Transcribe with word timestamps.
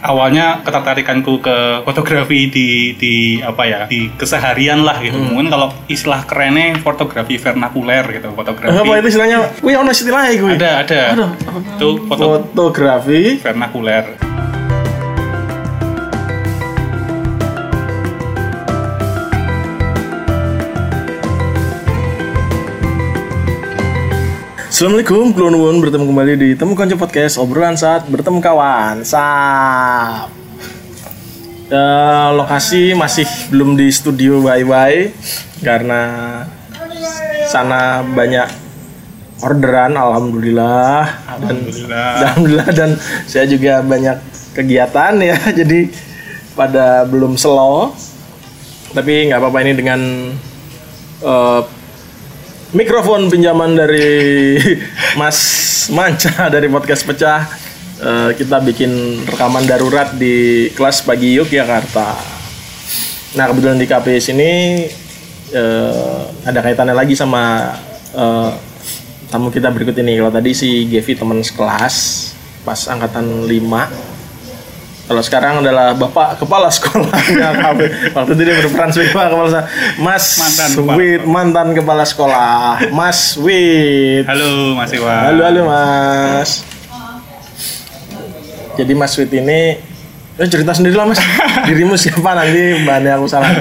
awalnya 0.00 0.60
ketertarikanku 0.60 1.38
ke 1.38 1.56
fotografi 1.82 2.46
di 2.46 2.68
di 2.92 3.14
apa 3.38 3.62
ya 3.62 3.80
di 3.84 4.10
keseharian 4.10 4.80
lah 4.80 4.98
gitu 4.98 5.14
Hmm. 5.14 5.30
mungkin 5.30 5.48
kalau 5.48 5.68
istilah 5.86 6.24
kerennya 6.24 6.76
fotografi 6.78 7.36
vernakuler 7.36 8.04
gitu 8.10 8.32
fotografi 8.32 8.74
Apa 8.74 8.92
itu 8.98 9.08
istilahnya? 9.08 9.38
Wih, 9.60 9.74
ono 9.74 9.90
istilahnya 9.90 10.30
gue. 10.34 10.52
ada 10.54 10.70
ada 10.82 11.00
Aduh. 11.12 11.30
itu 11.70 11.88
foto 12.04 12.24
Fotografi. 12.44 13.38
vernakuler 13.38 14.33
Assalamualaikum, 24.84 25.32
Kulon 25.32 25.56
Won 25.56 25.80
bertemu 25.80 26.04
kembali 26.12 26.32
di 26.36 26.48
Temu 26.60 26.76
Konco 26.76 27.00
Podcast 27.00 27.40
obrolan 27.40 27.72
saat 27.72 28.04
bertemu 28.04 28.36
kawan. 28.36 29.00
Sap. 29.00 30.28
Eh, 31.72 32.28
lokasi 32.36 32.92
masih 32.92 33.24
belum 33.48 33.80
di 33.80 33.88
studio 33.88 34.44
Bye 34.44 34.68
Bye 34.68 35.16
karena 35.64 36.00
sana 37.48 38.04
banyak 38.04 38.44
orderan 39.40 39.96
alhamdulillah. 39.96 41.32
Dan 41.32 41.32
alhamdulillah. 41.32 42.08
alhamdulillah 42.20 42.68
dan 42.76 42.90
saya 43.24 43.48
juga 43.48 43.80
banyak 43.80 44.20
kegiatan 44.52 45.16
ya. 45.16 45.40
Jadi 45.64 45.88
pada 46.52 47.08
belum 47.08 47.40
slow 47.40 47.88
tapi 48.92 49.32
nggak 49.32 49.40
apa-apa 49.40 49.64
ini 49.64 49.72
dengan 49.80 50.00
eh, 51.24 51.60
mikrofon 52.74 53.30
pinjaman 53.30 53.78
dari 53.78 54.58
Mas 55.20 55.38
Manca 55.94 56.50
dari 56.50 56.66
podcast 56.66 57.06
pecah 57.06 57.46
eh, 58.02 58.30
kita 58.34 58.58
bikin 58.66 59.22
rekaman 59.30 59.62
darurat 59.62 60.10
di 60.18 60.68
kelas 60.74 61.06
pagi 61.06 61.38
Yogyakarta. 61.38 62.18
Nah 63.38 63.44
kebetulan 63.46 63.78
di 63.78 63.86
KP 63.86 64.06
sini 64.18 64.52
eh, 65.54 66.20
ada 66.42 66.60
kaitannya 66.60 66.98
lagi 66.98 67.14
sama 67.14 67.78
eh, 68.10 68.50
tamu 69.30 69.54
kita 69.54 69.70
berikut 69.70 69.94
ini. 69.94 70.18
Kalau 70.18 70.34
tadi 70.34 70.50
si 70.50 70.90
Gevi 70.90 71.14
teman 71.14 71.46
sekelas 71.46 71.94
pas 72.66 72.90
angkatan 72.90 73.46
5 73.46 74.13
kalau 75.04 75.20
sekarang 75.20 75.60
adalah 75.60 75.92
bapak 75.92 76.40
kepala 76.40 76.72
sekolahnya 76.72 77.48
KP. 77.60 77.80
Waktu 78.16 78.30
itu 78.32 78.42
dia 78.42 78.54
berperan 78.56 78.88
sebagai 78.88 79.12
kepala 79.12 79.28
sekolah. 79.28 79.64
Mas 80.00 80.24
Mantan 80.40 80.70
Wit, 80.96 81.22
mantan 81.28 81.68
kepala 81.76 82.04
sekolah. 82.08 82.88
Mas 82.88 83.36
Wit. 83.36 84.24
halo 84.24 84.72
Mas 84.72 84.90
Iwan 84.96 85.22
Halo, 85.28 85.42
halo 85.44 85.60
Mas. 85.68 86.50
Jadi 88.80 88.92
Mas 88.96 89.12
Wit 89.20 89.30
ini 89.30 89.76
eh, 90.40 90.48
cerita 90.48 90.72
sendiri 90.72 90.96
lah 90.96 91.04
Mas. 91.04 91.20
Dirimu 91.68 92.00
siapa 92.00 92.32
nanti 92.32 92.80
bahannya 92.88 93.12
aku 93.12 93.26
salah. 93.28 93.52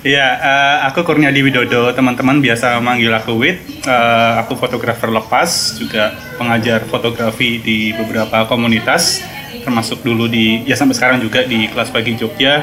Iya, 0.00 0.26
eh, 0.40 0.76
aku 0.88 1.04
Kurniadi 1.04 1.44
Widodo. 1.44 1.92
Teman-teman 1.92 2.40
biasa 2.40 2.80
manggil 2.80 3.12
aku 3.12 3.36
Wit. 3.36 3.60
Eh, 3.84 4.32
aku 4.40 4.56
fotografer 4.56 5.12
lepas, 5.12 5.76
juga 5.76 6.16
pengajar 6.40 6.88
fotografi 6.88 7.60
di 7.60 7.92
beberapa 7.92 8.48
komunitas, 8.48 9.20
termasuk 9.62 10.02
dulu 10.04 10.26
di 10.26 10.64
ya 10.64 10.74
sampai 10.76 10.96
sekarang 10.96 11.18
juga 11.20 11.44
di 11.44 11.68
kelas 11.70 11.92
pagi 11.92 12.16
Jogja. 12.16 12.54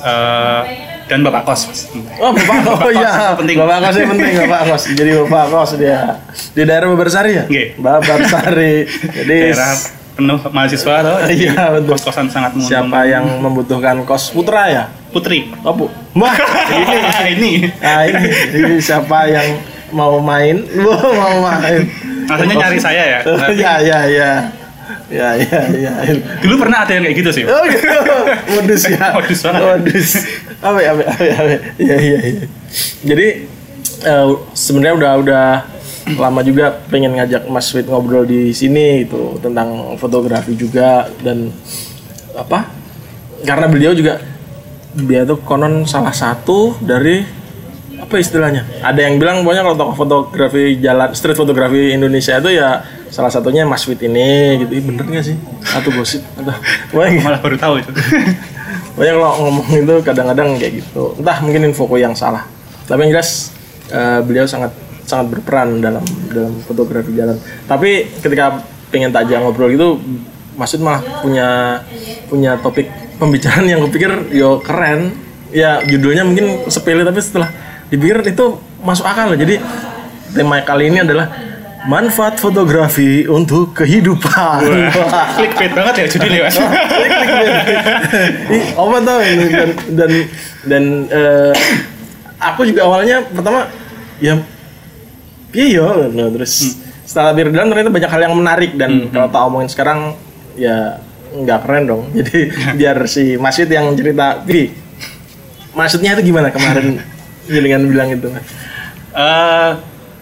Eh, 0.00 0.62
dan 1.10 1.26
bapak 1.26 1.42
kos, 1.42 1.66
Mas. 1.66 1.80
Oh, 2.22 2.30
Bapak 2.30 2.62
Kos. 2.62 2.70
Oh 2.70 2.76
Bapak 2.86 2.94
iya. 2.94 3.10
Kos, 3.10 3.42
penting. 3.42 3.56
Bapak 3.58 3.78
Kos 3.82 3.94
yang 3.98 4.10
penting, 4.14 4.32
Bapak 4.46 4.62
Kos. 4.70 4.82
Jadi 4.94 5.10
Bapak 5.26 5.44
Kos 5.50 5.70
dia. 5.74 6.00
Di 6.54 6.62
daerah 6.62 6.86
Babarsari 6.94 7.32
ya? 7.34 7.44
Nggih. 7.50 7.68
Babarsari. 7.82 8.74
Jadi 9.18 9.36
Daerah 9.50 9.74
penuh 10.14 10.38
mahasiswa 10.54 10.94
loh. 11.02 11.18
Iya, 11.34 11.74
betul. 11.74 11.98
Kos-kosan 11.98 12.30
sangat 12.30 12.54
siapa 12.62 13.10
yang 13.10 13.26
membutuhkan 13.42 14.06
kos 14.06 14.30
putra 14.30 14.70
ya? 14.70 14.84
Putri. 15.10 15.50
Oh, 15.66 15.74
Bu. 15.74 15.90
Wah, 16.14 16.38
ini. 16.70 16.94
ini. 17.34 17.50
Nah, 17.82 18.06
ini. 18.06 18.30
Jadi 18.54 18.74
siapa 18.78 19.26
yang 19.26 19.58
mau 19.90 20.22
main? 20.22 20.62
Mau 21.18 21.42
main. 21.42 21.90
Maksudnya 22.30 22.54
nyari 22.54 22.78
saya 22.78 23.02
ya. 23.02 23.20
Oh, 23.26 23.50
ya, 23.50 23.82
ya, 23.82 23.98
ya. 25.10 25.28
Ya, 25.36 25.60
ya. 25.68 25.92
Dulu 26.40 26.54
pernah 26.66 26.86
ada 26.86 26.92
yang 26.94 27.04
kayak 27.04 27.16
gitu 27.20 27.30
sih. 27.34 27.44
Oh 27.44 27.62
gitu. 27.66 27.86
Modus 28.56 28.82
ya. 28.86 29.18
Modus 29.18 29.40
banget. 29.42 29.62
Modus. 29.62 30.08
Apa 30.62 30.78
apa, 30.78 31.02
apa, 31.04 31.24
apa. 31.26 31.52
Iya, 31.76 31.96
iya, 31.98 32.18
iya. 32.24 32.44
Jadi 33.04 33.26
eh, 34.06 34.28
sebenarnya 34.54 34.94
udah 34.96 35.12
udah 35.20 35.46
lama 36.16 36.40
juga 36.42 36.80
pengen 36.90 37.14
ngajak 37.14 37.46
Mas 37.46 37.70
Wit 37.76 37.86
ngobrol 37.86 38.26
di 38.26 38.50
sini 38.50 39.04
itu 39.06 39.38
tentang 39.38 39.94
fotografi 40.00 40.56
juga 40.56 41.06
dan 41.20 41.52
apa? 42.34 42.70
Karena 43.44 43.68
beliau 43.68 43.92
juga 43.92 44.20
dia 44.96 45.22
tuh 45.22 45.38
konon 45.46 45.86
salah 45.86 46.14
satu 46.14 46.74
dari 46.80 47.22
apa 48.00 48.14
istilahnya? 48.16 48.66
Ada 48.80 49.06
yang 49.06 49.20
bilang 49.20 49.44
pokoknya 49.44 49.62
kalau 49.62 49.76
tokoh 49.76 49.96
fotografi 49.96 50.80
jalan 50.80 51.12
street 51.12 51.38
fotografi 51.38 51.94
Indonesia 51.94 52.40
itu 52.40 52.50
ya 52.56 52.80
salah 53.10 53.28
satunya 53.28 53.66
Mas 53.66 53.84
Wit 53.84 54.00
ini 54.00 54.62
gitu. 54.64 54.72
Bener 54.86 55.04
gak 55.04 55.26
sih? 55.26 55.36
Atau 55.74 55.90
gosip 55.92 56.22
atau 56.38 56.54
Pokoknya 56.94 57.20
Malah 57.20 57.40
baru 57.42 57.56
tahu 57.58 57.74
itu. 57.82 57.90
Pokoknya 58.94 59.12
kalau 59.18 59.30
ngomong 59.46 59.66
itu 59.74 59.94
kadang-kadang 60.06 60.48
kayak 60.56 60.72
gitu. 60.80 61.14
Entah 61.18 61.38
mungkin 61.42 61.70
infoku 61.70 61.98
yang 61.98 62.14
salah. 62.14 62.46
Tapi 62.86 63.06
yang 63.06 63.18
jelas 63.18 63.54
eh, 63.90 64.22
beliau 64.22 64.46
sangat 64.46 64.72
sangat 65.04 65.26
berperan 65.34 65.82
dalam 65.82 66.06
dalam 66.30 66.54
fotografi 66.62 67.10
jalan. 67.18 67.34
Tapi 67.66 68.06
ketika 68.22 68.62
pengen 68.94 69.10
tajam 69.10 69.42
ngobrol 69.42 69.70
gitu, 69.74 69.98
maksud 70.54 70.78
malah 70.78 71.02
punya 71.22 71.78
punya 72.30 72.54
topik 72.62 72.86
pembicaraan 73.18 73.66
yang 73.66 73.82
kupikir 73.82 74.30
yo 74.30 74.62
keren. 74.62 75.10
Ya 75.50 75.82
judulnya 75.82 76.22
mungkin 76.22 76.70
sepele 76.70 77.02
tapi 77.02 77.18
setelah 77.18 77.50
dipikir 77.90 78.22
itu 78.22 78.62
masuk 78.86 79.02
akal 79.02 79.34
loh. 79.34 79.38
Jadi 79.38 79.58
tema 80.30 80.62
kali 80.62 80.94
ini 80.94 81.02
adalah 81.02 81.49
manfaat 81.88 82.36
fotografi 82.36 83.24
untuk 83.24 83.72
kehidupan. 83.72 84.60
Wah. 84.92 85.32
Clickbait 85.36 85.72
banget 85.72 85.94
ya 85.96 86.06
judulnya, 86.12 86.40
Mas. 86.44 86.56
Ih, 88.56 88.64
apa 88.76 89.14
ini? 89.24 89.46
Dan 89.48 89.70
dan 89.96 90.10
dan 90.66 90.84
eh, 91.08 91.52
aku 92.36 92.68
juga 92.68 92.84
awalnya 92.84 93.24
pertama 93.24 93.64
ya 94.20 94.36
iya 95.56 95.80
yo 95.80 96.12
nah, 96.12 96.28
terus 96.28 96.78
setelah 97.08 97.32
berjalan 97.32 97.72
ternyata 97.72 97.90
banyak 97.90 98.10
hal 98.12 98.20
yang 98.28 98.34
menarik. 98.36 98.70
Dan 98.76 99.08
kalau 99.08 99.28
tak 99.32 99.42
omongin 99.48 99.70
sekarang 99.72 100.00
ya 100.60 101.00
nggak 101.32 101.58
keren 101.64 101.84
dong. 101.88 102.02
Jadi 102.18 102.52
biar 102.76 102.96
si 103.08 103.40
Masid 103.40 103.72
yang 103.72 103.94
cerita 103.96 104.42
Pi 104.44 104.90
maksudnya 105.74 106.18
itu 106.18 106.34
gimana 106.34 106.50
kemarin? 106.50 106.98
Dengan 107.50 107.82
bilang 107.90 108.10
itu 108.14 108.30
Eh, 109.10 109.70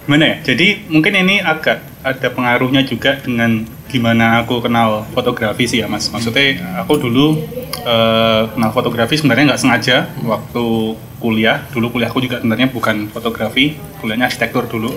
gimana 0.08 0.24
ya? 0.24 0.36
Jadi 0.41 0.88
mungkin 0.88 1.12
ini 1.20 1.44
agak 1.44 1.84
ada 2.00 2.32
pengaruhnya 2.32 2.80
juga 2.80 3.20
dengan 3.20 3.69
gimana 3.92 4.41
aku 4.41 4.64
kenal 4.64 5.04
fotografi 5.12 5.69
sih 5.69 5.84
ya 5.84 5.86
mas. 5.88 6.08
Maksudnya 6.08 6.80
aku 6.80 6.96
dulu 6.96 7.44
eh, 7.84 8.42
kenal 8.48 8.72
fotografi 8.72 9.20
sebenarnya 9.20 9.52
nggak 9.52 9.60
sengaja 9.60 10.08
waktu 10.24 10.96
kuliah. 11.20 11.60
Dulu 11.69 11.92
kuliahku 11.92 12.24
juga 12.24 12.41
sebenarnya 12.41 12.72
bukan 12.72 13.12
fotografi, 13.12 13.76
kuliahnya 14.00 14.32
arsitektur 14.32 14.64
dulu. 14.64 14.96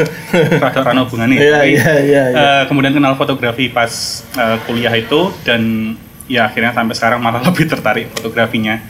Rada 0.64 0.80
rano 0.80 1.04
hubungannya. 1.04 1.36
Tapi, 1.36 1.76
iya, 1.76 1.92
iya, 2.00 2.22
iya. 2.32 2.40
eh, 2.40 2.62
kemudian 2.64 2.96
kenal 2.96 3.12
fotografi 3.20 3.68
pas 3.68 4.24
eh, 4.40 4.56
kuliah 4.64 4.96
itu 4.96 5.36
dan 5.44 5.92
ya 6.32 6.48
akhirnya 6.48 6.72
sampai 6.72 6.96
sekarang 6.96 7.20
malah 7.20 7.44
lebih 7.52 7.68
tertarik 7.68 8.08
fotografinya. 8.08 8.80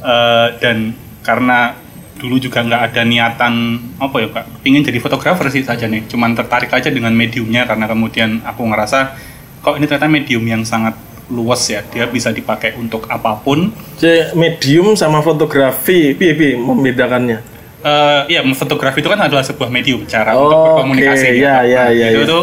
Eh, 0.00 0.48
dan 0.64 0.96
karena 1.20 1.76
dulu 2.20 2.36
juga 2.36 2.60
nggak 2.60 2.92
ada 2.92 3.02
niatan 3.02 3.80
apa 3.96 4.16
ya 4.20 4.28
kak, 4.28 4.44
ingin 4.68 4.84
jadi 4.84 5.00
fotografer 5.00 5.48
sih 5.48 5.64
saja 5.64 5.88
nih, 5.88 6.04
cuman 6.04 6.36
tertarik 6.36 6.68
aja 6.68 6.92
dengan 6.92 7.16
mediumnya 7.16 7.64
karena 7.64 7.88
kemudian 7.88 8.44
aku 8.44 8.68
ngerasa 8.68 9.16
kok 9.64 9.80
ini 9.80 9.88
ternyata 9.88 10.06
medium 10.12 10.44
yang 10.44 10.62
sangat 10.62 10.92
luas 11.32 11.64
ya, 11.64 11.80
dia 11.88 12.04
bisa 12.04 12.28
dipakai 12.28 12.76
untuk 12.76 13.08
apa 13.08 13.40
pun. 13.40 13.72
Jadi 13.96 14.36
medium 14.36 14.92
sama 14.92 15.24
fotografi 15.24 16.12
piye 16.12 16.36
piye 16.36 16.60
membedakannya 16.60 17.50
Eh 17.80 18.36
iya, 18.36 18.44
fotografi 18.52 19.00
itu 19.00 19.08
kan 19.08 19.16
adalah 19.24 19.40
sebuah 19.40 19.72
medium 19.72 20.04
cara 20.04 20.36
Oh, 20.36 20.52
untuk 20.52 20.58
berkomunikasi. 20.84 21.24
oke. 21.24 21.32
gitu. 21.32 21.48
Ya, 21.48 21.64
ya, 21.64 21.84
ya, 21.88 22.06
itu 22.12 22.20
ya. 22.20 22.28
tuh, 22.28 22.42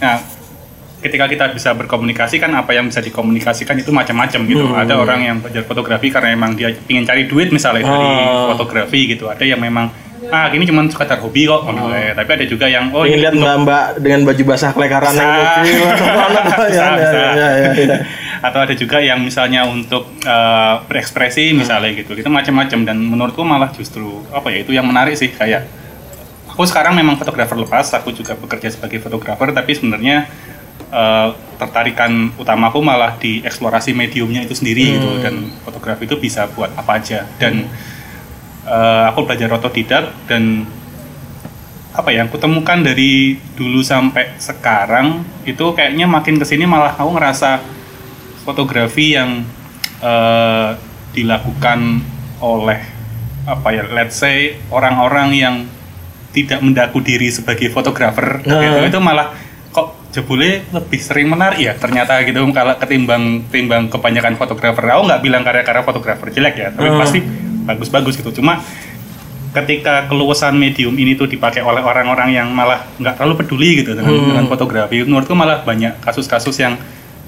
nah, 0.00 0.16
ketika 1.00 1.24
kita 1.24 1.44
bisa 1.50 1.72
berkomunikasi 1.72 2.36
kan 2.36 2.52
apa 2.52 2.70
yang 2.70 2.84
bisa 2.84 3.00
dikomunikasikan 3.00 3.72
itu 3.74 3.88
macam-macam 3.90 4.40
gitu. 4.44 4.64
Hmm. 4.64 4.76
Ada 4.78 4.94
orang 4.94 5.20
yang 5.22 5.36
belajar 5.38 5.64
fotografi 5.64 6.08
karena 6.08 6.30
emang 6.30 6.52
dia 6.52 6.76
ingin 6.86 7.02
cari 7.02 7.24
duit 7.24 7.48
misalnya 7.48 7.82
dari 7.82 8.08
Ah. 8.20 8.52
fotografi 8.52 9.08
gitu. 9.08 9.26
Ada 9.26 9.42
yang 9.42 9.58
memang 9.58 9.88
ah 10.28 10.46
ini 10.46 10.62
cuma 10.62 10.84
sekadar 10.84 11.16
hobi 11.18 11.42
kok, 11.42 11.64
ngono 11.64 11.90
wae. 11.90 12.12
tapi 12.12 12.30
ada 12.30 12.44
juga 12.44 12.68
yang 12.68 12.92
oh 12.92 13.02
ini 13.02 13.18
lihat 13.18 13.32
untuk- 13.32 13.48
mbak-mbak 13.64 13.84
dengan 13.98 14.20
baju 14.22 14.42
basah 14.46 14.70
kelekaran 14.70 15.10
yang 15.10 15.32
kecil. 15.32 15.80
Ya, 16.70 16.86
ya, 16.94 17.10
ya, 17.34 17.48
ya, 17.56 17.70
ya. 17.88 17.98
atau 18.40 18.60
ada 18.60 18.74
juga 18.74 19.00
yang 19.00 19.18
misalnya 19.18 19.64
untuk 19.64 20.06
eh, 20.20 20.74
berekspresi 20.86 21.52
misalnya 21.52 21.92
gitu 21.92 22.12
itu 22.14 22.28
macam-macam 22.28 22.78
dan 22.84 22.96
menurutku 22.96 23.42
malah 23.42 23.68
justru 23.70 24.04
apa 24.30 24.48
ya 24.48 24.60
itu 24.60 24.72
yang 24.72 24.84
menarik 24.84 25.12
sih 25.12 25.28
kayak 25.28 25.64
aku 26.46 26.62
sekarang 26.62 26.92
memang 26.92 27.16
fotografer 27.16 27.56
lepas 27.56 27.88
aku 27.90 28.12
juga 28.12 28.32
bekerja 28.34 28.68
sebagai 28.70 28.96
fotografer 28.98 29.50
tapi 29.50 29.72
sebenarnya 29.72 30.28
eh, 30.90 31.28
tertarikan 31.56 32.12
utamaku 32.34 32.80
malah 32.80 33.14
di 33.14 33.40
eksplorasi 33.40 33.92
mediumnya 33.92 34.42
itu 34.42 34.52
sendiri 34.52 34.96
gitu 34.96 35.08
Hmm. 35.10 35.22
dan 35.22 35.34
fotografi 35.60 36.04
itu 36.04 36.16
bisa 36.16 36.48
buat 36.48 36.72
apa 36.72 36.98
aja 36.98 37.28
dan 37.36 37.68
eh, 38.62 39.04
aku 39.06 39.24
belajar 39.24 39.48
otodidak 39.50 40.08
dan 40.24 40.64
apa 41.90 42.08
ya 42.10 42.22
aku 42.22 42.38
temukan 42.38 42.78
dari 42.80 43.34
dulu 43.54 43.82
sampai 43.82 44.38
sekarang 44.38 45.20
itu 45.42 45.74
kayaknya 45.74 46.06
makin 46.06 46.38
ke 46.38 46.46
sini 46.46 46.62
malah 46.62 46.94
aku 46.94 47.10
ngerasa 47.12 47.58
fotografi 48.40 49.14
yang 49.14 49.42
eh, 50.00 50.70
dilakukan 51.10 52.00
oleh 52.40 52.80
apa 53.44 53.68
ya 53.70 53.84
let's 53.90 54.16
say 54.16 54.54
orang-orang 54.70 55.28
yang 55.34 55.54
tidak 56.30 56.62
mendaku 56.62 57.02
diri 57.02 57.26
sebagai 57.28 57.68
fotografer 57.68 58.46
Nah. 58.46 58.62
gitu 58.62 58.78
itu 58.86 59.00
malah 59.02 59.34
jebule 60.10 60.66
lebih 60.74 60.98
sering 60.98 61.30
menarik 61.30 61.58
ya 61.62 61.72
ternyata 61.78 62.18
gitu 62.26 62.42
kalau 62.50 62.74
ketimbang 62.76 63.46
timbang 63.46 63.86
kebanyakan 63.86 64.34
fotografer 64.34 64.82
aku 64.82 65.06
nggak 65.06 65.22
bilang 65.22 65.42
karya-karya 65.46 65.82
fotografer 65.86 66.28
jelek 66.34 66.54
ya 66.58 66.68
tapi 66.74 66.88
Hmm. 66.90 66.98
pasti 66.98 67.18
bagus-bagus 67.64 68.18
gitu 68.18 68.42
cuma 68.42 68.58
ketika 69.50 70.06
keluasan 70.06 70.54
medium 70.54 70.94
ini 70.94 71.18
tuh 71.18 71.26
dipakai 71.26 71.62
oleh 71.62 71.82
orang-orang 71.82 72.30
yang 72.30 72.48
malah 72.50 72.86
nggak 72.98 73.18
terlalu 73.18 73.34
peduli 73.42 73.82
gitu 73.82 73.98
dengan, 73.98 74.14
Hmm. 74.14 74.26
dengan 74.30 74.46
fotografi 74.46 75.02
menurutku 75.02 75.34
malah 75.34 75.62
banyak 75.62 75.98
kasus-kasus 76.02 76.54
yang 76.58 76.78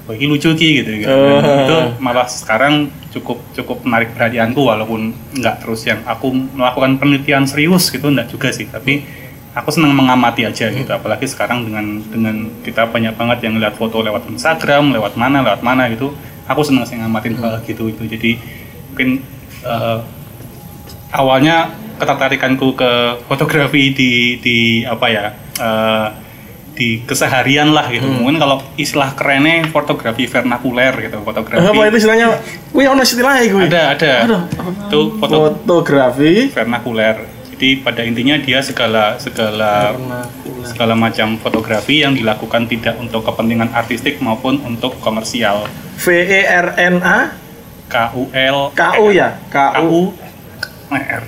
wah 0.03 0.15
ini 0.15 0.27
lucu 0.27 0.51
Ki," 0.55 0.83
gitu, 0.83 0.91
gitu. 0.99 1.07
Oh. 1.07 1.39
Dan 1.39 1.63
itu 1.63 1.77
malah 1.99 2.27
sekarang 2.27 2.91
cukup 3.11 3.39
cukup 3.55 3.83
menarik 3.83 4.11
perhatianku 4.11 4.59
walaupun 4.59 5.11
nggak 5.35 5.63
terus 5.63 5.83
yang 5.83 6.03
aku 6.03 6.31
melakukan 6.31 6.99
penelitian 6.99 7.47
serius 7.47 7.87
gitu 7.87 8.11
nggak 8.11 8.27
juga 8.27 8.51
sih 8.51 8.67
tapi 8.67 9.22
aku 9.53 9.69
senang 9.69 9.93
mengamati 9.93 10.49
aja 10.49 10.73
gitu 10.73 10.89
apalagi 10.89 11.29
sekarang 11.29 11.65
dengan 11.69 12.01
dengan 12.09 12.35
kita 12.65 12.89
banyak 12.89 13.13
banget 13.13 13.37
yang 13.45 13.61
lihat 13.61 13.77
foto 13.77 14.01
lewat 14.01 14.25
Instagram 14.29 14.93
lewat 14.97 15.13
mana 15.13 15.45
lewat 15.45 15.61
mana 15.61 15.87
gitu 15.93 16.13
aku 16.49 16.61
senang 16.65 16.89
sih 16.89 16.97
ngamatin 16.97 17.37
hal 17.37 17.61
gitu 17.63 17.87
itu 17.87 18.03
jadi 18.09 18.31
mungkin 18.91 19.21
eh, 19.61 19.99
awalnya 21.13 21.69
ketertarikanku 22.01 22.73
ke 22.73 22.91
fotografi 23.29 23.93
di 23.93 24.11
di 24.41 24.57
apa 24.83 25.05
ya 25.13 25.25
eh, 25.61 26.07
di 26.73 27.05
keseharian 27.05 27.69
lah 27.69 27.85
gitu. 27.93 28.09
Mungkin 28.09 28.41
kalau 28.41 28.57
istilah 28.81 29.13
kerennya 29.13 29.69
fotografi 29.69 30.25
vernakuler 30.25 31.05
gitu 31.05 31.21
fotografi. 31.21 31.69
Apa 31.69 31.81
itu 31.85 31.97
istilahnya? 32.01 32.41
Wih 32.73 32.89
ono 32.89 33.05
istilahnya 33.05 33.45
gue 33.45 33.63
ada 33.69 33.81
ada. 33.93 34.13
Aduh. 34.25 34.41
itu 34.89 34.99
foto 35.21 35.37
fotografi 35.53 36.49
vernakuler 36.49 37.32
jadi 37.53 37.69
pada 37.79 38.01
intinya 38.01 38.35
dia 38.35 38.59
segala 38.59 39.15
segala 39.17 39.93
segala 40.65 40.97
macam 40.97 41.37
fotografi 41.37 42.01
yang 42.01 42.11
dilakukan 42.11 42.65
tidak 42.65 42.97
untuk 42.97 43.21
kepentingan 43.21 43.69
artistik 43.71 44.17
maupun 44.19 44.57
untuk 44.65 44.97
komersial. 44.99 45.69
V 45.95 46.05
E 46.09 46.41
R 46.43 46.73
N 46.75 46.95
A? 46.99 47.19
K 47.87 47.95
U 48.17 48.25
L 48.33 48.73
K 48.73 48.81
U 48.97 49.13
ya? 49.13 49.37
K 49.47 49.57
U. 49.85 50.11
R. 50.89 51.23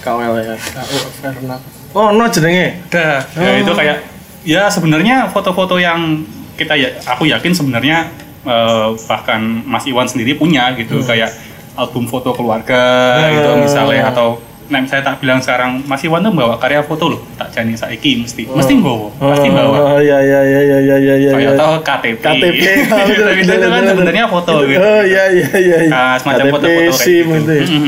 K 0.00 0.06
U 0.08 0.18
L 0.18 0.34
ya. 0.40 0.56
K 0.56 0.76
U 0.80 0.96
Vernak 1.20 1.60
oh 1.92 2.08
no 2.12 2.24
jenenge? 2.28 2.80
Dah, 2.88 3.24
ya 3.32 3.48
Oh. 3.48 3.60
itu 3.60 3.72
kayak 3.72 3.96
ya 4.44 4.62
sebenarnya 4.68 5.28
foto-foto 5.28 5.76
yang 5.76 6.24
kita 6.56 6.74
ya 6.74 6.92
aku 7.04 7.28
yakin 7.28 7.52
sebenarnya 7.52 8.08
eh, 8.44 8.88
bahkan 9.04 9.40
Mas 9.64 9.84
Iwan 9.84 10.08
sendiri 10.08 10.36
punya 10.36 10.72
gitu. 10.76 11.00
Kayak 11.04 11.32
album 11.76 12.08
foto 12.08 12.34
keluarga 12.34 12.80
Hmm. 13.20 13.32
gitu 13.36 13.50
misalnya 13.62 14.10
atau 14.10 14.40
nah 14.68 14.84
saya 14.84 15.00
tak 15.00 15.18
bilang 15.18 15.40
sekarang 15.40 15.80
Mas 15.84 16.04
Iwan 16.04 16.20
tuh 16.20 16.30
bawa 16.30 16.60
karya 16.60 16.84
foto 16.84 17.16
loh 17.16 17.20
tak 17.34 17.48
jani 17.50 17.72
saiki 17.72 18.20
mesti 18.20 18.44
mesti 18.44 18.74
bawa 18.76 19.08
pasti 19.16 19.48
bawa 19.48 19.96
oh 19.96 20.00
ya 20.00 20.20
ya 20.20 20.40
ya 20.44 20.60
ya 20.60 20.78
ya 20.84 20.96
ya 21.00 21.14
ya 21.16 21.30
kayak 21.32 21.52
ya. 21.52 21.56
tahu 21.56 21.74
KTP 21.80 22.16
KTP 22.20 22.62
oh, 22.92 23.04
betul, 23.08 23.26
betul, 23.32 23.56
kan 23.64 23.84
sebenarnya 23.88 24.24
foto 24.28 24.52
gitu 24.62 24.76
oh 24.78 25.02
ya 25.02 25.24
ya 25.32 25.48
ya 25.56 25.76
ya. 25.80 25.88
Nah, 25.88 26.14
semacam 26.20 26.44
foto-foto 26.52 26.66
kayak 26.68 27.24
gitu. 27.24 27.52
itu. 27.56 27.78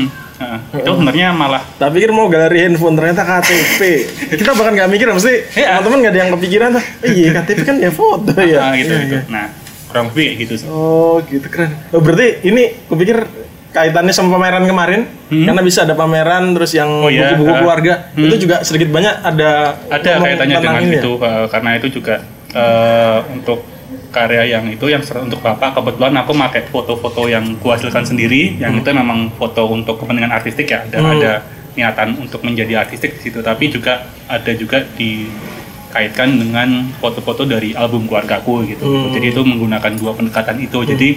Nah, 0.41 0.57
itu 0.73 0.89
sebenarnya 0.89 1.27
malah 1.31 1.61
Tak 1.77 1.93
pikir 1.93 2.09
mau 2.09 2.25
galeri 2.25 2.65
handphone 2.65 2.97
ternyata 2.97 3.21
KTP. 3.21 3.81
Kita 4.41 4.57
bahkan 4.57 4.73
nggak 4.73 4.89
mikir 4.89 5.05
mesti 5.05 5.53
Iya. 5.53 5.77
teman-teman 5.77 5.97
nggak 6.01 6.13
ada 6.13 6.19
yang 6.25 6.31
kepikiran 6.33 6.69
tuh. 6.73 6.83
Eh, 7.05 7.11
iya 7.13 7.29
KTP 7.37 7.59
kan 7.61 7.75
ya 7.77 7.91
foto 7.93 8.33
ya. 8.41 8.57
ah, 8.57 8.73
gitu 8.73 8.89
Iya, 8.89 9.05
gitu 9.05 9.15
iya. 9.21 9.29
nah 9.29 9.45
kurang 9.85 10.09
lebih 10.09 10.29
gitu 10.41 10.53
sih 10.57 10.65
Oh 10.65 11.21
gitu 11.21 11.45
keren. 11.45 11.77
Oh, 11.93 12.01
berarti 12.01 12.41
ini 12.41 12.73
kupikir 12.89 13.21
kaitannya 13.71 14.11
sama 14.11 14.35
pameran 14.35 14.63
kemarin 14.63 15.01
Hmm. 15.27 15.47
karena 15.47 15.61
bisa 15.61 15.79
ada 15.81 15.95
pameran 15.95 16.51
terus 16.51 16.71
yang 16.71 16.91
Oh, 16.91 17.07
iya. 17.07 17.31
buku-buku 17.31 17.49
Ah. 17.49 17.59
keluarga 17.59 17.93
Hmm. 18.11 18.27
itu 18.27 18.35
juga 18.41 18.59
sedikit 18.61 18.91
banyak 18.91 19.15
ada 19.21 19.49
ada 19.87 20.11
kaitannya 20.19 20.57
dengan 20.57 20.81
ini 20.81 20.91
ya? 20.91 21.01
itu 21.01 21.11
eh, 21.17 21.45
karena 21.47 21.69
itu 21.75 21.87
juga 21.89 22.15
eh, 22.51 23.19
untuk 23.31 23.63
karya 24.11 24.43
yang 24.49 24.67
itu 24.67 24.85
yang 24.85 24.99
untuk 24.99 25.39
bapak 25.39 25.71
kebetulan 25.73 26.11
aku 26.17 26.35
pakai 26.35 26.67
foto-foto 26.67 27.25
yang 27.25 27.55
gua 27.57 27.79
hasilkan 27.79 28.03
sendiri 28.03 28.59
yang 28.59 28.75
itu 28.75 28.91
memang 28.91 29.31
foto 29.33 29.65
untuk 29.65 29.95
kepentingan 29.97 30.29
artistik 30.29 30.67
ya 30.67 30.83
dan 30.85 31.01
Hmm. 31.01 31.15
ada 31.15 31.31
niatan 31.71 32.19
untuk 32.19 32.43
menjadi 32.43 32.83
artistik 32.83 33.15
di 33.15 33.21
situ 33.23 33.39
tapi 33.39 33.71
juga 33.71 34.03
ada 34.27 34.51
juga 34.51 34.83
dikaitkan 34.91 36.27
dengan 36.35 36.69
foto-foto 36.93 37.43
dari 37.43 37.71
album 37.73 38.03
keluargaku 38.05 38.67
gitu 38.67 38.83
Hmm. 38.83 39.11
jadi 39.11 39.31
itu 39.31 39.41
menggunakan 39.41 39.95
dua 39.95 40.11
pendekatan 40.11 40.59
itu 40.59 40.83
jadi 40.85 41.09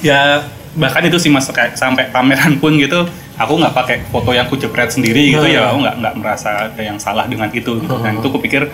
ya 0.00 0.42
bahkan 0.70 1.02
itu 1.02 1.18
sih 1.18 1.26
mas 1.26 1.50
kayak 1.50 1.74
sampai 1.74 2.06
pameran 2.10 2.54
pun 2.62 2.78
gitu 2.78 3.02
aku 3.34 3.58
nggak 3.58 3.74
pakai 3.74 3.96
foto 4.06 4.30
yang 4.30 4.46
ku 4.46 4.54
jepret 4.54 4.86
sendiri 4.86 5.34
gitu 5.34 5.42
Hmm. 5.42 5.50
ya. 5.50 5.66
aku 5.72 5.78
nggak 5.82 5.96
nggak 5.98 6.14
merasa 6.20 6.70
ada 6.70 6.82
yang 6.82 6.94
salah 7.00 7.26
dengan 7.26 7.50
itu 7.50 7.80
gitu. 7.80 7.94
Dan 7.98 8.20
itu 8.20 8.28
kupikir 8.28 8.70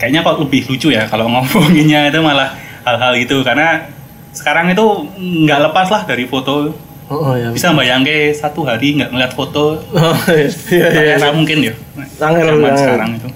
kayaknya 0.00 0.26
kok 0.26 0.42
lebih 0.42 0.66
lucu 0.66 0.90
ya 0.90 1.06
kalau 1.06 1.28
ngomonginnya 1.32 2.10
itu 2.10 2.18
malah 2.18 2.58
hal-hal 2.82 3.14
gitu. 3.20 3.44
Karena 3.46 3.86
sekarang 4.32 4.72
itu 4.72 4.82
nggak 5.46 5.70
lepas 5.70 5.88
lah 5.88 6.02
dari 6.02 6.26
foto. 6.26 6.74
Oh, 7.12 7.28
oh, 7.28 7.34
ya. 7.36 7.52
bisa 7.52 7.76
bayangke 7.76 8.32
satu 8.32 8.64
hari 8.64 8.96
nggak 8.96 9.12
ngeliat 9.12 9.32
foto. 9.36 9.76
Oh, 9.92 10.16
iya, 10.32 10.48
iya, 10.72 10.86
iya. 10.88 11.14
era 11.20 11.28
mungkin 11.30 11.60
ya. 11.60 11.74
Zaman 12.16 12.72
sekarang 12.74 13.10
itu. 13.20 13.28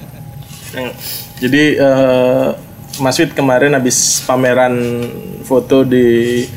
Jadi 1.36 1.62
eh, 1.76 2.48
Mas 2.96 3.20
Wid 3.20 3.36
kemarin 3.36 3.76
habis 3.76 4.24
pameran 4.24 4.72
foto 5.44 5.84
di 5.84 6.48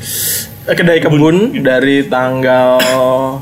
kedai 0.78 1.02
kebun 1.02 1.66
dari 1.66 2.06
tanggal 2.06 2.78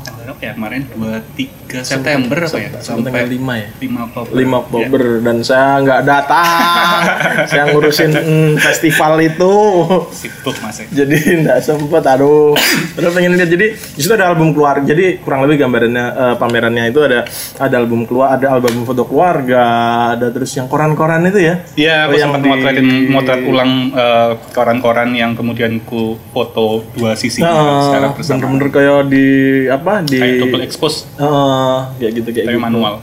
Tanggal 0.00 0.24
berapa 0.24 0.40
ya? 0.40 0.52
Kemarin? 0.56 0.82
23 0.96 1.57
September 1.70 2.38
apa 2.40 2.56
ya 2.56 2.70
sampai 2.78 3.10
tanggal 3.10 3.28
5 3.28 3.36
ya. 3.54 3.68
5 3.78 4.06
Oktober 4.06 4.32
5 4.34 4.62
Oktober 4.62 5.02
dan 5.20 5.36
saya 5.40 5.68
nggak 5.78 6.00
datang. 6.02 7.00
saya 7.50 7.62
ngurusin 7.68 8.10
mm, 8.10 8.50
festival 8.58 9.12
itu. 9.20 9.52
Ya, 9.88 9.98
sibuk 10.10 10.56
mas 10.58 10.76
ya. 10.76 10.86
jadi 10.96 11.16
nggak 11.38 11.58
sempet 11.60 12.04
aduh 12.04 12.54
terus 12.92 13.10
pengen 13.10 13.34
lihat 13.34 13.48
jadi 13.48 13.66
di 13.72 14.00
situ 14.00 14.12
ada 14.12 14.28
album 14.28 14.50
keluarga 14.50 14.84
jadi 14.84 15.18
kurang 15.18 15.44
lebih 15.44 15.60
gambarannya 15.60 16.04
eh, 16.08 16.34
pamerannya 16.36 16.84
itu 16.86 17.00
ada 17.00 17.24
ada 17.56 17.74
album 17.76 18.04
keluar 18.04 18.32
ada 18.32 18.50
album 18.50 18.82
foto 18.82 19.04
keluarga 19.04 19.62
ada 20.12 20.28
terus 20.28 20.50
yang 20.52 20.66
koran-koran 20.66 21.24
itu 21.24 21.40
ya 21.42 21.54
Iya, 21.74 21.96
Oh, 21.98 22.04
aku 22.06 22.14
yang 22.14 22.30
sempat 22.30 22.40
di- 22.40 22.48
motretin 22.48 22.88
motret 23.08 23.40
ulang 23.44 23.72
eh, 23.90 24.30
koran-koran 24.50 25.08
yang 25.12 25.32
kemudian 25.32 25.80
ku 25.80 26.02
foto 26.28 26.82
dua 26.92 27.14
sisi 27.14 27.40
secara 27.40 27.58
Nah, 28.04 28.12
bersama. 28.12 28.38
bener-bener 28.40 28.68
kayak 28.70 29.00
di 29.06 29.26
apa 29.68 29.92
di 30.02 30.18
Kayak 30.18 30.36
double 30.40 30.62
expose, 30.62 31.04
Eh, 31.58 31.80
kayak 32.02 32.12
gitu 32.22 32.28
kayak 32.34 32.46
gitu. 32.54 32.60
manual. 32.60 32.94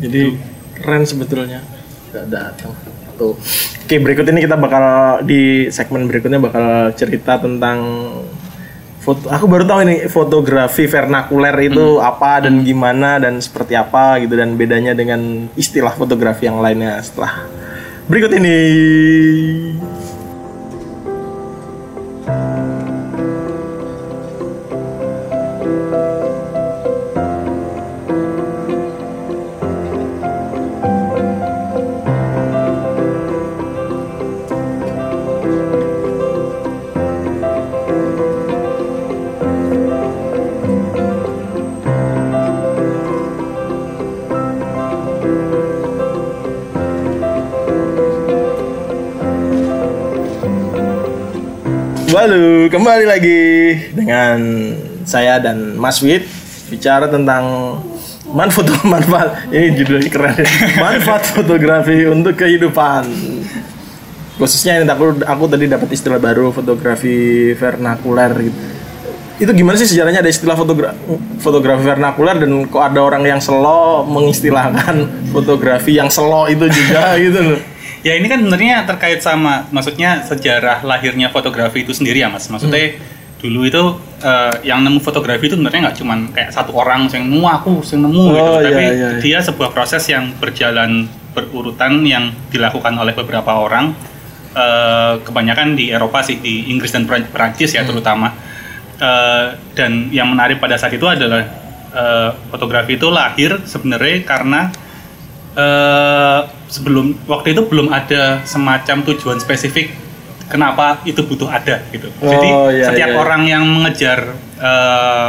jadi 0.00 0.32
keren 0.80 1.04
sebetulnya. 1.04 1.60
Nggak 2.10 2.26
datang. 2.32 2.72
Tuh. 3.20 3.36
Oke 3.84 4.00
berikut 4.00 4.24
ini 4.32 4.40
kita 4.48 4.56
bakal 4.56 4.84
di 5.28 5.68
segmen 5.68 6.08
berikutnya 6.08 6.40
bakal 6.40 6.88
cerita 6.96 7.36
tentang 7.36 7.78
foto 9.00 9.28
aku 9.28 9.44
baru 9.44 9.64
tahu 9.68 9.80
ini 9.84 9.96
fotografi 10.08 10.88
vernakuler 10.88 11.52
itu 11.68 12.00
apa 12.00 12.44
dan 12.44 12.64
gimana 12.64 13.20
dan 13.20 13.36
seperti 13.40 13.76
apa 13.76 14.20
gitu 14.24 14.36
dan 14.40 14.56
bedanya 14.56 14.96
dengan 14.96 15.52
istilah 15.52 15.92
fotografi 15.92 16.48
yang 16.48 16.64
lainnya 16.64 16.96
setelah. 17.04 17.44
Berikut 18.08 18.32
ini 18.40 18.56
Lalu 52.20 52.68
kembali 52.68 53.08
lagi 53.08 53.40
dengan 53.96 54.36
saya 55.08 55.40
dan 55.40 55.80
Mas 55.80 56.04
Wid 56.04 56.28
bicara 56.68 57.08
tentang 57.08 57.80
manfaat 58.28 58.76
manfaat. 58.92 59.48
Ini 59.48 59.72
judulnya 59.80 60.12
keren. 60.12 60.36
Manfaat 60.76 61.32
fotografi 61.32 62.04
untuk 62.04 62.36
kehidupan. 62.36 63.08
Khususnya 64.36 64.84
ini 64.84 64.92
aku 64.92 65.24
aku 65.24 65.44
tadi 65.48 65.64
dapat 65.64 65.88
istilah 65.96 66.20
baru 66.20 66.52
fotografi 66.52 67.56
vernakuler 67.56 68.52
gitu. 68.52 68.58
Itu 69.40 69.50
gimana 69.56 69.80
sih 69.80 69.88
sejarahnya? 69.88 70.20
Ada 70.20 70.28
istilah 70.28 70.60
fotogra 70.60 70.92
fotografi 71.40 71.88
vernakuler 71.88 72.36
dan 72.36 72.68
kok 72.68 72.84
ada 72.84 73.00
orang 73.00 73.24
yang 73.24 73.40
selo 73.40 74.04
mengistilahkan 74.04 75.08
fotografi 75.32 75.96
yang 75.96 76.12
selo 76.12 76.52
itu 76.52 76.68
juga 76.68 77.16
gitu 77.24 77.40
loh 77.56 77.79
Ya 78.00 78.16
ini 78.16 78.32
kan 78.32 78.40
sebenarnya 78.40 78.88
terkait 78.88 79.20
sama 79.20 79.68
maksudnya 79.68 80.24
sejarah 80.24 80.80
lahirnya 80.80 81.28
fotografi 81.28 81.84
itu 81.84 81.92
sendiri 81.92 82.24
ya 82.24 82.32
mas. 82.32 82.48
Maksudnya 82.48 82.96
dulu 83.40 83.64
itu 83.64 83.82
eh, 84.20 84.52
yang 84.64 84.84
nemu 84.84 85.00
fotografi 85.00 85.48
itu 85.48 85.56
sebenarnya 85.56 85.88
nggak 85.88 85.96
cuman 86.00 86.18
kayak 86.32 86.50
satu 86.52 86.72
orang 86.76 87.08
yang 87.12 87.28
nemu 87.28 87.44
aku 87.44 87.80
yang 87.84 88.00
nemu 88.08 88.24
gitu, 88.32 88.40
Oh, 88.40 88.58
iya, 88.60 88.64
tapi 88.68 88.82
iya, 88.84 88.92
iya. 88.96 89.08
dia 89.20 89.38
sebuah 89.40 89.70
proses 89.72 90.04
yang 90.08 90.32
berjalan 90.36 91.08
berurutan 91.32 92.04
yang 92.04 92.32
dilakukan 92.48 92.92
oleh 92.96 93.12
beberapa 93.12 93.52
orang. 93.56 93.92
Eh, 94.50 95.14
kebanyakan 95.22 95.78
di 95.78 95.92
Eropa 95.94 96.24
sih 96.24 96.40
di 96.40 96.72
Inggris 96.72 96.90
dan 96.90 97.06
Peran- 97.06 97.28
Perancis 97.28 97.70
ya 97.70 97.84
terutama. 97.84 98.32
Eh, 99.00 99.46
dan 99.72 100.08
yang 100.12 100.28
menarik 100.28 100.56
pada 100.60 100.76
saat 100.76 100.92
itu 100.92 101.04
adalah 101.04 101.44
eh, 101.90 102.30
fotografi 102.48 102.96
itu 102.96 103.08
lahir 103.08 103.60
sebenarnya 103.64 104.24
karena 104.24 104.68
eh 105.50 106.40
sebelum 106.70 107.26
waktu 107.26 107.58
itu 107.58 107.66
belum 107.66 107.90
ada 107.90 108.46
semacam 108.46 109.02
tujuan 109.02 109.42
spesifik 109.42 109.90
kenapa 110.46 111.02
itu 111.02 111.22
butuh 111.22 111.50
ada 111.50 111.82
gitu. 111.90 112.06
Oh, 112.22 112.30
Jadi 112.30 112.48
iya, 112.78 112.86
setiap 112.90 113.10
iya. 113.10 113.18
orang 113.18 113.42
yang 113.46 113.64
mengejar 113.66 114.34
eh, 114.58 115.28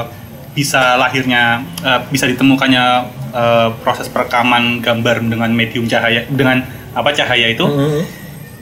bisa 0.53 0.97
lahirnya 0.97 1.65
eh, 1.81 1.99
bisa 2.13 2.29
ditemukannya 2.29 2.85
eh, 3.33 3.69
proses 3.81 4.09
perekaman 4.09 4.81
gambar 4.81 5.25
dengan 5.25 5.49
medium 5.49 5.89
cahaya 5.89 6.25
dengan 6.29 6.61
apa 6.91 7.09
cahaya 7.15 7.49
itu 7.49 7.63
Mhm. 7.65 8.01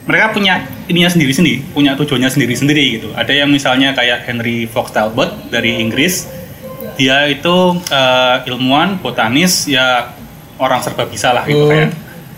mereka 0.06 0.32
punya 0.32 0.64
ininya 0.88 1.06
sendiri-sendiri, 1.06 1.70
punya 1.70 1.94
tujuannya 1.94 2.26
sendiri-sendiri 2.26 2.84
gitu. 2.98 3.08
Ada 3.14 3.44
yang 3.44 3.52
misalnya 3.52 3.92
kayak 3.92 4.24
Henry 4.26 4.64
Fox 4.66 4.90
Talbot 4.90 5.52
dari 5.52 5.78
Inggris, 5.78 6.26
dia 6.96 7.28
itu 7.28 7.56
eh, 7.92 8.36
ilmuwan, 8.48 8.98
botanis, 8.98 9.68
ya 9.68 10.10
orang 10.60 10.78
serba 10.78 11.04
bisa 11.04 11.32
lah 11.32 11.42
gitu 11.42 11.64
Hmm. 11.64 11.72
kayak. 11.72 11.90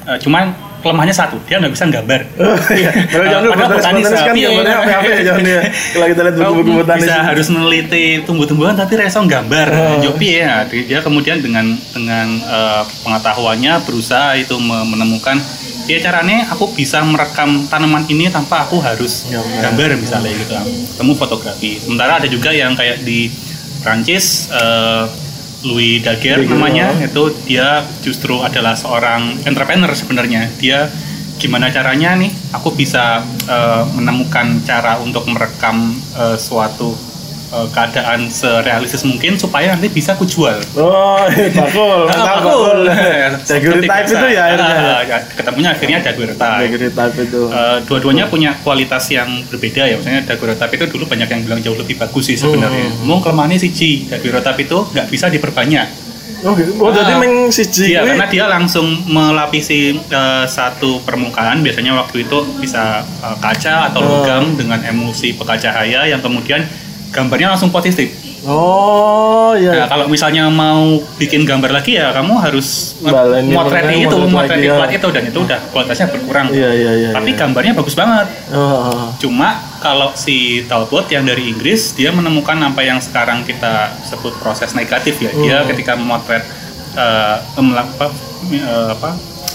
Eh, 0.03 0.19
cuman 0.19 0.51
kelemahannya 0.79 1.15
satu, 1.15 1.39
dia 1.47 1.59
nggak 1.59 1.71
bisa 1.71 1.87
gambar. 1.87 2.21
Oh, 2.43 2.59
iya. 2.75 2.91
Padahal 3.07 3.43
Padahal 3.47 3.71
botanis, 3.73 4.03
kan 4.03 4.15
tapi- 4.27 4.43
gambarnya 4.43 4.77
apa-apa 4.77 5.07
ya 5.09 5.21
jangan 5.23 5.45
ya. 5.47 5.61
Kalau 5.93 6.07
kita 6.09 6.21
lihat 6.21 6.35
buku-buku 6.37 6.71
botanis. 6.77 7.01
bisa 7.01 7.15
harus 7.23 7.47
meneliti 7.49 8.05
tumbuh-tumbuhan 8.23 8.75
tapi 8.75 8.93
reso 8.97 9.23
gambar. 9.23 9.69
Oh. 9.71 9.99
Jopi 10.01 10.29
ya, 10.39 10.67
dia 10.67 10.83
dia 10.85 10.99
kemudian 11.01 11.39
dengan 11.39 11.67
dengan 11.89 12.27
eh, 12.35 12.83
pengetahuannya 13.03 13.73
berusaha 13.81 14.35
itu 14.35 14.59
me- 14.59 14.87
menemukan 14.89 15.39
ya 15.83 15.99
caranya 15.99 16.47
aku 16.47 16.71
bisa 16.73 17.03
merekam 17.03 17.67
tanaman 17.67 18.03
ini 18.07 18.27
tanpa 18.27 18.63
aku 18.63 18.79
harus 18.79 19.31
Gambar. 19.31 19.95
misalnya 19.97 20.31
gitu. 20.33 20.55
Temu 20.95 21.15
fotografi. 21.15 21.79
Sementara 21.79 22.19
ada 22.19 22.27
juga 22.27 22.51
yang 22.51 22.75
kayak 22.75 23.03
di 23.03 23.31
Prancis 23.79 24.51
eh, 24.51 25.05
Louis 25.63 26.03
Daguerre 26.03 26.47
namanya 26.47 26.91
itu 26.99 27.31
dia 27.47 27.87
justru 28.03 28.43
adalah 28.43 28.75
seorang 28.75 29.43
entrepreneur 29.47 29.91
sebenarnya. 29.95 30.51
Dia 30.59 30.91
gimana 31.39 31.75
caranya 31.75 32.15
nih 32.15 32.31
aku 32.55 32.75
bisa 32.75 33.23
eh, 33.51 33.83
menemukan 33.99 34.63
cara 34.63 34.99
untuk 35.03 35.27
merekam 35.27 35.95
eh, 36.15 36.39
suatu 36.39 37.12
eh, 37.53 37.69
keadaan 37.69 38.27
serealistis 38.27 39.05
mungkin 39.05 39.37
supaya 39.37 39.73
nanti 39.73 39.87
bisa 39.87 40.13
aku 40.13 40.25
jual. 40.25 40.57
Oh, 40.75 41.23
iya, 41.29 41.53
bakul. 41.53 42.07
Mantap, 42.09 42.37
bakul. 42.41 42.79
Daguerre 42.89 43.39
Seperti 43.45 43.87
type 43.87 43.93
biasa. 43.93 44.15
itu 44.15 44.27
ya 44.29 44.43
akhirnya. 44.43 44.73
Ah, 44.73 45.01
ya, 45.03 45.19
ketemunya 45.29 45.71
akhirnya 45.71 45.99
Daguerre 46.01 46.35
type. 46.35 46.61
Daguerre 46.65 46.89
type 46.91 47.17
itu. 47.23 47.43
Eh, 47.47 47.79
dua-duanya 47.85 48.25
punya 48.27 48.51
kualitas 48.59 49.05
yang 49.09 49.29
berbeda 49.47 49.83
ya. 49.85 49.95
Misalnya 49.95 50.23
daguerreotype 50.25 50.73
itu 50.75 50.87
dulu 50.91 51.05
banyak 51.07 51.29
yang 51.29 51.41
bilang 51.43 51.61
jauh 51.61 51.77
lebih 51.77 51.97
bagus 51.97 52.25
sih 52.27 52.37
sebenarnya. 52.37 52.89
Hmm. 52.89 53.05
Mau 53.05 53.21
kelemahannya 53.21 53.57
siji, 53.57 54.09
daguerreotype 54.09 54.61
itu 54.63 54.79
nggak 54.89 55.07
bisa 55.07 55.29
diperbanyak. 55.29 55.89
Oh, 56.43 56.59
gitu. 56.59 56.75
Oh, 56.75 56.91
jadi 56.91 57.15
Ah. 57.15 57.23
meng 57.23 57.47
siji. 57.49 57.95
Iya, 57.95 58.03
karena 58.03 58.27
dia 58.27 58.51
langsung 58.51 58.83
melapisi 59.07 59.95
eh, 59.95 60.45
satu 60.45 60.99
permukaan. 61.01 61.63
Biasanya 61.63 61.95
waktu 61.95 62.27
itu 62.27 62.35
bisa 62.59 62.99
eh, 63.03 63.37
kaca 63.39 63.87
atau 63.87 64.01
Oh. 64.03 64.09
logam 64.19 64.59
dengan 64.59 64.83
emulsi 64.83 65.33
peka 65.33 65.55
cahaya 65.57 66.03
yang 66.05 66.19
kemudian 66.19 66.67
gambarnya 67.13 67.53
langsung 67.53 67.69
positif. 67.69 68.09
Oh, 68.43 69.55
Nah, 69.55 69.61
iya. 69.61 69.85
kalau 69.87 70.09
misalnya 70.09 70.49
mau 70.49 70.97
bikin 71.15 71.45
gambar 71.45 71.71
lagi 71.71 71.95
ya 71.95 72.11
kamu 72.11 72.41
harus 72.41 72.97
motret 72.99 73.45
itu, 73.93 74.17
motret 74.27 74.59
lagi, 74.59 74.67
iklan 74.67 74.91
ya. 74.91 74.97
itu 74.97 75.09
dan 75.13 75.23
itu 75.29 75.39
udah 75.39 75.59
kualitasnya 75.71 76.07
berkurang. 76.09 76.47
Iya, 76.51 76.71
iya, 76.73 76.93
iya. 76.97 77.11
Tapi 77.13 77.31
iya. 77.31 77.39
gambarnya 77.39 77.73
bagus 77.77 77.95
banget. 77.95 78.27
Oh, 78.51 79.13
Cuma 79.21 79.49
kalau 79.79 80.11
si 80.17 80.65
Talbot 80.67 81.07
yang 81.07 81.23
dari 81.23 81.53
Inggris 81.53 81.93
dia 81.93 82.11
menemukan 82.11 82.57
apa 82.59 82.81
yang 82.81 82.99
sekarang 82.99 83.45
kita 83.45 83.93
sebut 84.03 84.33
proses 84.41 84.73
negatif 84.73 85.21
ya. 85.21 85.31
Dia 85.31 85.57
Hmm. 85.63 85.69
ketika 85.69 85.95
memotret 85.95 86.43
emla- 87.55 87.87
apa, 87.87 88.07
eh, 88.51 88.89
apa, 88.91 89.11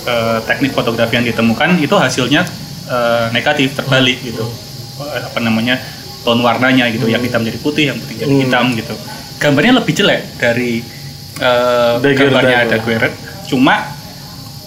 eh, 0.06 0.38
teknik 0.46 0.72
fotografi 0.72 1.14
yang 1.16 1.26
ditemukan 1.26 1.78
itu 1.78 1.94
hasilnya 1.94 2.46
eh, 2.88 3.26
negatif 3.32 3.76
terbalik 3.76 4.24
gitu. 4.24 4.48
Eh, 5.04 5.22
Apa 5.22 5.38
namanya 5.38 5.76
tone 6.28 6.44
warnanya 6.44 6.92
gitu 6.92 7.08
yang 7.08 7.24
hitam 7.24 7.40
jadi 7.40 7.56
putih, 7.64 7.96
yang 7.96 7.98
putih 8.04 8.28
jadi 8.28 8.34
Hmm. 8.36 8.44
hitam 8.44 8.66
gitu. 8.76 8.92
Gambarnya 9.40 9.80
lebih 9.80 9.94
jelek 9.96 10.22
dari 10.36 10.84
Daguerre 11.38 12.18
gambarnya 12.18 12.58
type. 12.68 12.72
Daguerre. 12.76 13.10
Cuma 13.48 13.76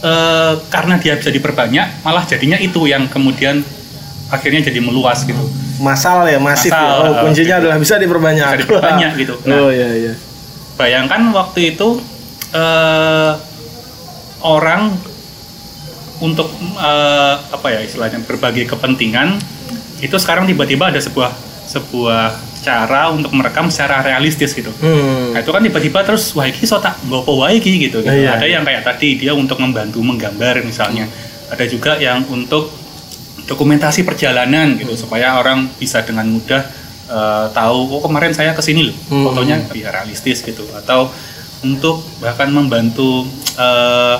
eh, 0.01 0.55
karena 0.73 0.97
dia 0.97 1.13
bisa 1.21 1.29
diperbanyak, 1.29 2.01
malah 2.01 2.25
jadinya 2.25 2.57
itu 2.57 2.89
yang 2.89 3.05
kemudian 3.13 3.61
akhirnya 4.33 4.65
jadi 4.65 4.81
meluas 4.81 5.29
gitu. 5.29 5.45
Masal 5.77 6.25
ya, 6.25 6.41
masif 6.41 6.73
Masal, 6.73 6.89
ya. 6.89 7.05
Oh, 7.05 7.15
kuncinya 7.29 7.57
gitu. 7.59 7.63
adalah 7.69 7.77
bisa 7.77 7.95
diperbanyak. 8.01 8.47
Bisa 8.49 8.61
diperbanyak 8.65 9.11
gitu. 9.21 9.35
Nah. 9.51 9.61
oh, 9.61 9.69
iya, 9.69 9.89
iya. 9.93 10.13
Bayangkan 10.81 11.21
waktu 11.37 11.77
itu 11.77 12.01
eh, 12.57 13.33
orang 14.41 14.97
untuk 16.21 16.49
eh, 16.81 17.35
apa 17.37 17.67
ya 17.69 17.81
istilahnya 17.85 18.25
berbagai 18.25 18.73
kepentingan 18.73 19.37
itu 20.01 20.17
sekarang 20.17 20.49
tiba-tiba 20.49 20.89
ada 20.89 21.01
sebuah 21.01 21.29
sebuah 21.71 22.35
cara 22.67 23.15
untuk 23.15 23.31
merekam 23.31 23.71
secara 23.71 24.03
realistis 24.03 24.51
gitu. 24.53 24.75
Hmm. 24.83 25.31
Nah, 25.31 25.39
itu 25.39 25.55
kan 25.55 25.63
tiba-tiba 25.63 26.03
terus 26.03 26.35
wah 26.35 26.45
iki 26.51 26.67
so 26.67 26.83
tak 26.83 26.99
gopo 27.07 27.39
wae 27.39 27.63
iki 27.63 27.87
gitu. 27.87 28.03
gitu. 28.03 28.11
Iya, 28.11 28.35
Ada 28.37 28.47
iya. 28.51 28.59
yang 28.59 28.67
kayak 28.67 28.83
tadi 28.83 29.15
dia 29.15 29.33
untuk 29.33 29.63
membantu 29.63 30.03
menggambar 30.03 30.67
misalnya. 30.67 31.07
Ada 31.47 31.71
juga 31.71 31.95
yang 32.03 32.27
untuk 32.27 32.75
dokumentasi 33.47 34.03
perjalanan 34.03 34.75
gitu 34.79 34.99
supaya 34.99 35.39
orang 35.39 35.71
bisa 35.79 36.03
dengan 36.03 36.27
mudah 36.27 36.63
eh, 37.07 37.47
tahu 37.55 37.79
oh 37.99 38.03
kemarin 38.03 38.35
saya 38.35 38.51
ke 38.51 38.63
sini 38.67 38.91
loh. 38.91 38.97
Hmm. 39.07 39.31
Fotonya 39.31 39.63
biar 39.71 40.03
realistis 40.03 40.43
gitu 40.43 40.67
atau 40.75 41.07
untuk 41.63 42.03
bahkan 42.19 42.51
membantu 42.51 43.31
eh, 43.55 44.19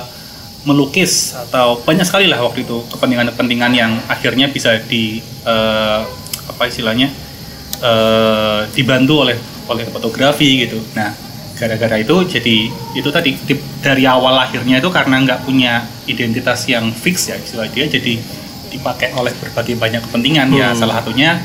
melukis 0.63 1.33
atau 1.35 1.81
banyak 1.83 2.05
sekali 2.05 2.29
lah 2.29 2.37
waktu 2.39 2.63
itu 2.63 2.85
kepentingan-kepentingan 2.95 3.71
yang 3.75 3.91
akhirnya 4.07 4.47
bisa 4.47 4.79
di 4.87 5.19
eh, 5.43 6.01
apa 6.47 6.63
istilahnya 6.69 7.30
eh, 7.81 8.61
dibantu 8.71 9.25
oleh 9.25 9.37
oleh 9.67 9.85
fotografi 9.87 10.65
gitu. 10.65 10.77
Nah, 10.93 11.11
gara-gara 11.55 11.95
itu 11.95 12.15
jadi 12.25 12.57
itu 12.93 13.09
tadi 13.09 13.37
di- 13.37 13.61
dari 13.79 14.03
awal 14.03 14.33
lahirnya 14.35 14.77
itu 14.77 14.89
karena 14.89 15.21
nggak 15.21 15.45
punya 15.45 15.73
identitas 16.05 16.65
yang 16.65 16.89
fix 16.89 17.29
ya 17.29 17.37
istilah 17.37 17.69
dia 17.69 17.85
jadi 17.85 18.17
dipakai 18.71 19.13
oleh 19.13 19.29
berbagai 19.31 19.77
banyak 19.77 20.01
kepentingan 20.01 20.47
ya 20.51 20.73
Hmm. 20.73 20.79
salah 20.79 20.99
satunya 20.99 21.37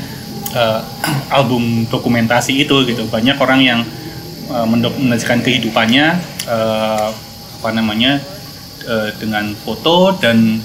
eh, 0.51 0.81
album 1.37 1.85
dokumentasi 1.85 2.57
itu 2.57 2.81
gitu 2.83 3.05
banyak 3.07 3.37
orang 3.37 3.61
yang 3.61 3.79
eh, 4.49 4.65
mendokumentasikan 4.65 5.45
kehidupannya 5.45 6.05
eh, 6.49 7.07
apa 7.61 7.69
namanya 7.71 8.17
eh, 8.83 9.09
dengan 9.17 9.53
foto 9.53 10.17
dan 10.17 10.57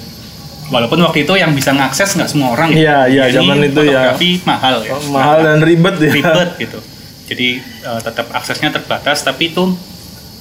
walaupun 0.69 0.99
waktu 1.01 1.23
itu 1.23 1.33
yang 1.33 1.51
bisa 1.51 1.71
ngakses 1.71 2.13
nggak 2.13 2.29
semua 2.29 2.51
orang 2.51 2.71
Iya, 2.71 3.07
iya, 3.07 3.23
Jadi 3.27 3.35
zaman 3.35 3.57
itu 3.61 3.81
ya. 3.83 4.15
mahal 4.43 4.75
ya 4.81 4.93
Oh, 4.93 5.01
mahal 5.09 5.37
dan 5.41 5.59
ribet 5.59 5.95
ya. 5.97 6.11
ribet 6.11 6.49
gitu. 6.57 6.79
Jadi 7.23 7.47
eh, 7.59 7.99
tetap 7.99 8.27
aksesnya 8.29 8.69
terbatas, 8.69 9.21
tapi 9.21 9.49
itu 9.49 9.63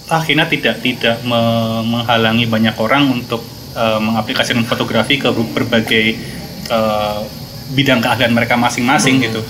akhirnya 0.07 0.45
tidak 0.45 0.83
tidak 0.83 1.17
me- 1.23 1.83
menghalangi 1.85 2.45
banyak 2.45 2.75
orang 2.76 3.09
untuk 3.12 3.43
eh, 3.73 3.99
mengaplikasikan 3.99 4.62
fotografi 4.62 5.17
ke 5.17 5.31
berbagai 5.31 6.05
eh, 6.69 7.21
bidang 7.73 7.99
keahlian 7.99 8.31
mereka 8.31 8.55
masing-masing 8.55 9.19
Hmm. 9.19 9.25
gitu. 9.26 9.43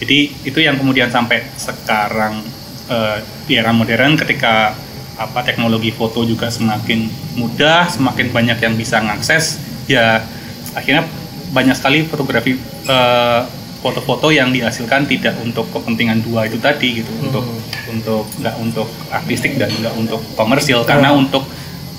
Jadi 0.00 0.18
itu 0.44 0.58
yang 0.58 0.76
kemudian 0.76 1.08
sampai 1.08 1.44
sekarang 1.54 2.40
eh, 2.88 3.16
di 3.44 3.54
era 3.54 3.70
modern 3.70 4.16
ketika 4.16 4.72
apa 5.14 5.44
teknologi 5.44 5.92
foto 5.92 6.24
juga 6.24 6.48
semakin 6.48 7.04
mudah, 7.36 7.84
semakin 7.86 8.32
banyak 8.32 8.56
yang 8.58 8.72
bisa 8.72 9.04
mengakses, 9.04 9.60
ya 9.90 10.22
akhirnya 10.78 11.02
banyak 11.50 11.74
sekali 11.74 12.06
fotografi 12.06 12.54
eh, 12.86 13.40
foto-foto 13.80 14.28
yang 14.28 14.52
dihasilkan 14.52 15.08
tidak 15.08 15.34
untuk 15.40 15.66
kepentingan 15.72 16.20
dua 16.20 16.44
itu 16.44 16.60
tadi 16.60 17.00
gitu, 17.00 17.10
untuk 17.24 17.42
untuk 17.88 18.28
nggak 18.38 18.54
untuk 18.60 18.86
artistik 19.08 19.56
dan 19.56 19.72
nggak 19.72 19.94
untuk 19.96 20.20
komersil 20.36 20.84
karena 20.84 21.10
untuk 21.16 21.42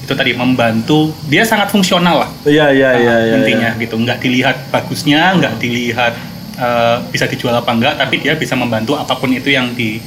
itu 0.02 0.14
tadi 0.14 0.34
membantu 0.38 1.14
dia 1.26 1.46
sangat 1.46 1.70
fungsional 1.70 2.26
lah 2.26 2.30
Iya 2.46 2.74
iya 2.74 2.90
iya 2.98 3.16
uh, 3.16 3.22
iya. 3.22 3.34
intinya 3.38 3.70
iya. 3.74 3.82
gitu 3.82 3.96
nggak 3.98 4.18
dilihat 4.22 4.58
bagusnya 4.74 5.34
nggak 5.38 5.54
dilihat 5.62 6.14
uh, 6.58 6.98
bisa 7.10 7.26
dijual 7.30 7.54
apa 7.54 7.70
enggak 7.74 7.94
tapi 7.98 8.22
dia 8.22 8.34
bisa 8.38 8.58
membantu 8.58 8.98
apa 8.98 9.14
pun 9.18 9.30
itu 9.34 9.50
yang 9.54 9.74
di 9.74 10.02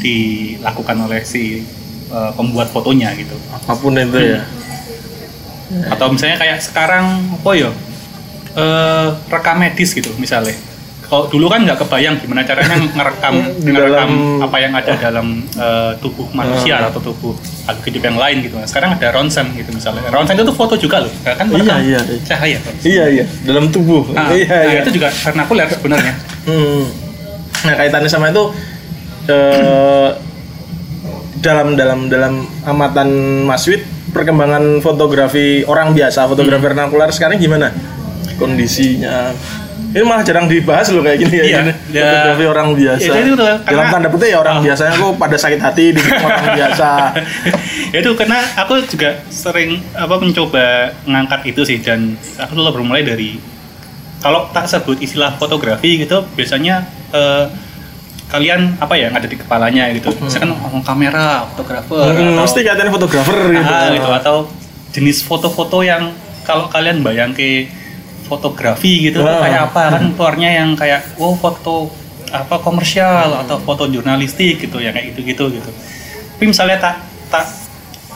dilakukan 0.00 0.96
oleh 1.08 1.24
si 1.24 1.64
uh, 2.12 2.32
pembuat 2.36 2.68
fotonya 2.68 3.16
gitu 3.16 3.34
Apa 3.52 3.72
pun 3.76 3.96
itu 3.96 4.18
ya. 4.20 4.44
Atau 5.88 6.06
misalnya 6.08 6.36
kayak 6.36 6.58
sekarang 6.60 7.06
apa 7.32 7.50
ya 7.52 7.70
eh 8.54 9.08
rekam 9.26 9.56
medis 9.56 9.90
gitu 9.90 10.08
misalnya 10.16 10.54
kalau 11.06 11.30
dulu 11.30 11.46
kan 11.46 11.62
nggak 11.62 11.78
kebayang 11.78 12.18
gimana 12.18 12.42
caranya 12.42 12.74
ngerekam 12.96 13.34
Di 13.56 13.70
ngerekam 13.70 14.10
dalam- 14.10 14.42
apa 14.42 14.56
yang 14.58 14.72
ada 14.72 14.92
dalam 14.96 15.26
eh, 15.52 15.92
tubuh 15.98 16.26
manusia 16.32 16.78
Ah. 16.78 16.88
atau 16.88 16.98
tubuh 17.00 17.30
makhluk 17.62 17.84
hidup 17.84 18.02
yang 18.04 18.16
lain 18.16 18.36
gitu 18.40 18.54
sekarang 18.64 18.90
ada 18.92 19.10
ronsen 19.12 19.46
gitu 19.52 19.70
misalnya 19.70 20.02
ronsen 20.08 20.34
itu 20.34 20.50
foto 20.50 20.74
juga 20.74 21.02
loh 21.02 21.12
kan 21.22 21.34
Iya, 21.38 21.52
merekam 21.52 21.78
iya, 21.80 22.00
iya. 22.00 22.18
cahaya 22.24 22.58
Iya 22.82 23.04
iya. 23.12 23.24
Dalam 23.42 23.70
tubuh. 23.70 24.02
Nah, 24.10 24.30
iya 24.30 24.46
nah, 24.46 24.62
iya. 24.68 24.80
itu 24.80 24.90
juga 24.92 25.10
karena 25.12 25.40
aku 25.42 25.52
lihat 25.54 25.70
sebenarnya 25.72 26.14
Hmm. 26.42 26.86
Nah 27.62 27.74
kaitannya 27.76 28.06
sama 28.06 28.30
itu 28.30 28.44
eh, 29.26 30.08
dalam 31.38 31.74
dalam 31.74 32.06
dalam 32.06 32.34
amatan 32.64 33.08
Mas 33.44 33.62
Wid 33.64 33.82
perkembangan 34.08 34.78
fotografi 34.78 35.62
orang 35.64 35.90
biasa 35.90 36.24
fotografi 36.24 36.58
Hmm. 36.58 36.68
vernakular 36.68 37.08
sekarang 37.10 37.36
gimana 37.36 37.70
kondisinya? 38.36 39.32
Ini 39.86 40.04
malah 40.04 40.20
jarang 40.20 40.44
dibahas 40.44 40.92
loh 40.92 41.00
kayak 41.00 41.18
gini 41.18 41.34
ya. 41.34 41.44
Iya, 41.46 41.58
gini. 41.58 41.72
ya. 41.90 42.04
fotografi 42.04 42.44
orang 42.44 42.68
biasa. 42.70 43.06
Ya, 43.06 43.16
itu 43.16 43.32
tuh, 43.32 43.38
dalam 43.40 43.60
karena- 43.64 43.88
tanda 43.90 44.08
petik 44.12 44.28
ya 44.28 44.38
orang 44.38 44.56
Ah. 44.56 44.62
biasanya 44.62 44.92
kok 44.94 45.12
pada 45.16 45.36
sakit 45.38 45.56
hati 45.58 45.84
di 45.90 46.00
orang 46.04 46.44
biasa. 46.58 46.90
Ya 47.86 47.98
itu 47.98 48.10
karena 48.12 48.38
aku 48.56 48.74
juga 48.84 49.10
sering 49.26 49.80
apa 49.90 50.14
mencoba 50.16 50.64
ngangkat 51.02 51.40
itu 51.46 51.62
sih 51.64 51.78
dan 51.80 52.12
aku 52.36 52.52
selalu 52.52 52.72
bermulai 52.74 53.02
dari 53.02 53.40
kalau 54.18 54.50
tak 54.50 54.68
sebut 54.68 55.00
istilah 55.00 55.32
fotografi 55.32 55.96
gitu 55.98 56.28
biasanya 56.30 56.84
eh, 57.10 57.44
kalian 58.36 58.76
apa 58.76 58.92
ya 58.94 59.08
yang 59.08 59.16
ada 59.16 59.24
di 59.24 59.34
kepalanya 59.34 59.88
gitu. 59.96 60.12
Misalkan 60.20 60.52
orang 60.52 60.84
kamera 60.84 61.48
fotografer 61.48 62.12
Hmm, 62.12 62.36
atau 62.36 62.44
mesti 62.44 62.60
fotografer 62.92 63.38
gitu. 63.48 63.64
Ah, 63.64 63.88
gitu. 63.88 64.10
atau 64.12 64.36
jenis 64.92 65.24
foto-foto 65.24 65.80
yang 65.80 66.12
kalau 66.44 66.68
kalian 66.68 67.00
bayang 67.00 67.32
ke 67.32 67.66
fotografi 68.28 69.08
gitu 69.08 69.24
tuh 69.24 69.28
Ah. 69.30 69.40
kayak 69.40 69.60
apa? 69.72 69.82
Kan 69.96 70.04
keluarnya 70.12 70.50
yang 70.52 70.76
kayak 70.76 71.16
wow 71.16 71.32
foto 71.32 71.88
apa 72.28 72.58
komersial 72.58 73.38
atau 73.40 73.56
foto 73.58 73.86
jurnalistik 73.86 74.58
gitu 74.60 74.76
ya 74.78 74.92
kayak 74.92 75.14
gitu-gitu 75.14 75.56
gitu. 75.56 75.70
Tapi 76.36 76.44
misalnya 76.44 76.76
tak 76.76 76.94
tak 77.30 77.46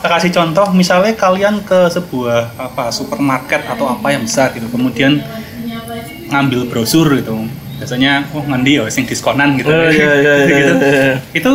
tak 0.01 0.09
kasih 0.17 0.31
contoh 0.31 0.67
misalnya 0.73 1.13
kalian 1.15 1.63
ke 1.63 1.89
sebuah 1.89 2.59
apa 2.59 2.91
supermarket 2.91 3.63
atau 3.65 3.89
apa 3.89 4.07
yang 4.11 4.21
besar 4.21 4.51
gitu. 4.51 4.67
Kemudian 4.67 5.23
ngambil 6.27 6.67
brosur 6.67 7.07
gitu 7.15 7.47
biasanya 7.81 8.29
oh 8.31 8.45
ngendi 8.45 8.77
ya 8.77 8.85
sing 8.87 9.03
diskonan 9.03 9.57
gitu 9.57 9.67
Oh, 9.67 9.89
iya, 9.89 10.11
iya, 10.15 10.33
iya, 10.45 10.53
gitu 10.53 10.73
iya. 10.79 11.13
itu 11.33 11.51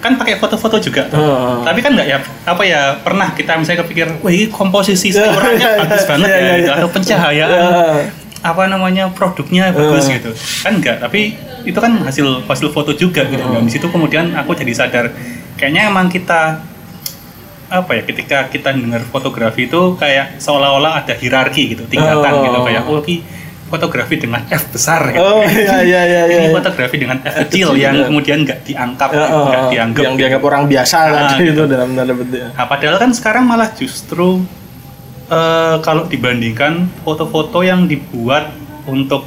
kan 0.00 0.18
pakai 0.18 0.34
foto-foto 0.34 0.80
juga 0.80 1.06
tuh. 1.06 1.14
Oh. 1.14 1.62
tapi 1.62 1.78
kan 1.78 1.92
nggak 1.92 2.08
ya 2.08 2.18
apa 2.42 2.62
ya 2.64 2.98
pernah 2.98 3.30
kita 3.30 3.54
misalnya 3.54 3.84
kepikir 3.84 4.08
wah 4.18 4.32
ini 4.32 4.48
komposisi 4.48 5.08
Iya, 5.14 5.30
suaranya 5.30 5.68
iya, 5.68 5.78
bagus 5.84 6.00
iya, 6.00 6.08
banget 6.10 6.26
iya, 6.26 6.34
ya 6.34 6.42
iya. 6.42 6.54
gitu. 6.58 6.70
atau 6.72 6.88
pencahayaan 6.90 7.50
Iya. 7.62 8.04
apa 8.42 8.62
namanya 8.66 9.04
produknya 9.12 9.70
bagus 9.70 10.08
Eh. 10.08 10.18
gitu 10.18 10.30
kan 10.64 10.72
enggak 10.74 10.98
tapi 10.98 11.38
itu 11.62 11.78
kan 11.78 11.92
hasil 12.02 12.42
hasil 12.42 12.68
foto 12.72 12.90
juga 12.92 13.22
gitu 13.22 13.38
dan 13.38 13.62
di 13.62 13.70
situ 13.70 13.86
kemudian 13.86 14.34
aku 14.34 14.58
jadi 14.58 14.74
sadar 14.74 15.14
kayaknya 15.54 15.86
emang 15.86 16.10
kita 16.10 16.58
apa 17.70 17.90
ya 17.94 18.02
ketika 18.02 18.50
kita 18.50 18.74
dengar 18.74 19.00
fotografi 19.06 19.64
itu 19.64 19.94
kayak 19.94 20.36
seolah-olah 20.36 21.06
ada 21.06 21.14
hierarki 21.14 21.72
gitu 21.72 21.86
tingkatan 21.86 22.32
Oh. 22.34 22.42
gitu 22.42 22.58
kayak 22.66 22.82
oh 22.84 22.98
ini 23.00 23.22
fotografi 23.72 24.14
dengan 24.16 24.44
F 24.46 24.68
besar 24.68 25.00
gitu. 25.08 25.18
Oh 25.18 25.40
iya 25.42 25.80
iya 25.80 26.00
iya 26.04 26.22
iya. 26.28 26.38
ini 26.44 26.48
fotografi 26.52 26.96
dengan 26.96 27.18
F 27.18 27.48
kecil 27.48 27.72
yang 27.74 27.96
ya. 27.96 28.04
kemudian 28.06 28.44
nggak 28.44 28.60
dianggap 28.62 29.08
Ya, 29.08 29.16
gitu, 29.18 29.38
nggak 29.40 29.62
oh, 29.64 29.70
dianggap 29.72 30.02
yang 30.04 30.12
gitu. 30.12 30.20
dianggap 30.20 30.42
orang 30.44 30.62
biasa 30.68 30.94
Ah, 30.94 31.08
tadi 31.08 31.42
gitu. 31.42 31.52
itu 31.56 31.62
dalam 31.66 31.88
tanda 31.92 32.12
petik. 32.12 32.40
Nah, 32.52 32.66
padahal 32.66 32.96
kan 32.98 33.10
sekarang 33.10 33.44
malah 33.44 33.70
justru 33.72 34.28
eh, 35.26 35.76
kalau 35.80 36.04
dibandingkan 36.04 36.72
foto-foto 37.00 37.64
yang 37.64 37.88
dibuat 37.88 38.52
untuk 38.84 39.24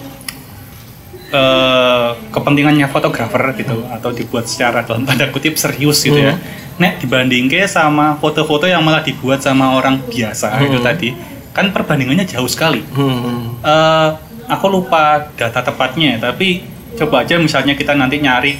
eh, 1.31 2.09
kepentingannya 2.29 2.87
fotografer 2.87 3.41
gitu 3.55 3.83
atau 3.87 4.09
dibuat 4.11 4.45
secara 4.45 4.83
dalam 4.83 5.03
tanda 5.03 5.27
kutip 5.29 5.55
serius 5.55 6.01
gitu 6.01 6.17
ya. 6.17 6.37
Nek 6.75 6.99
dibandingke 6.99 7.63
sama 7.65 8.15
foto-foto 8.15 8.67
yang 8.67 8.83
malah 8.83 8.99
dibuat 8.99 9.39
sama 9.39 9.73
orang 9.73 10.03
biasa 10.05 10.59
itu 10.61 10.75
Hmm. 10.75 10.83
tadi, 10.83 11.09
kan 11.49 11.71
perbandingannya 11.71 12.27
jauh 12.27 12.47
sekali. 12.47 12.83
Hmm. 12.91 13.55
Eh, 13.63 14.09
aku 14.45 14.65
lupa 14.69 15.31
data 15.33 15.61
tepatnya, 15.61 16.17
tapi 16.17 16.63
coba 16.95 17.23
aja 17.23 17.35
misalnya 17.35 17.75
kita 17.75 17.91
nanti 17.93 18.19
nyari 18.19 18.53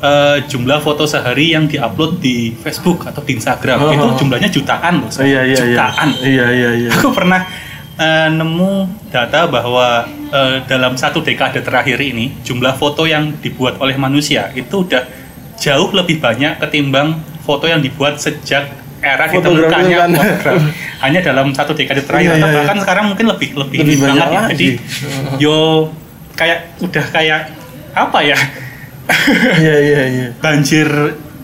eh, 0.00 0.36
jumlah 0.48 0.80
foto 0.80 1.04
sehari 1.04 1.52
yang 1.52 1.68
diupload 1.68 2.20
di 2.20 2.54
Facebook 2.56 3.04
atau 3.04 3.20
di 3.20 3.36
Instagram 3.36 3.76
Oh. 3.80 3.92
itu 3.92 4.06
jumlahnya 4.24 4.48
jutaan 4.48 5.04
loh, 5.04 5.10
Oh, 5.12 5.24
iya 5.24 5.44
iya 5.44 5.60
iya. 5.60 5.76
jutaan. 5.76 6.08
Iya 6.20 6.46
iya 6.50 6.70
iya. 6.86 6.90
Aku 6.96 7.12
pernah 7.12 7.44
eh, 7.96 8.28
nemu 8.32 8.72
data 9.12 9.44
bahwa 9.44 10.08
eh, 10.08 10.56
dalam 10.64 10.96
satu 10.96 11.20
dekade 11.20 11.60
terakhir 11.60 12.00
ini 12.00 12.32
jumlah 12.40 12.80
foto 12.80 13.04
yang 13.04 13.36
dibuat 13.44 13.76
oleh 13.76 13.96
manusia 14.00 14.48
itu 14.56 14.88
udah 14.88 15.04
jauh 15.60 15.92
lebih 15.92 16.16
banyak 16.24 16.56
ketimbang 16.56 17.20
foto 17.44 17.68
yang 17.68 17.84
dibuat 17.84 18.16
sejak 18.16 18.72
era 19.00 19.24
ditemukannya 19.26 19.96
kan. 19.96 20.10
fotografi. 20.12 20.68
Hanya 21.02 21.20
dalam 21.22 21.46
satu 21.50 21.72
dekade 21.72 22.00
Iya, 22.00 22.06
terakhir 22.06 22.30
atau 22.34 22.44
iya, 22.44 22.56
bahkan 22.60 22.76
sekarang 22.78 23.04
mungkin 23.08 23.26
lebih 23.28 23.48
lebih, 23.54 23.78
Lebih 23.80 23.96
banyak 23.98 24.26
banget 24.26 24.42
ya. 24.44 24.52
Jadi 24.52 24.68
yo 25.38 25.56
kayak 26.32 26.58
udah 26.78 27.04
kayak 27.08 27.40
apa 27.90 28.18
ya? 28.22 28.38
Iya 29.58 29.76
iya 29.80 30.02
iya. 30.06 30.26
banjir 30.36 30.86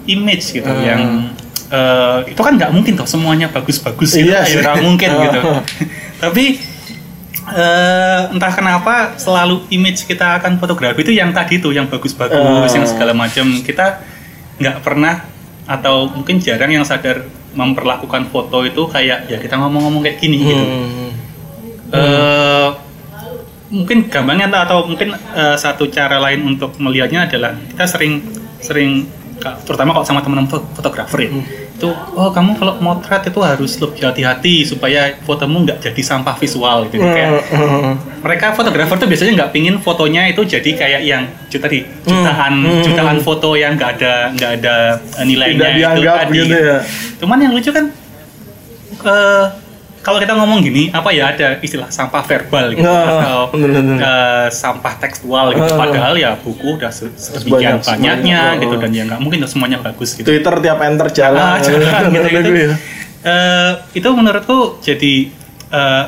image 0.07 0.55
gitu 0.55 0.67
Hmm. 0.67 0.81
yang 0.81 1.03
eh, 1.67 2.19
itu 2.31 2.39
kan 2.39 2.55
nggak 2.55 2.71
mungkin 2.71 2.95
toh 2.95 3.05
semuanya 3.05 3.49
bagus-bagus 3.49 4.15
gitu 4.15 4.29
Iya 4.29 4.41
ya 4.41 4.47
sih. 4.47 4.63
nggak 4.63 4.77
mungkin 4.79 5.11
gitu 5.25 5.41
Hmm. 5.41 5.63
tapi 6.17 6.45
eh, 7.49 8.21
entah 8.29 8.53
kenapa 8.53 8.95
selalu 9.17 9.67
image 9.69 10.05
kita 10.05 10.39
akan 10.39 10.59
fotografi 10.59 11.01
itu 11.01 11.11
yang 11.11 11.31
tadi 11.31 11.59
tuh 11.59 11.71
yang 11.71 11.87
bagus-bagus 11.87 12.35
Hmm. 12.35 12.77
yang 12.77 12.87
segala 12.87 13.13
macam 13.13 13.47
kita 13.61 14.03
nggak 14.57 14.77
pernah 14.81 15.27
atau 15.67 16.07
mungkin 16.09 16.39
jarang 16.39 16.71
yang 16.71 16.83
sadar 16.83 17.27
memperlakukan 17.57 18.29
foto 18.29 18.63
itu 18.63 18.85
kayak 18.87 19.27
ya 19.27 19.37
kita 19.37 19.57
ngomong-ngomong 19.57 20.05
kayak 20.05 20.21
gini 20.21 20.37
gitu. 20.39 20.55
Hmm. 20.55 21.11
Eh, 21.89 22.69
mungkin 23.69 24.07
gampangnya 24.07 24.47
atau- 24.63 24.85
mungkin 24.85 25.11
eh, 25.13 25.57
satu 25.57 25.89
cara 25.89 26.21
lain 26.21 26.45
untuk 26.47 26.77
melihatnya 26.77 27.27
adalah 27.27 27.57
kita 27.67 27.85
sering 27.89 28.23
sering 28.59 28.91
terutama 29.63 29.93
kalau 29.93 30.03
sama 30.03 30.21
teman-teman 30.21 30.49
fo- 30.49 30.67
fotografer 30.73 31.27
ya 31.27 31.31
itu 31.77 31.89
oh 32.11 32.31
kamu 32.31 32.57
kalau 32.57 32.75
motret 32.79 33.21
itu 33.23 33.37
harus 33.39 33.77
lebih 33.77 34.01
hati-hati 34.03 34.65
supaya 34.65 35.13
fotomu 35.21 35.61
nggak 35.63 35.79
jadi 35.79 36.01
sampah 36.03 36.33
visual 36.35 36.89
gitu 36.89 36.99
kayak 36.99 37.45
Hmm. 37.47 38.01
mereka 38.19 38.51
fotografer 38.51 38.97
tuh 38.97 39.05
biasanya 39.05 39.33
nggak 39.37 39.51
pingin 39.51 39.77
fotonya 39.77 40.25
itu 40.27 40.41
jadi 40.41 40.71
kayak 40.73 41.01
yang 41.03 41.23
ju- 41.47 41.59
tadi 41.59 41.85
jutaan 42.03 42.55
Hmm. 42.59 42.81
jutaan 42.81 43.19
foto 43.21 43.53
yang 43.55 43.77
nggak 43.77 43.91
ada 43.95 44.15
nggak 44.33 44.51
ada 44.57 44.75
eh, 45.15 45.25
nilainya 45.25 45.69
Tidak 45.71 45.93
itu 45.93 46.09
tadi. 46.09 46.37
gitu 46.41 46.57
ya. 46.57 46.79
Cuman 47.19 47.39
yang 47.39 47.53
lucu 47.53 47.71
kan 47.71 47.85
eh, 48.99 49.45
kalau 50.07 50.23
kita 50.23 50.33
ngomong 50.33 50.63
gini 50.63 50.87
apa 50.89 51.11
ya 51.11 51.35
ada 51.35 51.59
istilah 51.59 51.91
sampah 51.91 52.23
verbal 52.23 52.71
gitu 52.71 52.87
Nah, 52.87 53.19
atau 53.19 53.41
bener, 53.51 53.75
bener. 53.75 53.99
eh, 53.99 54.47
sampah 54.49 54.95
tekstual 54.97 55.51
gitu. 55.51 55.67
Ah. 55.67 55.79
Padahal 55.83 56.15
ya 56.15 56.39
buku 56.39 56.79
udah 56.79 56.89
se- 56.89 57.11
sedemikian 57.13 57.83
Sebanyak- 57.83 57.91
banyaknya 58.23 58.41
gitu 58.57 58.75
oh. 58.75 58.81
dan 58.81 58.91
ya 58.93 59.03
nggak 59.03 59.19
mungkin 59.19 59.43
semuanya 59.45 59.83
bagus 59.83 60.15
gitu. 60.15 60.23
Twitter 60.23 60.55
tiap 60.63 60.79
enter 60.79 61.09
jalan. 61.11 61.43
Ah, 61.43 61.59
jalan 61.59 62.07
gitu, 62.15 62.29
gitu. 62.31 62.51
ya. 62.71 62.77
Eh, 63.27 63.71
itu 63.93 64.09
menurutku 64.09 64.79
jadi 64.79 65.15
eh, 65.75 66.05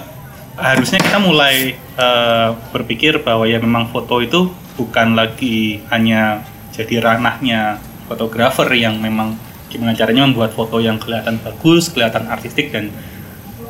harusnya 0.55 1.03
kita 1.03 1.19
mulai 1.19 1.75
eh, 1.75 2.49
berpikir 2.71 3.27
bahwa 3.27 3.45
ya 3.45 3.59
memang 3.59 3.91
foto 3.91 4.23
itu 4.23 4.47
bukan 4.79 5.19
lagi 5.19 5.83
hanya 5.91 6.47
jadi 6.71 7.03
ranahnya 7.03 7.83
fotografer 8.07 8.71
yang 8.73 8.95
memang 8.97 9.35
gimana 9.67 9.91
caranya 9.93 10.23
membuat 10.23 10.55
foto 10.55 10.79
yang 10.79 10.97
kelihatan 10.97 11.43
bagus, 11.43 11.91
kelihatan 11.91 12.25
artistik 12.25 12.71
dan 12.71 12.95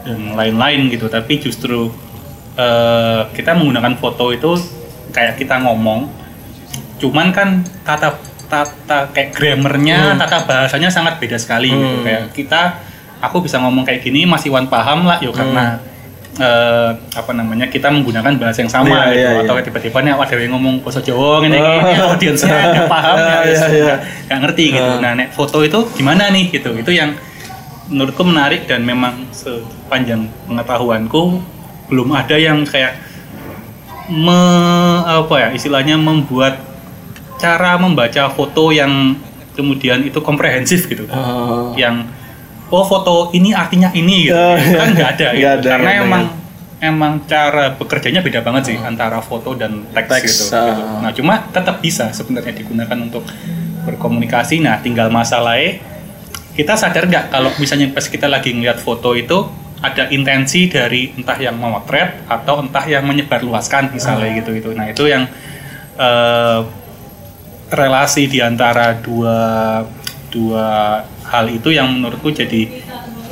dan 0.02 0.34
lain-lain 0.34 0.88
gitu. 0.88 1.06
Tapi 1.06 1.38
justru 1.38 1.90
eh, 2.54 3.20
kita 3.32 3.54
menggunakan 3.54 3.94
foto 3.96 4.30
itu 4.30 4.50
kayak 5.08 5.36
kita 5.36 5.62
ngomong, 5.62 6.10
cuman 6.98 7.30
kan 7.30 7.48
tata 7.82 8.18
tata 8.48 9.12
kayak 9.12 9.30
grammarnya, 9.30 10.16
tata 10.16 10.42
bahasanya 10.42 10.88
sangat 10.88 11.16
beda 11.16 11.36
sekali 11.36 11.68
gitu. 11.68 11.96
Hmm. 12.00 12.04
Kayak 12.04 12.22
kita, 12.32 12.60
aku 13.20 13.40
bisa 13.40 13.58
ngomong 13.58 13.84
kayak 13.84 14.00
gini 14.00 14.24
masih 14.24 14.48
wan 14.48 14.66
paham 14.66 15.04
lah, 15.04 15.20
yuk 15.20 15.32
karena 15.32 15.78
eh, 16.34 16.90
apa 17.12 17.32
namanya 17.34 17.66
kita 17.66 17.90
menggunakan 17.90 18.30
bahasa 18.38 18.62
yang 18.62 18.70
sama 18.70 19.10
gitu. 19.10 19.26
iya, 19.26 19.42
Atau 19.42 19.58
iya. 19.58 19.64
tiba-tiba 19.64 19.98
nih 20.00 20.12
ada 20.14 20.34
yang 20.34 20.52
ngomong 20.54 20.74
bahasa 20.80 21.02
Jawa 21.02 21.42
ini, 21.42 21.58
Oh. 21.58 21.82
ini 21.82 21.92
audiensnya 22.00 22.56
nggak 22.72 22.86
paham, 22.86 23.16
Iya, 23.20 23.26
ya, 23.26 23.42
iya, 23.42 23.66
iya. 23.68 23.94
nggak- 24.26 24.40
ngerti 24.46 24.64
gitu. 24.70 24.90
Ah. 24.96 25.02
Nah, 25.02 25.12
nek 25.14 25.28
foto 25.30 25.58
itu 25.60 25.78
gimana 25.92 26.30
nih 26.30 26.48
gitu? 26.48 26.72
Itu 26.72 26.90
yang 26.90 27.10
menurutku 27.88 28.22
menarik 28.24 28.68
dan 28.68 28.84
memang 28.84 29.28
sepanjang 29.32 30.28
pengetahuanku 30.44 31.40
belum 31.88 32.12
ada 32.12 32.36
yang 32.36 32.62
kayak 32.68 33.00
me, 34.12 34.40
apa 35.04 35.34
ya 35.40 35.48
istilahnya 35.56 35.96
membuat 35.96 36.60
cara 37.40 37.80
membaca 37.80 38.28
foto 38.32 38.72
yang 38.72 39.16
kemudian 39.56 40.04
itu 40.04 40.20
komprehensif 40.20 40.84
gitu 40.86 41.08
Oh. 41.08 41.72
yang 41.74 42.04
oh 42.68 42.84
foto 42.84 43.32
ini 43.32 43.56
artinya 43.56 43.88
ini 43.96 44.28
gitu 44.28 44.36
Itu 44.36 44.76
kan 44.76 44.88
nggak 44.92 45.10
ada, 45.16 45.28
gitu. 45.36 45.48
ada, 45.48 45.68
karena 45.68 45.90
ada, 45.90 46.00
emang 46.04 46.24
emang 46.78 47.12
cara 47.26 47.74
bekerjanya 47.74 48.22
beda 48.22 48.44
banget 48.44 48.62
sih 48.74 48.76
antara 48.78 49.18
foto 49.18 49.56
dan 49.58 49.82
teks, 49.90 50.08
Teks, 50.08 50.24
gitu, 50.28 50.44
ah. 50.54 50.62
gitu. 50.68 50.82
nah 51.02 51.10
cuma 51.16 51.34
tetap 51.50 51.80
bisa 51.82 52.12
sebenarnya 52.12 52.54
digunakan 52.54 52.98
untuk 53.00 53.24
berkomunikasi 53.82 54.60
nah 54.60 54.78
tinggal 54.78 55.08
masalahnya 55.08 55.80
kita 56.58 56.74
sadar 56.74 57.06
nggak 57.06 57.30
kalau 57.30 57.54
misalnya 57.62 57.86
pas 57.94 58.02
kita 58.02 58.26
lagi 58.26 58.50
ngeliat 58.50 58.82
foto 58.82 59.14
itu 59.14 59.46
ada 59.78 60.10
intensi 60.10 60.66
dari 60.66 61.14
entah 61.14 61.38
yang 61.38 61.54
memotret 61.54 62.26
atau 62.26 62.66
entah 62.66 62.82
yang 62.82 63.06
menyebarluaskan 63.06 63.94
misalnya 63.94 64.42
gitu 64.42 64.50
gitu. 64.58 64.74
Nah 64.74 64.90
itu 64.90 65.06
yang 65.06 65.30
eh, 65.94 66.60
relasi 67.70 68.26
di 68.26 68.42
antara 68.42 68.98
dua 68.98 69.38
dua 70.34 70.66
hal 71.30 71.46
itu 71.46 71.70
yang 71.70 71.94
menurutku 71.94 72.34
jadi 72.34 72.66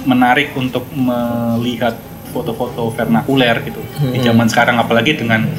menarik 0.07 0.55
untuk 0.55 0.87
melihat 0.95 1.99
foto-foto 2.31 2.95
vernakuler 2.95 3.59
gitu 3.67 3.83
di 4.15 4.23
zaman 4.23 4.47
sekarang. 4.47 4.79
Apalagi 4.79 5.19
dengan 5.19 5.51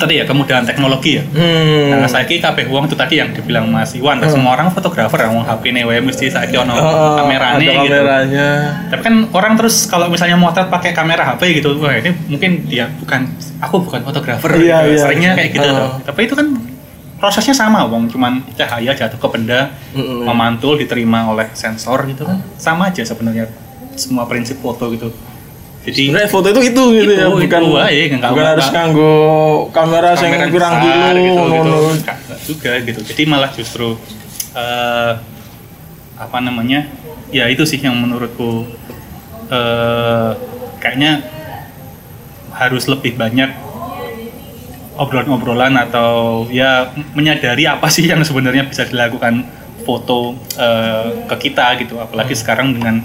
tadi 0.00 0.16
ya 0.16 0.24
kemudahan 0.24 0.64
teknologi 0.64 1.20
ya. 1.20 1.24
Hmm. 1.28 2.00
Nah, 2.00 2.08
saya 2.08 2.24
kira 2.24 2.48
kabeh 2.48 2.72
uang 2.72 2.88
itu 2.88 2.96
tadi 2.96 3.20
yang 3.20 3.30
dibilang 3.30 3.68
Mas 3.68 3.92
Iwan, 3.92 4.16
semua 4.24 4.56
orang 4.56 4.72
fotografer, 4.72 5.28
wong 5.28 5.44
HP 5.44 5.76
nih, 5.76 5.84
wae 5.84 6.00
mesti 6.00 6.32
saya 6.32 6.48
ono 6.56 6.72
Oh, 6.72 7.20
kameranya 7.20 7.60
ada 7.60 7.84
gitu. 7.84 7.92
kameranya. 7.92 8.48
Tapi 8.88 9.02
kan 9.04 9.14
orang 9.36 9.52
terus 9.60 9.84
kalau 9.84 10.08
misalnya 10.08 10.40
motret 10.40 10.72
pakai 10.72 10.96
kamera 10.96 11.36
HP 11.36 11.60
gitu, 11.60 11.76
wah 11.76 11.92
ini 11.92 12.16
mungkin 12.26 12.64
dia 12.64 12.88
bukan, 12.96 13.28
aku 13.60 13.84
bukan 13.84 14.00
fotografer, 14.00 14.56
Iya, 14.56 14.88
gitu. 14.88 14.96
iya. 14.96 15.00
seringnya 15.04 15.30
kayak 15.36 15.50
gitu. 15.52 15.68
Oh. 15.68 15.76
tuh. 15.76 15.90
Tapi 16.08 16.20
itu 16.24 16.34
kan 16.34 16.48
prosesnya 17.20 17.52
sama, 17.52 17.84
wong 17.84 18.08
cuman 18.08 18.40
cahaya 18.56 18.96
jatuh 18.96 19.20
ke 19.20 19.28
benda, 19.28 19.68
Mm-mm. 19.92 20.24
memantul 20.24 20.80
diterima 20.80 21.28
oleh 21.28 21.52
sensor 21.52 22.08
gitu 22.08 22.24
kan, 22.24 22.40
sama 22.56 22.88
aja 22.88 23.04
sebenarnya 23.04 23.44
semua 23.92 24.24
prinsip 24.24 24.56
foto 24.58 24.88
gitu. 24.88 25.12
Jadi 25.90 26.06
Sebenarnya 26.06 26.30
foto 26.30 26.46
itu 26.48 26.60
itu 26.64 26.82
gitu 26.96 27.12
ya, 27.12 27.26
Itu, 27.26 27.34
bukan 27.34 27.42
itu 27.42 27.70
nggak- 28.14 28.30
bukan 28.30 28.30
nggak- 28.32 28.52
harus 28.54 28.68
nganggo 28.70 29.12
kamera 29.70 30.10
yang 30.14 30.22
kamera 30.22 30.46
kurang 30.48 30.74
besar 30.78 31.12
dulu 31.12 31.20
gitu, 31.20 31.42
gitu. 31.50 31.78
Nggak- 32.00 32.20
juga 32.46 32.72
gitu. 32.80 33.00
Jadi 33.04 33.22
malah 33.26 33.50
justru 33.50 33.88
eh, 34.52 35.12
apa 36.16 36.38
namanya 36.38 36.86
ya 37.30 37.46
itu 37.46 37.62
sih 37.62 37.78
yang 37.78 37.94
menurutku 37.94 38.66
eh, 39.48 40.30
kayaknya 40.78 41.22
harus 42.50 42.86
lebih 42.86 43.14
banyak 43.14 43.50
obrolan-obrolan 44.94 45.72
atau 45.80 46.44
ya 46.52 46.92
menyadari 47.16 47.64
apa 47.64 47.88
sih 47.88 48.04
yang 48.04 48.20
sebenarnya 48.20 48.68
bisa 48.68 48.84
dilakukan 48.84 49.46
foto 49.82 50.36
eh, 50.58 51.24
ke 51.26 51.48
kita 51.48 51.80
gitu. 51.80 51.96
Apalagi 51.96 52.36
sekarang 52.36 52.76
dengan 52.76 53.00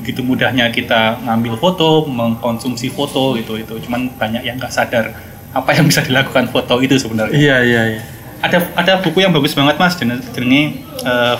begitu 0.00 0.24
mudahnya 0.24 0.72
kita 0.72 1.20
ngambil 1.28 1.60
foto 1.60 2.08
mengkonsumsi 2.08 2.88
foto 2.88 3.36
gitu 3.36 3.60
itu. 3.60 3.76
Cuman 3.84 4.08
banyak 4.16 4.42
yang 4.42 4.56
nggak 4.56 4.72
sadar 4.72 5.12
apa 5.52 5.70
yang 5.76 5.86
bisa 5.86 6.00
dilakukan 6.00 6.48
foto 6.48 6.80
itu 6.80 6.96
sebenarnya. 6.96 7.36
Iya 7.36 7.58
iya 7.62 7.82
iya. 7.96 8.02
ada 8.40 8.56
ada 8.72 9.04
buku 9.04 9.20
yang 9.20 9.36
bagus 9.36 9.52
banget 9.52 9.76
mas 9.76 10.00
jenis 10.00 10.24
jenis 10.32 10.80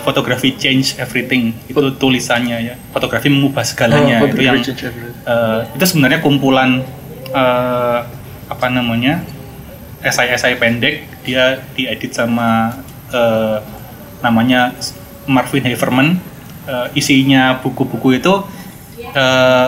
fotografi 0.05 0.53
change 0.53 1.01
everything. 1.01 1.57
Itu 1.65 1.81
tulisannya 1.97 2.57
ya. 2.61 2.75
Fotografi 2.93 3.27
mengubah 3.33 3.65
segalanya. 3.65 4.21
Oh, 4.21 4.29
itu 4.29 4.41
yang 4.45 4.61
eh, 4.61 5.59
itu 5.73 5.85
sebenarnya 5.85 6.21
kumpulan 6.21 6.85
eh, 7.33 7.99
apa 8.45 8.67
namanya 8.69 9.25
esai-esai 10.05 10.61
pendek. 10.61 11.09
Dia 11.25 11.61
diedit 11.73 12.13
sama 12.13 12.77
eh, 13.09 13.57
namanya 14.21 14.77
Marvin 15.25 15.65
Haverman 15.65 16.30
Eh, 16.71 16.87
isinya 16.95 17.59
buku-buku 17.59 18.15
itu 18.15 18.33
eh, 19.11 19.67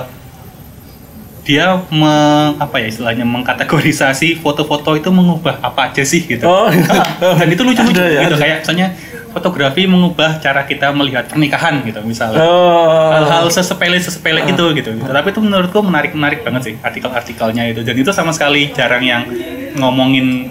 dia 1.44 1.76
me, 1.92 2.16
apa 2.56 2.80
ya 2.80 2.88
istilahnya 2.88 3.28
mengkategorisasi 3.28 4.39
foto-foto 4.39 4.96
itu 4.96 5.12
mengubah 5.12 5.60
apa 5.60 5.92
aja 5.92 6.08
sih 6.08 6.24
gitu. 6.24 6.48
Oh, 6.48 6.72
dan 7.39 7.48
itu 7.52 7.60
lucu-lucu 7.68 8.00
ya, 8.00 8.24
gitu 8.24 8.39
ada. 8.39 8.39
kayak 8.39 8.58
misalnya 8.63 8.88
fotografi 9.36 9.84
mengubah 9.84 10.39
cara 10.39 10.63
kita 10.63 10.96
melihat 10.96 11.28
pernikahan 11.28 11.84
gitu 11.84 12.00
misalnya. 12.08 12.39
Oh. 12.39 13.12
hal-hal 13.12 13.52
sesepele 13.52 14.00
sesepele 14.00 14.48
itu 14.48 14.63
gitu, 14.80 14.96
gitu. 14.96 15.12
Tapi 15.12 15.28
itu 15.36 15.42
menurutku 15.44 15.84
menarik 15.84 16.16
menarik 16.16 16.39
banget 16.48 16.72
sih 16.72 16.74
artikel-artikelnya 16.80 17.76
itu. 17.76 17.84
Dan 17.84 18.00
itu 18.00 18.16
sama 18.16 18.32
sekali 18.32 18.72
jarang 18.72 19.04
yang 19.04 19.28
ngomongin 19.76 20.48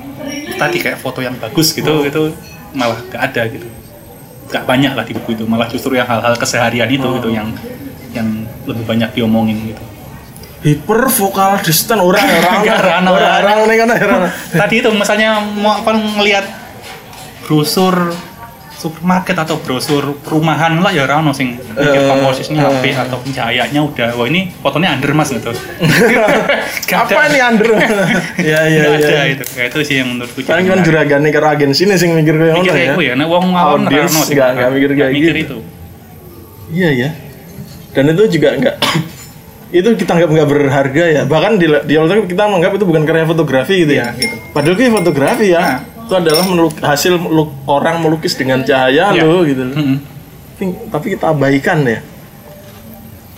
tadi 0.60 0.84
kayak 0.84 1.00
foto 1.00 1.24
yang 1.24 1.32
bagus 1.40 1.72
gitu 1.72 2.04
itu 2.04 2.36
malah 2.76 3.00
gak 3.08 3.32
ada 3.32 3.48
gitu 3.48 3.64
gak 4.52 4.68
banyak 4.68 4.92
lah 4.92 5.04
di 5.08 5.16
buku 5.16 5.32
itu 5.32 5.44
malah 5.48 5.66
justru 5.66 5.96
yang 5.96 6.04
hal-hal 6.04 6.36
keseharian 6.36 6.88
itu 6.92 7.08
gitu 7.16 7.32
yang 7.32 7.48
yang 8.12 8.28
lebih 8.68 8.84
banyak 8.84 9.08
diomongin 9.16 9.72
gitu 9.72 9.82
hiper 10.62 11.10
vokal 11.10 11.58
distant 11.64 11.98
orang 11.98 12.22
orang 12.22 12.60
orang, 12.62 13.02
orang 13.02 13.04
orang. 13.08 13.42
orang 13.42 13.56
ini 13.66 13.74
kan 13.80 13.88
orang. 13.90 14.30
tadi 14.52 14.74
itu 14.78 14.90
misalnya 14.94 15.42
mau 15.58 15.80
apa 15.80 15.90
ngelihat 15.96 16.44
brosur 17.48 18.14
supermarket 18.82 19.38
atau 19.38 19.56
brosur 19.56 20.18
perumahan 20.18 20.82
lah 20.82 20.90
ya 20.90 21.06
orang 21.06 21.30
sing 21.30 21.54
mikir 21.54 21.78
Eh, 21.94 22.04
komposisinya 22.04 22.62
eh. 22.62 22.68
HP 22.68 22.84
atau 22.98 23.16
pencahayaannya 23.22 23.80
udah 23.80 24.08
wah 24.12 24.26
ini 24.26 24.50
fotonya 24.58 24.98
under 24.98 25.14
mas 25.14 25.30
gitu 25.30 25.54
Apa 26.92 27.20
ini 27.30 27.38
under? 27.38 27.70
Iya 28.42 28.60
iya 28.66 28.82
Nggak 28.82 29.06
ada 29.06 29.22
itu 29.30 29.44
kayak 29.46 29.68
itu 29.70 29.78
sih 29.86 29.94
yang 30.02 30.08
menurutku 30.10 30.42
Paling 30.42 30.66
kan 30.66 30.76
menarik. 30.76 30.86
juragane 30.90 31.28
karo 31.30 31.46
agensi 31.48 31.82
nih 31.86 31.96
sing 31.96 32.10
mikir 32.12 32.34
kayak 32.34 32.54
mikir 32.58 32.72
kayak 32.72 32.90
ya. 32.92 32.94
ya 32.98 33.14
nah 33.14 33.26
awam 33.28 33.46
Audiens 33.48 34.10
rano 34.10 34.20
sih 34.26 34.34
nggak- 34.34 34.52
nggak 34.52 34.70
mikir 34.74 34.90
kayak 34.92 35.12
mikir 35.14 35.34
gitu. 35.38 35.38
itu 35.38 35.58
Iya 36.72 36.90
ya. 36.90 37.08
Dan 37.92 38.04
itu 38.10 38.22
juga 38.32 38.48
enggak 38.56 38.76
itu 39.78 39.88
kita 39.94 40.10
anggap 40.12 40.30
nggak 40.32 40.48
berharga 40.48 41.04
ya. 41.06 41.22
Bahkan 41.24 41.52
di 41.56 41.66
di 41.84 41.94
awal 41.96 42.24
kita 42.24 42.42
menganggap 42.44 42.76
itu 42.76 42.84
bukan 42.84 43.02
karya 43.04 43.24
fotografi 43.24 43.74
gitu 43.84 43.92
ya. 43.94 44.12
Iya, 44.12 44.20
gitu. 44.20 44.34
Padahal 44.52 44.74
itu 44.76 44.82
fotografi 44.90 45.46
ya. 45.48 45.60
Nah. 45.60 45.78
Itu 46.12 46.20
adalah 46.20 46.44
meluk- 46.44 46.76
hasil 46.78 47.16
meluk- 47.16 47.56
orang 47.64 47.96
melukis 47.98 48.34
dengan 48.34 48.60
cahaya 48.60 49.10
Iya. 49.10 49.22
loh 49.22 49.40
gitu 49.42 49.64
loh. 49.64 49.74
Mm-mm. 49.74 49.96
Tapi- 50.54 50.76
Tapi 50.88 51.06
kita 51.10 51.24
abaikan 51.28 51.78
ya. 51.82 51.98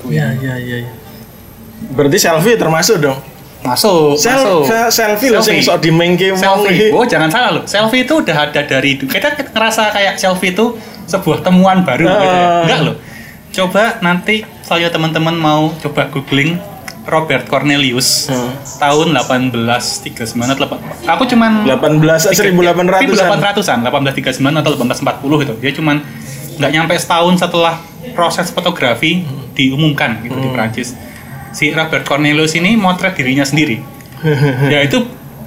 Iya 0.05 0.27
iya 0.37 0.55
iya. 0.59 0.77
iya. 0.83 0.93
Berarti 1.89 2.19
selfie 2.19 2.57
termasuk 2.57 2.99
dong. 2.99 3.19
masuk 3.63 4.13
Sel 4.15 4.37
masuk 4.37 4.69
se- 4.69 4.91
selfie 4.93 5.33
loh 5.33 5.41
sing 5.41 5.57
Selfie. 5.57 5.65
sok 5.65 5.79
dimengke 5.81 6.29
selfie. 6.35 6.93
Oh, 6.93 7.01
jangan 7.03 7.33
salah 7.33 7.51
loh. 7.51 7.65
Selfie 7.65 8.05
itu 8.05 8.21
udah 8.21 8.37
ada 8.45 8.61
dari 8.61 8.91
dulu. 8.95 9.09
Kita 9.09 9.33
ngerasa 9.33 9.89
kayak 9.89 10.15
selfie 10.15 10.53
itu 10.53 10.77
sebuah 11.07 11.41
temuan 11.41 11.81
baru 11.81 12.05
gitu 12.05 12.25
ya. 12.27 12.37
Ah. 12.37 12.61
Enggak 12.61 12.81
loh. 12.83 12.97
Coba 13.51 13.85
nanti 14.01 14.45
saya 14.61 14.91
teman-teman 14.91 15.33
mau 15.33 15.73
coba 15.79 16.13
googling 16.13 16.61
Robert 17.05 17.45
Cornelius 17.47 18.33
Hmm. 18.33 18.57
tahun 18.81 19.13
1839 19.13 20.49
atau 20.49 20.65
8. 20.65 20.81
Aku 21.05 21.23
cuman 21.29 21.69
18 21.69 22.33
1800-an. 22.33 23.39
1800-an, 23.39 23.79
1839 23.85 24.57
atau 24.65 24.73
1840 24.73 25.45
itu. 25.45 25.55
Dia 25.61 25.73
cuman 25.77 25.97
nggak 26.55 26.71
nyampe 26.73 26.95
setahun 26.97 27.35
setelah 27.37 27.77
proses 28.15 28.49
fotografi 28.49 29.27
diumumkan 29.53 30.23
gitu 30.25 30.37
di 30.39 30.49
Prancis. 30.49 30.97
Si 31.55 31.71
Robert 31.71 32.03
Cornelius 32.09 32.57
ini 32.57 32.75
motret 32.75 33.15
dirinya 33.15 33.45
sendiri. 33.45 33.79
ya 34.73 34.81
itu 34.81 35.05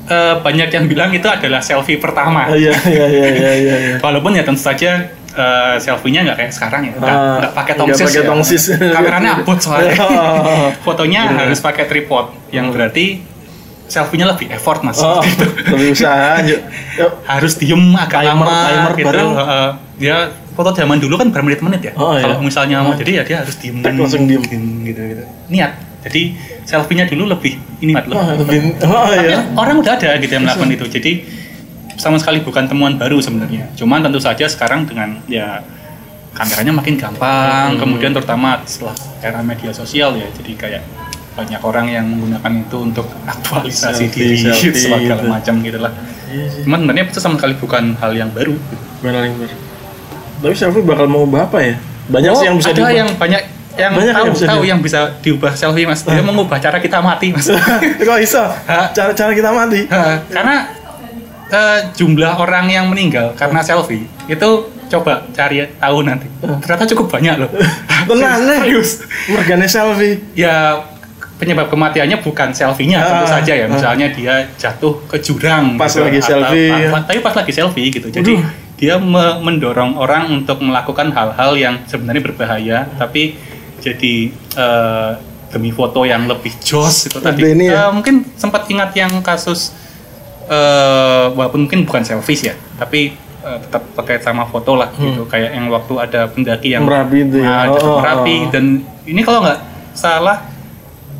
eh, 0.07 0.35
banyak 0.39 0.69
yang 0.69 0.85
bilang 0.85 1.09
itu 1.09 1.25
adalah 1.25 1.59
selfie 1.59 1.97
pertama. 1.97 2.53
Iya 2.53 2.71
iya 2.85 3.05
iya 3.09 3.27
iya 3.33 3.51
iya. 3.57 3.75
iya. 3.81 3.95
Walaupun 4.05 4.37
ya 4.37 4.45
tentu 4.45 4.61
saja 4.61 5.09
eh, 5.29 5.75
selfie-nya 5.77 6.23
nggak 6.23 6.37
kayak 6.37 6.51
sekarang 6.51 6.81
ya, 6.83 6.91
nggak, 6.93 7.09
Ah, 7.09 7.37
nggak 7.39 7.53
pakai 7.53 7.73
tongsis. 7.75 8.09
ya. 8.09 8.23
tongsis. 8.23 8.63
Kameranya 8.73 9.29
abot 9.37 9.57
soalnya. 9.57 9.93
Oh. 9.99 10.69
Fotonya 10.81 11.21
harus 11.29 11.59
pakai 11.59 11.85
tripod, 11.85 12.31
yang 12.49 12.69
berarti 12.69 13.21
selfie-nya 13.85 14.27
lebih 14.27 14.47
effort 14.49 14.81
mas. 14.81 14.97
Oh, 14.97 15.19
Gitu. 15.19 15.43
lebih 15.69 15.87
usaha. 15.91 16.39
Yuk. 16.41 16.59
Yuk. 16.97 17.11
Harus 17.23 17.53
diem 17.55 17.79
agak 17.93 18.19
Timer- 18.21 18.43
lama 18.43 18.57
timer 18.65 18.91
gitu. 18.93 19.07
bareng. 19.07 19.29
Heeh. 19.33 19.69
dia 19.97 20.17
foto 20.53 20.69
zaman 20.71 20.97
dulu 20.97 21.17
kan 21.17 21.27
bermenit-menit 21.27 21.81
ya. 21.81 21.93
Oh, 21.95 22.13
iya. 22.13 22.21
Kalau 22.21 22.37
misalnya 22.39 22.81
mau 22.81 22.93
jadi 22.93 23.11
ya 23.11 23.23
dia 23.23 23.37
harus 23.41 23.57
diem. 23.57 23.79
Tek, 23.79 23.93
langsung 23.93 24.25
diem. 24.25 24.41
gitu 24.83 25.01
gitu. 25.01 25.23
Niat. 25.47 25.73
Jadi 25.99 26.21
selfie-nya 26.63 27.05
dulu 27.05 27.25
lebih 27.27 27.57
ini 27.79 27.91
mat 27.91 28.05
Oh, 28.07 28.21
lebih 28.37 28.77
oh 28.79 29.07
tapi 29.07 29.25
iya. 29.25 29.41
orang 29.53 29.75
udah 29.77 29.93
ada 29.93 30.15
gitu 30.15 30.29
yang 30.29 30.43
melakukan 30.43 30.69
itu. 30.69 30.85
Jadi 30.87 31.11
sama 31.97 32.15
sekali 32.15 32.39
bukan 32.39 32.65
temuan 32.65 32.95
baru 32.95 33.17
sebenarnya. 33.17 33.67
Cuman 33.73 33.99
tentu 33.99 34.17
saja 34.17 34.45
sekarang 34.45 34.85
dengan 34.85 35.17
ya 35.25 35.61
kameranya 36.31 36.71
makin 36.71 36.95
gampang, 36.95 37.73
Hmm. 37.73 37.79
kemudian 37.79 38.11
terutama 38.11 38.61
setelah 38.63 38.93
era 39.19 39.41
media 39.41 39.69
sosial 39.71 40.13
ya, 40.13 40.29
jadi 40.31 40.51
kayak 40.55 40.83
banyak 41.33 41.57
orang 41.59 41.85
yang 41.87 42.05
menggunakan 42.07 42.51
itu 42.59 42.77
untuk 42.79 43.05
aktualisasi 43.23 44.05
Selfie, 44.05 44.13
diri 44.15 44.37
selfie 44.43 44.73
segala 44.79 45.01
gitu. 45.15 45.25
macam 45.27 45.53
gitu 45.59 45.79
lah. 45.79 45.91
Iya 46.27 46.45
sih. 46.47 46.61
Cuman 46.63 46.77
sebenarnya 46.79 47.03
itu 47.07 47.19
sama 47.19 47.35
sekali 47.35 47.53
bukan 47.55 47.83
hal 47.95 48.11
yang 48.11 48.29
baru. 48.31 48.53
Benar 48.99 49.21
benar. 49.27 49.49
Tapi 50.37 50.53
selfie 50.53 50.81
bakal 50.83 51.05
mau 51.05 51.25
apa 51.31 51.57
ya? 51.59 51.75
Banyak 52.07 52.31
Oh, 52.31 52.37
sih 52.37 52.45
yang 52.45 52.55
bisa 52.55 52.69
ada 52.69 52.77
diubah. 52.79 52.93
yang 52.95 53.09
banyak 53.15 53.41
yang 53.75 53.91
Banyak 53.93 54.09
tahu 54.11 54.23
yang 54.23 54.33
bisa 54.33 54.45
tahu 54.47 54.57
di- 54.59 54.67
yang 54.67 54.79
bisa 54.79 54.99
diubah 55.19 55.53
selfie 55.53 55.85
mas 55.85 56.01
dia 56.01 56.17
mengubah 56.19 56.57
cara 56.57 56.77
kita 56.77 56.97
mati 56.99 57.29
mas 57.29 57.45
Kok 58.09 58.19
iso? 58.19 58.41
Hah? 58.41 58.89
Cara-cara 58.89 59.31
kita 59.31 59.49
mati. 59.51 59.85
Ha, 59.85 60.25
karena 60.27 60.55
eh, 61.49 61.79
jumlah 61.93 62.33
orang 62.35 62.67
yang 62.67 62.85
meninggal 62.87 63.31
karena 63.33 63.59
selfie 63.59 64.05
itu 64.25 64.49
coba 64.87 65.27
cari 65.29 65.67
tahu 65.73 65.97
nanti 66.01 66.27
ternyata 66.61 66.87
cukup 66.87 67.11
banyak 67.11 67.35
loh 67.37 67.51
Tenang 68.07 68.39
nih. 68.41 68.59
serius 68.61 68.89
Mergane 69.27 69.67
selfie. 69.67 70.23
ya 70.33 70.79
penyebab 71.35 71.67
kematiannya 71.67 72.17
bukan 72.19 72.49
selfie-nya 72.49 72.97
tentu 72.99 73.25
Ah, 73.25 73.31
saja 73.31 73.53
ya 73.53 73.65
ah. 73.65 73.69
misalnya 73.69 74.07
dia 74.09 74.33
jatuh 74.55 75.05
ke 75.05 75.19
jurang 75.19 75.75
Pas 75.75 75.85
gitu, 75.87 76.01
lagi 76.01 76.17
atau- 76.17 76.29
selfie, 76.33 76.67
ah, 76.67 76.79
ya. 76.79 76.89
tapi 76.99 77.19
pas 77.19 77.35
lagi 77.35 77.51
selfie 77.51 77.87
gitu 77.89 78.07
jadi 78.09 78.31
dia 78.73 78.95
me- 78.95 79.37
mendorong 79.39 79.93
orang 79.95 80.31
untuk 80.31 80.57
melakukan 80.59 81.09
hal-hal 81.09 81.51
yang 81.53 81.75
sebenarnya 81.83 82.23
berbahaya 82.23 82.77
tapi 82.95 83.35
jadi 83.77 84.15
eh, 84.33 85.11
demi 85.47 85.69
foto 85.69 86.03
yang 86.03 86.25
lebih 86.25 86.51
jos 86.59 87.05
itu 87.05 87.17
tadi 87.17 87.39
ini 87.45 87.67
ya? 87.67 87.87
Eh, 87.87 87.91
mungkin 87.91 88.25
sempat 88.33 88.65
ingat 88.65 88.91
yang 88.93 89.13
kasus 89.19 89.71
eh 90.47 91.25
walaupun 91.29 91.67
mungkin 91.67 91.83
bukan 91.83 92.01
selfies 92.01 92.41
ya 92.41 92.55
tapi 92.75 93.11
eh, 93.43 93.57
tetap 93.59 93.83
terkait 93.93 94.21
sama 94.21 94.43
foto 94.45 94.73
lah 94.73 94.89
gitu 94.93 95.23
kayak 95.25 95.51
yang 95.51 95.67
waktu 95.67 95.93
ada 95.97 96.21
pendaki 96.25 96.71
yang 96.71 96.83
Hmm. 96.83 96.91
Merapi 96.93 97.17
itu 97.21 97.37
ya? 97.39 97.47
Ah, 97.47 97.63
Oh, 97.67 97.75
oh, 97.75 97.97
Merapi 97.99 98.35
oh. 98.37 98.49
dan 98.49 98.65
ini 99.03 99.21
kalau 99.21 99.39
nggak 99.41 99.59
salah 99.91 100.47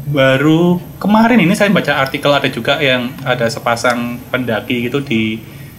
baru 0.08 0.80
kemarin 0.98 1.36
ini 1.38 1.52
saya 1.52 1.68
baca 1.68 2.00
artikel 2.00 2.32
ada 2.32 2.48
juga 2.48 2.80
yang 2.80 3.12
ada 3.22 3.44
sepasang 3.46 4.16
pendaki 4.28 4.88
gitu 4.88 5.04
di 5.04 5.36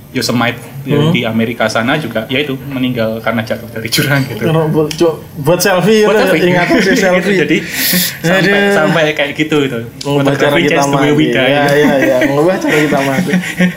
Yosemite 0.09 0.57
ya, 0.83 0.97
Hmm. 0.97 1.13
di 1.13 1.21
Amerika 1.21 1.69
sana 1.69 1.95
juga 1.95 2.25
yaitu 2.27 2.57
meninggal 2.65 3.21
karena 3.21 3.45
jatuh 3.45 3.69
dari 3.69 3.89
jurang 3.89 4.25
gitu. 4.25 4.49
Buat, 4.49 4.89
buat 5.37 5.61
selfie, 5.61 6.09
Buat 6.09 6.17
ya, 6.17 6.21
selfie. 6.25 6.49
ingat 6.49 6.67
sih 6.81 6.97
selfie. 7.05 7.21
Gitu, 7.21 7.45
jadi 7.45 7.57
sampai, 8.25 8.41
Aduh. 8.41 8.73
sampai 8.73 9.03
kayak 9.13 9.31
gitu 9.35 9.57
itu. 9.63 9.79
mengubah 10.03 10.33
cara 10.33 10.57
kita 10.57 10.83
mati. 10.83 11.13
Iya, 11.29 11.45
iya, 11.69 11.93
iya, 12.01 12.17
mengubah 12.25 12.57
cara 12.57 12.79
kita 12.79 12.99
mati. 12.99 13.33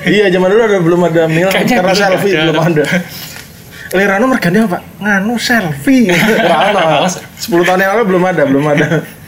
iya, 0.08 0.26
zaman 0.28 0.48
dulu 0.48 0.62
ada 0.64 0.80
belum 0.80 1.02
ada 1.04 1.24
mil 1.28 1.48
Kayaknya 1.52 1.76
karena 1.78 1.94
selfie 1.94 2.32
ada. 2.32 2.42
belum 2.48 2.60
ada. 2.64 2.84
Lirano 3.92 4.26
mergane 4.26 4.58
apa? 4.64 4.80
Nganu 5.04 5.36
selfie. 5.36 6.16
Rano. 6.48 6.80
Males. 7.04 7.20
10 7.44 7.68
tahun 7.68 7.80
yang 7.82 7.92
lalu 7.92 8.04
belum 8.08 8.24
ada, 8.24 8.42
belum 8.48 8.66
ada. 8.72 8.88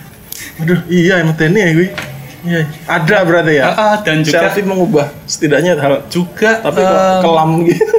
Aduh, 0.64 0.80
iya 0.88 1.20
emang 1.20 1.36
ini 1.36 1.60
ya 1.60 1.70
gue. 1.76 1.88
Iya, 2.44 2.68
ada 2.92 3.18
berarti 3.24 3.54
ya. 3.56 3.64
Ah, 3.72 3.96
dan 4.04 4.20
juga 4.20 4.52
selfie 4.52 4.68
mengubah 4.68 5.08
setidaknya 5.24 5.80
hal 5.80 6.04
juga 6.12 6.60
tapi 6.60 6.84
kok 6.84 6.92
eh, 6.92 7.20
kelam 7.24 7.52
gitu. 7.64 7.94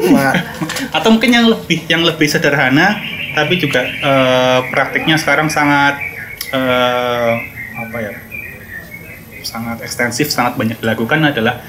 Atau 0.92 1.09
mungkin 1.16 1.30
yang 1.33 1.46
lebih 1.48 1.78
yang 1.88 2.02
lebih 2.04 2.28
sederhana 2.28 3.00
tapi 3.33 3.57
juga 3.57 3.88
eh, 3.88 4.59
praktiknya 4.68 5.16
sekarang 5.16 5.48
sangat 5.48 5.96
eh, 6.52 7.33
apa 7.74 7.96
ya 7.98 8.12
sangat 9.44 9.80
ekstensif 9.80 10.28
sangat 10.28 10.61
banyak 10.61 10.76
dilakukan 10.76 11.24
adalah 11.24 11.64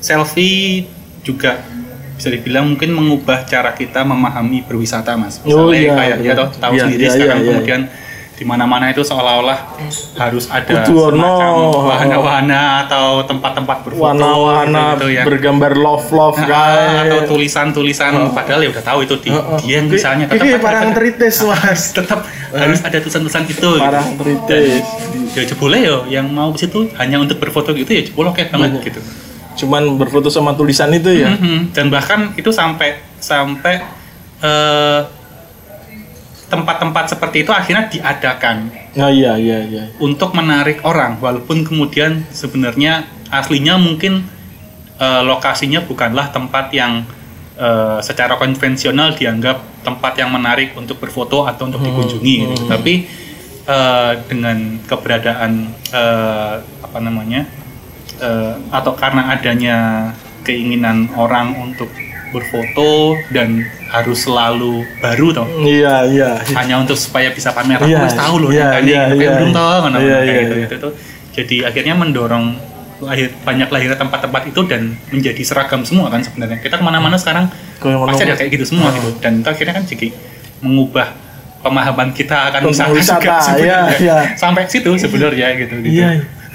selfie 0.00 0.88
juga 1.20 1.60
bisa 2.18 2.34
dibilang 2.34 2.74
mungkin 2.74 2.90
mengubah 2.96 3.46
cara 3.46 3.70
kita 3.76 4.02
memahami 4.02 4.66
berwisata 4.66 5.14
mas 5.14 5.38
Oh, 5.46 5.70
misalnya 5.70 5.78
iya, 5.78 5.92
kayak 5.94 6.16
iya. 6.18 6.32
ya 6.34 6.34
toh, 6.34 6.48
tahu 6.58 6.72
Iya, 6.74 6.82
sendiri 6.82 7.04
iya, 7.04 7.12
sekarang 7.14 7.38
iya, 7.38 7.52
iya. 7.54 7.78
Di 8.38 8.42
mana-mana 8.42 8.86
itu 8.88 9.02
seolah-olah 9.02 9.58
harus 10.14 10.46
ada 10.46 10.86
wahana-wahana 10.86 12.86
atau 12.86 13.22
tempat-tempat 13.22 13.76
berfoto 13.82 14.02
warna-warna 14.06 14.94
gitu, 14.94 15.06
ya. 15.10 15.22
bergambar 15.26 15.74
love-love 15.74 16.38
Ah, 16.38 16.46
guys. 16.46 16.98
atau 17.04 17.18
tulisan-tulisan 17.28 18.12
padahal 18.30 18.62
ya 18.62 18.68
udah 18.70 18.84
tahu 18.84 18.98
itu 19.02 19.14
di 19.18 19.28
Heeh. 19.28 19.58
dia 19.60 19.76
Ini- 19.80 19.90
misalnya 19.90 20.24
tetap 20.26 20.38
ini 20.38 20.48
ada- 20.52 20.62
parang 20.62 20.84
teritis 20.92 21.34
mas 21.48 21.80
tetap 21.90 22.18
harus 22.48 22.78
ada 22.80 22.96
tulisan-tulisan 22.96 23.42
itu 23.44 23.68
parang 23.76 24.04
gitu. 24.06 24.22
teritis 24.46 24.84
ya 25.34 25.42
jebule 25.44 25.76
yo 25.80 25.96
yang 26.06 26.28
mau 26.28 26.50
ke 26.50 26.60
situ 26.60 26.86
hanya 26.94 27.16
untuk 27.18 27.36
berfoto 27.36 27.72
gitu 27.72 27.88
ya 27.88 28.00
jebule 28.04 28.28
oke 28.28 28.40
banget 28.44 28.70
gitu 28.84 29.00
cuman 29.58 29.98
berfoto 29.98 30.28
sama 30.28 30.54
tulisan 30.54 30.90
itu 30.90 31.18
ya 31.18 31.28
Mhm. 31.28 31.72
dan 31.72 31.88
bahkan 31.88 32.32
itu 32.32 32.48
sampai 32.48 32.96
sampai 33.18 33.80
eh, 34.38 35.00
tempat-tempat 36.48 37.12
seperti 37.12 37.44
itu 37.44 37.52
akhirnya 37.52 37.86
diadakan. 37.92 38.72
Oh 38.98 39.12
iya 39.12 39.36
iya 39.36 39.62
iya 39.68 39.84
untuk 40.00 40.34
menarik 40.34 40.82
orang 40.82 41.20
walaupun 41.20 41.62
kemudian 41.62 42.24
sebenarnya 42.32 43.06
aslinya 43.28 43.76
mungkin 43.76 44.24
eh, 44.98 45.22
lokasinya 45.22 45.84
bukanlah 45.84 46.32
tempat 46.32 46.72
yang 46.74 47.04
eh, 47.60 47.98
secara 48.00 48.40
konvensional 48.40 49.14
dianggap 49.14 49.84
tempat 49.84 50.18
yang 50.18 50.32
menarik 50.32 50.74
untuk 50.74 50.98
berfoto 50.98 51.46
atau 51.46 51.70
untuk 51.70 51.80
dikunjungi 51.84 52.34
gitu. 52.44 52.64
tapi 52.66 53.06
eh, 53.68 54.12
dengan 54.26 54.82
keberadaan 54.88 55.70
eh, 55.92 56.54
apa 56.64 56.98
namanya 56.98 57.46
eh, 58.18 58.54
atau 58.72 58.92
karena 58.96 59.36
adanya 59.36 59.76
keinginan 60.42 61.12
orang 61.14 61.54
untuk 61.60 61.92
berfoto 62.30 63.16
dan 63.32 63.62
harus 63.88 64.24
selalu 64.24 64.84
baru 65.00 65.32
toh 65.32 65.46
iya 65.64 66.04
iya 66.04 66.30
hanya 66.54 66.80
untuk 66.80 66.96
supaya 66.96 67.32
bisa 67.32 67.52
pamer 67.56 67.80
aku 67.80 67.88
Iya, 67.88 68.04
wis 68.04 68.16
tahu 68.16 68.34
loh 68.44 68.50
iya, 68.52 68.78
nih 68.78 68.92
iya, 68.92 69.02
kayak 69.08 69.20
iya. 69.22 69.30
urung 69.40 69.52
toh 69.56 69.76
ngono 69.80 69.96
Iya, 69.96 70.16
kayak 70.18 70.24
iya, 70.28 70.40
gitu, 70.44 70.54
iya. 70.54 70.66
gitu 70.68 70.76
tuh. 70.76 70.92
Jadi 71.38 71.56
akhirnya 71.64 71.94
mendorong 71.96 72.46
lahir 72.98 73.30
banyak 73.46 73.68
lahirnya 73.70 73.94
tempat-tempat 73.94 74.42
itu 74.50 74.60
dan 74.66 74.98
menjadi 75.14 75.42
seragam 75.46 75.86
semua 75.86 76.10
kan 76.10 76.20
sebenarnya. 76.20 76.58
Kita 76.60 76.76
ke 76.76 76.84
mana-mana 76.84 77.16
sekarang 77.16 77.46
yang 77.86 78.02
pasti 78.04 78.22
ada 78.26 78.34
kayak 78.34 78.50
gitu 78.58 78.64
semua 78.74 78.90
gitu 78.90 79.14
dan 79.22 79.40
akhirnya 79.46 79.74
kan 79.78 79.84
jadi 79.86 80.10
mengubah 80.58 81.08
pemahaman 81.62 82.10
kita 82.14 82.50
akan 82.50 82.60
wisata, 82.70 82.90
juga 82.94 83.34
sebenarnya. 83.46 83.62
iya, 83.62 83.78
iya. 83.98 84.16
sampai 84.34 84.66
situ 84.66 84.90
sebenarnya 84.98 85.46
gitu 85.58 85.74
gitu. 85.82 85.94
iya 85.94 86.08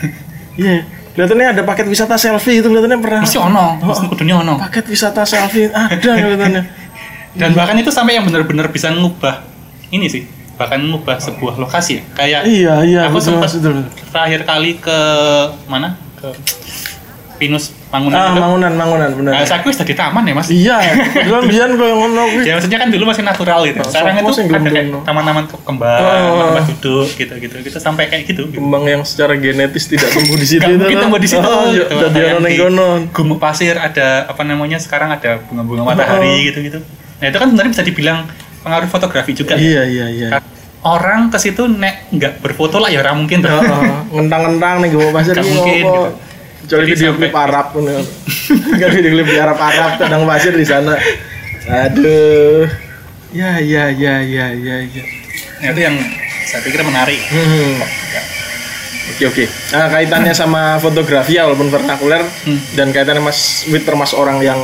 iya 0.60 0.76
kelihatannya 1.14 1.48
ada 1.58 1.62
paket 1.66 1.86
wisata 1.90 2.18
selfie 2.18 2.60
itu 2.60 2.68
kelihatannya 2.68 3.00
pernah. 3.00 3.22
Mesti 3.26 3.40
ono, 3.40 3.68
mesti 3.82 4.06
kudunya 4.10 4.36
ono. 4.42 4.58
paket 4.58 4.86
wisata 4.90 5.24
selfie 5.26 5.70
ada 5.70 5.98
kelihatannya. 5.98 6.64
Dan 7.40 7.58
bahkan 7.58 7.74
itu 7.82 7.90
sampai 7.90 8.22
yang 8.22 8.26
benar-benar 8.30 8.70
bisa 8.70 8.94
ngubah 8.94 9.42
ini 9.90 10.06
sih, 10.06 10.30
bahkan 10.54 10.78
ngubah 10.86 11.18
sebuah 11.18 11.58
lokasi 11.58 11.98
ya. 11.98 12.04
Kayak 12.14 12.42
iya 12.46 12.76
iya 12.86 13.02
aku 13.10 13.18
betul 13.18 13.42
sempat 13.42 13.50
betul. 13.58 13.78
terakhir 14.14 14.42
kali 14.46 14.72
ke 14.78 15.00
mana? 15.66 15.98
Ke 16.22 16.30
Pinus 17.38 17.74
Mangunan 17.94 18.18
ah 18.18 18.34
itu 18.34 18.42
mangunan 18.42 18.74
mangunan 18.74 19.10
benar 19.14 19.32
nah, 19.38 19.46
saya 19.46 19.62
wis 19.62 19.78
tadi 19.78 19.94
taman 19.94 20.26
ya 20.26 20.34
mas 20.34 20.50
iya 20.50 20.82
kebetulan 21.14 21.78
kalau 21.78 21.90
yang 21.94 22.00
ngomong 22.02 22.28
kuwi. 22.34 22.42
ya 22.50 22.54
maksudnya 22.58 22.80
kan 22.82 22.90
dulu 22.90 23.04
masih 23.06 23.22
natural 23.22 23.60
gitu 23.70 23.80
Oh, 23.80 23.90
sekarang 23.94 24.14
itu 24.18 24.32
ada 24.50 24.70
kayak 24.74 24.88
taman-taman 25.06 25.44
kembang 25.62 26.02
Oh. 26.02 26.42
tempat 26.42 26.64
duduk 26.74 27.08
gitu 27.14 27.34
gitu 27.38 27.56
gitu 27.62 27.78
sampai 27.78 28.10
kayak 28.10 28.26
gitu, 28.26 28.50
gitu. 28.50 28.58
kembang 28.58 28.90
yang 28.90 29.02
secara 29.06 29.38
genetis 29.38 29.86
tidak 29.86 30.10
tumbuh 30.10 30.38
di 30.42 30.48
situ 30.58 30.66
mungkin 30.66 30.98
kan. 30.98 31.04
tumbuh 31.06 31.20
di 31.22 31.30
situ 31.30 31.46
oh, 31.46 31.70
gitu. 31.70 31.94
jadi 32.10 32.58
ono 32.66 32.88
di 33.06 33.14
gumuk 33.14 33.38
pasir 33.38 33.78
ada 33.78 34.26
apa 34.26 34.42
namanya 34.42 34.82
sekarang 34.82 35.14
ada 35.14 35.38
bunga-bunga 35.46 35.86
Oh. 35.86 35.88
matahari 35.94 36.50
gitu 36.50 36.66
gitu 36.66 36.80
nah 37.22 37.30
itu 37.30 37.38
kan 37.38 37.48
sebenarnya 37.54 37.72
bisa 37.78 37.84
dibilang 37.86 38.20
pengaruh 38.66 38.90
fotografi 38.90 39.38
juga 39.38 39.54
ya. 39.54 39.62
iya 39.62 39.82
iya 39.86 40.06
iya 40.10 40.28
orang 40.84 41.32
ke 41.32 41.38
situ 41.40 41.64
nek 41.70 42.12
nggak 42.12 42.44
berfoto 42.44 42.82
lah 42.82 42.92
ya 42.92 43.00
orang 43.00 43.24
mungkin 43.24 43.40
tuh. 43.40 43.48
Heeh, 43.48 43.88
ngentang-ngentang 44.12 44.84
nih 44.84 44.90
gue 44.92 45.08
pasar 45.16 45.36
Gak 45.40 45.48
mungkin, 45.48 45.84
gitu. 45.88 46.04
Kecuali 46.64 46.84
Jadi 46.86 46.94
video 46.96 47.12
klip 47.14 47.34
Arab 47.34 47.66
pun. 47.70 47.84
Kan 47.86 48.90
video 48.90 49.12
klip 49.12 49.28
di 49.28 49.38
Arab 49.38 49.58
Arab 49.58 49.92
kadang 49.98 50.24
pasir 50.24 50.52
di 50.52 50.64
sana. 50.64 50.96
Aduh. 51.66 52.68
Ya 53.30 53.58
ya 53.58 53.90
ya 53.90 54.22
ya 54.22 54.46
ya 54.50 54.76
ya. 54.86 55.04
Nah, 55.60 55.70
itu 55.70 55.82
yang 55.82 55.96
saya 56.46 56.62
pikir 56.62 56.80
menarik 56.82 57.18
Hmm. 57.26 57.82
Oke 59.10 59.24
oke. 59.26 59.44
Nah 59.72 59.90
kaitannya 59.90 60.32
sama 60.38 60.78
fotografi 60.78 61.36
ya 61.36 61.44
walaupun 61.44 61.68
vernakuler 61.68 62.24
Hmm. 62.44 62.60
dan 62.74 62.90
kaitannya 62.90 63.20
Mas 63.22 63.68
Wit 63.68 63.84
termasuk 63.84 64.16
orang 64.16 64.40
yang 64.40 64.60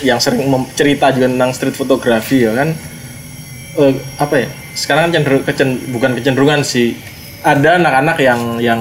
yang 0.00 0.16
sering 0.16 0.40
cerita 0.72 1.10
juga 1.10 1.26
tentang 1.26 1.50
street 1.50 1.74
fotografi 1.74 2.42
ya 2.42 2.52
kan. 2.54 2.72
Eh, 3.74 3.92
apa 4.16 4.34
ya? 4.38 4.48
Sekarang 4.72 5.08
kan 5.08 5.12
cenderung 5.14 5.42
kecen- 5.42 5.82
bukan 5.90 6.14
kecenderungan 6.14 6.60
sih. 6.62 6.94
Ada 7.42 7.76
anak-anak 7.76 8.16
yang 8.18 8.40
yang 8.58 8.80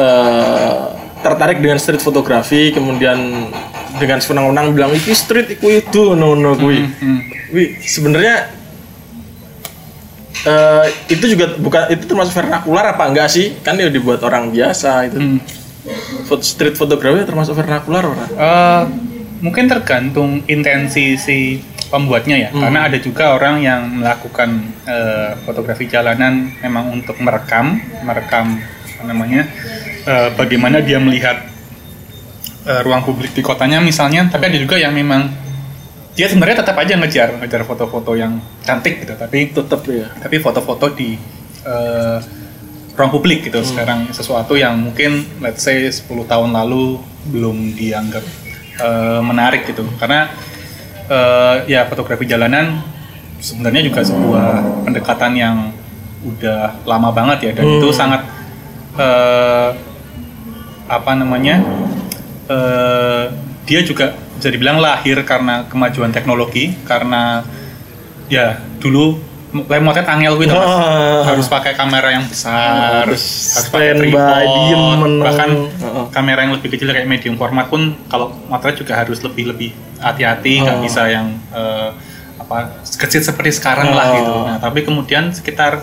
eh, 0.00 0.74
tertarik 1.20 1.60
dengan 1.60 1.76
street 1.76 2.00
fotografi 2.00 2.72
kemudian 2.72 3.52
dengan 4.00 4.18
senang-senang 4.24 4.72
bilang 4.72 4.92
iki 4.96 5.12
street 5.12 5.60
iku 5.60 5.68
itu 5.68 6.02
no 6.16 6.32
no 6.32 6.56
kuwi. 6.56 6.80
Hmm. 6.80 7.20
Wih, 7.52 7.76
sebenarnya 7.84 8.48
eh, 10.48 10.86
itu 11.12 11.24
juga 11.36 11.52
bukan 11.60 11.92
itu 11.92 12.08
termasuk 12.08 12.32
vernakular 12.32 12.96
apa 12.96 13.04
enggak 13.04 13.28
sih? 13.28 13.60
Kan 13.60 13.76
dia 13.76 13.92
dibuat 13.92 14.24
orang 14.24 14.48
biasa 14.48 15.12
itu. 15.12 15.18
Hmm. 15.20 15.38
Foto 16.28 16.44
street 16.44 16.76
fotografi 16.76 17.24
termasuk 17.24 17.56
vernakular 17.56 18.04
ora? 18.04 18.26
Eh, 18.28 18.82
mungkin 19.40 19.68
tergantung 19.68 20.44
intensi 20.44 21.16
si 21.16 21.60
pembuatnya 21.90 22.36
ya 22.38 22.48
Hmm. 22.54 22.62
karena 22.62 22.80
ada 22.86 22.98
juga 23.02 23.34
orang 23.34 23.58
yang 23.60 23.82
melakukan 23.98 24.62
eh, 24.86 25.34
fotografi 25.42 25.90
jalanan 25.90 26.54
memang 26.62 26.94
untuk 26.94 27.18
merekam 27.18 27.82
merekam 28.06 28.62
apa 28.94 29.02
namanya 29.10 29.48
eh, 30.06 30.28
bagaimana 30.36 30.80
dia 30.80 30.98
melihat 31.00 31.44
eh, 32.66 32.80
ruang 32.84 33.02
publik 33.02 33.32
di 33.32 33.42
kotanya 33.42 33.80
misalnya 33.80 34.28
tapi 34.28 34.48
ada 34.48 34.58
juga 34.58 34.76
yang 34.76 34.92
memang 34.92 35.28
dia 36.14 36.26
sebenarnya 36.26 36.66
tetap 36.66 36.76
aja 36.76 36.98
ngejar 36.98 37.38
ngejar 37.40 37.62
foto-foto 37.64 38.12
yang 38.18 38.42
cantik 38.60 39.00
gitu 39.06 39.14
tapi 39.14 39.48
tetap 39.50 39.80
ya 39.86 40.10
tapi 40.20 40.36
foto-foto 40.38 40.92
di 40.92 41.16
eh, 41.64 42.18
ruang 42.90 43.16
publik 43.16 43.48
gitu. 43.48 43.64
Sekarang 43.64 44.12
sesuatu 44.12 44.60
yang 44.60 44.76
mungkin 44.76 45.24
let's 45.40 45.64
say 45.64 45.88
10 45.88 46.04
tahun 46.28 46.52
lalu 46.52 47.00
belum 47.32 47.72
dianggap 47.72 48.20
eh, 48.76 49.20
menarik 49.24 49.64
gitu. 49.64 49.88
Karena 49.96 50.28
eh, 51.08 51.56
ya 51.64 51.88
fotografi 51.88 52.28
jalanan 52.28 52.84
sebenarnya 53.40 53.88
juga 53.88 54.04
sebuah 54.04 54.84
pendekatan 54.84 55.32
yang 55.32 55.56
udah 56.20 56.84
lama 56.84 57.08
banget 57.08 57.38
ya 57.40 57.52
dan 57.56 57.64
Hmm. 57.64 57.76
itu 57.80 57.88
sangat 57.88 58.20
eh, 59.00 59.70
apa 60.90 61.14
namanya 61.14 61.62
eh, 62.46 63.24
dia 63.62 63.80
juga 63.80 64.10
bisa 64.34 64.48
dibilang 64.48 64.80
lahir 64.80 65.22
karena 65.22 65.62
kemajuan 65.64 66.10
teknologi 66.10 66.74
karena 66.82 67.46
ya 68.26 68.58
dulu 68.78 69.20
kayak 69.50 69.82
motret 69.82 70.06
angel 70.06 70.38
gitu 70.38 70.50
mas 70.50 70.62
Ah. 70.62 71.22
harus 71.26 71.46
pakai 71.46 71.74
kamera 71.74 72.10
yang 72.10 72.22
besar 72.24 73.02
Harus 73.02 73.22
harus 73.54 73.68
pakai 73.68 73.98
tripod 73.98 75.10
bahkan 75.20 75.50
Heeh. 75.68 76.04
kamera 76.10 76.40
yang 76.42 76.54
lebih 76.54 76.70
kecil 76.70 76.86
kayak 76.88 77.06
medium 77.06 77.34
format 77.34 77.66
pun 77.66 77.98
kalau 78.06 78.30
motret 78.46 78.74
juga 78.74 78.94
harus 78.94 79.18
lebih 79.20 79.50
lebih 79.50 79.70
hati-hati 79.98 80.62
nggak 80.62 80.78
Oh. 80.78 80.82
bisa 80.82 81.02
yang 81.06 81.26
eh, 81.50 81.90
apa 82.40 82.78
kecil 82.96 83.20
seperti 83.20 83.50
sekarang 83.52 83.90
lah 83.90 84.06
Oh. 84.06 84.14
gitu 84.16 84.34
nah 84.46 84.56
tapi 84.58 84.82
kemudian 84.82 85.30
sekitar 85.30 85.82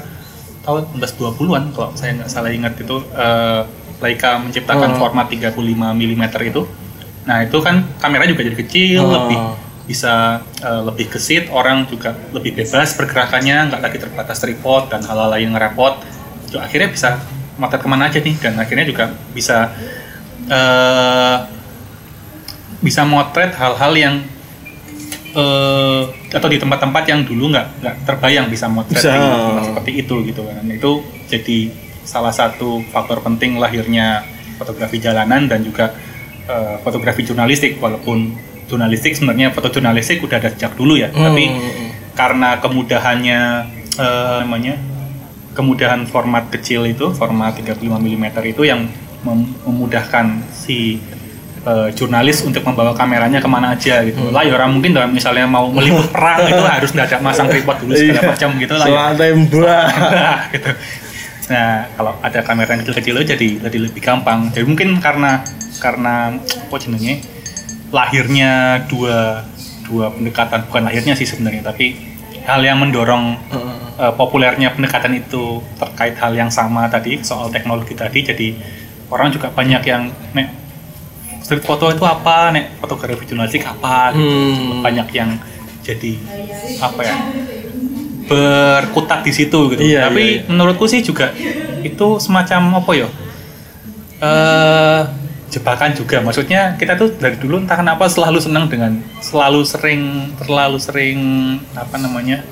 tahun 0.63 0.88
1920-an 0.93 1.63
kalau 1.72 1.91
saya 1.93 2.15
nggak 2.17 2.28
salah 2.30 2.52
ingat 2.52 2.76
itu 2.76 2.96
eh, 3.13 3.62
Leica 3.98 4.38
menciptakan 4.38 4.94
Oh. 4.94 5.00
format 5.00 5.26
35 5.28 5.58
mm 5.92 6.24
itu 6.46 6.64
nah 7.28 7.44
itu 7.44 7.58
kan 7.60 7.84
kamera 8.00 8.24
juga 8.24 8.48
jadi 8.48 8.56
kecil 8.56 9.02
Oh. 9.04 9.12
lebih 9.12 9.40
bisa 9.88 10.40
eh, 10.60 10.82
lebih 10.84 11.08
gesit 11.10 11.48
orang 11.50 11.88
juga 11.88 12.12
lebih 12.32 12.56
bebas 12.56 12.92
pergerakannya 12.94 13.72
nggak 13.72 13.82
lagi 13.82 13.98
terbatas 13.98 14.40
tripod 14.40 14.88
dan 14.88 15.00
hal-hal 15.02 15.32
lain 15.32 15.52
ngerepot 15.52 16.04
Jadi 16.48 16.58
akhirnya 16.58 16.90
bisa 16.90 17.10
motret 17.56 17.80
ke 17.80 17.88
mana 17.88 18.08
aja 18.08 18.20
nih 18.20 18.36
dan 18.38 18.54
akhirnya 18.56 18.84
juga 18.84 19.06
bisa 19.32 19.72
eh, 20.48 21.38
bisa 22.78 23.02
motret 23.04 23.52
hal-hal 23.54 23.94
yang 23.94 24.16
eh, 25.34 26.02
atau 26.30 26.48
di 26.48 26.58
tempat-tempat 26.58 27.04
yang 27.08 27.24
dulu 27.24 27.52
nggak 27.52 27.68
nggak 27.82 27.96
terbayang 28.06 28.48
bisa 28.48 28.68
motret 28.68 29.00
Bisa. 29.00 29.12
di 29.12 29.20
tempat 29.20 29.64
seperti 29.66 29.92
itu 29.98 30.16
gitu 30.26 30.42
kan 30.44 30.64
itu 30.64 30.92
jadi 31.28 31.58
salah 32.08 32.32
satu 32.32 32.80
faktor 32.88 33.20
penting 33.20 33.56
lahirnya 33.56 34.24
fotografi 34.56 34.98
jalanan 34.98 35.46
dan 35.46 35.60
juga 35.62 35.91
eh, 36.43 36.76
fotografi 36.80 37.22
jurnalistik 37.22 37.78
walaupun 37.78 38.32
jurnalistik 38.65 39.13
sebenarnya 39.13 39.52
foto 39.52 39.67
jurnalistik 39.70 40.20
udah 40.20 40.38
ada 40.38 40.50
sejak 40.50 40.74
dulu 40.74 40.96
ya 40.96 41.08
tapi 41.10 41.46
Hmm. 41.46 41.89
karena 42.13 42.58
kemudahannya 42.58 43.39
eh, 43.93 44.38
namanya 44.41 44.76
kemudahan 45.52 46.06
format 46.06 46.48
kecil 46.48 46.86
itu 46.86 47.12
format 47.12 47.54
35 47.54 47.76
mm 47.89 48.26
itu 48.46 48.62
yang 48.63 48.86
mem- 49.22 49.58
memudahkan 49.63 50.26
si 50.50 51.00
eh, 51.63 51.89
jurnalis 51.91 52.41
untuk 52.41 52.62
membawa 52.62 52.93
kameranya 52.93 53.38
ke 53.38 53.48
mana 53.48 53.74
aja 53.74 54.00
gitu 54.02 54.30
lah 54.30 54.41
ya 54.41 54.54
orang 54.54 54.72
mungkin 54.72 54.93
dalam 54.93 55.12
misalnya 55.12 55.43
mau 55.46 55.67
meliput 55.67 56.08
perang 56.08 56.46
itu 56.46 56.63
harus 56.76 56.91
dadak 56.91 57.20
masang 57.20 57.48
tripod 57.48 57.76
dulu 57.78 57.93
segala 57.93 58.20
Iya. 58.20 58.30
macam 58.30 58.50
gitu 58.56 58.74
lah 58.74 58.86
ya 58.88 58.93
gitu. 60.52 60.70
Nah, 61.48 61.88
kalau 61.96 62.14
ada 62.20 62.40
kamera 62.44 62.76
yang 62.76 62.84
kecil-kecil 62.84 63.24
jadi 63.24 63.50
jadi 63.70 63.78
lebih 63.88 64.02
gampang. 64.04 64.52
Jadi 64.52 64.66
mungkin 64.68 65.00
karena 65.00 65.44
karena 65.80 66.36
apa 66.36 66.76
jenenge? 66.80 67.24
Lahirnya 67.88 68.84
dua 68.92 69.48
dua 69.88 70.12
pendekatan 70.12 70.68
bukan 70.68 70.84
lahirnya 70.92 71.16
sih 71.16 71.24
sebenarnya 71.24 71.64
tapi 71.64 71.96
hal 72.44 72.60
yang 72.60 72.80
mendorong 72.84 73.40
eh, 74.00 74.14
populernya 74.20 74.76
pendekatan 74.76 75.16
itu 75.16 75.64
terkait 75.80 76.20
hal 76.20 76.36
yang 76.36 76.52
sama 76.52 76.92
tadi 76.92 77.24
soal 77.24 77.48
teknologi 77.48 77.96
tadi 77.96 78.20
jadi 78.28 78.48
orang 79.08 79.32
juga 79.32 79.48
banyak 79.52 79.84
yang 79.88 80.12
nek 80.36 80.48
street 81.40 81.64
foto 81.64 81.88
itu 81.88 82.04
apa? 82.04 82.52
Nek 82.52 82.84
fotografi 82.84 83.24
jurnalistik 83.24 83.64
apa? 83.64 84.12
Gitu. 84.12 84.28
Hmm. 84.28 84.84
banyak 84.84 85.08
yang 85.16 85.40
jadi 85.88 86.14
apa 86.84 87.00
ya 87.00 87.16
berkutat 88.28 89.24
di 89.24 89.32
situ 89.32 89.60
gitu. 89.74 89.82
Iya, 89.82 90.12
Tapi 90.12 90.22
iya, 90.22 90.36
iya. 90.44 90.50
menurutku 90.52 90.86
sih 90.86 91.02
juga 91.02 91.32
itu 91.82 92.08
semacam 92.20 92.84
apa 92.84 92.92
ya? 92.94 93.08
Eh 94.22 95.02
jebakan 95.48 95.96
juga. 95.96 96.20
Maksudnya 96.20 96.76
kita 96.76 97.00
tuh 97.00 97.16
dari 97.16 97.40
dulu 97.40 97.63
entah 97.63 97.80
kenapa 97.80 98.06
selalu 98.12 98.40
senang 98.44 98.68
dengan 98.68 99.00
selalu 99.24 99.63
sering 99.63 100.32
terlalu 100.36 100.78
sering 100.78 101.20
apa 101.74 101.96
namanya? 101.96 102.44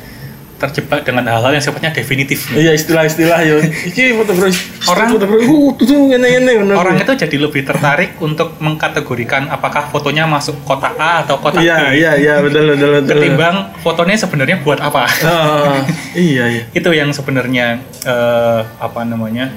Terjebak 0.56 1.04
dengan 1.04 1.28
hal-hal 1.28 1.52
yang 1.52 1.64
sifatnya 1.64 1.92
definitif. 1.92 2.48
Iya 2.56 2.72
istilah-istilah 2.72 3.40
yo. 3.44 3.60
Iki 3.60 4.16
fotografi 4.16 4.56
Orang- 4.88 5.12
fotografi 5.12 5.46
uh. 5.52 6.80
Orang 6.80 6.96
itu 6.96 7.12
jadi 7.12 7.36
lebih 7.36 7.68
tertarik 7.68 8.16
untuk 8.24 8.56
mengkategorikan 8.64 9.52
apakah 9.52 9.92
fotonya 9.92 10.24
masuk 10.24 10.56
kotak 10.64 10.96
A 10.96 11.28
atau 11.28 11.40
kotak 11.44 11.60
Iya 11.60 11.76
B 11.76 12.00
iya 12.00 12.12
iya 12.16 12.36
betul 12.40 12.72
betul 12.72 12.90
betul. 13.04 13.10
ketimbang 13.12 13.56
fotonya 13.84 14.16
sebenarnya 14.16 14.58
buat 14.64 14.80
apa. 14.80 15.04
Ah, 15.28 15.84
iya 16.16 16.46
iya. 16.48 16.64
itu 16.80 16.90
yang 16.96 17.12
sebenarnya 17.12 17.84
eh, 18.08 18.62
apa 18.80 19.02
namanya 19.04 19.52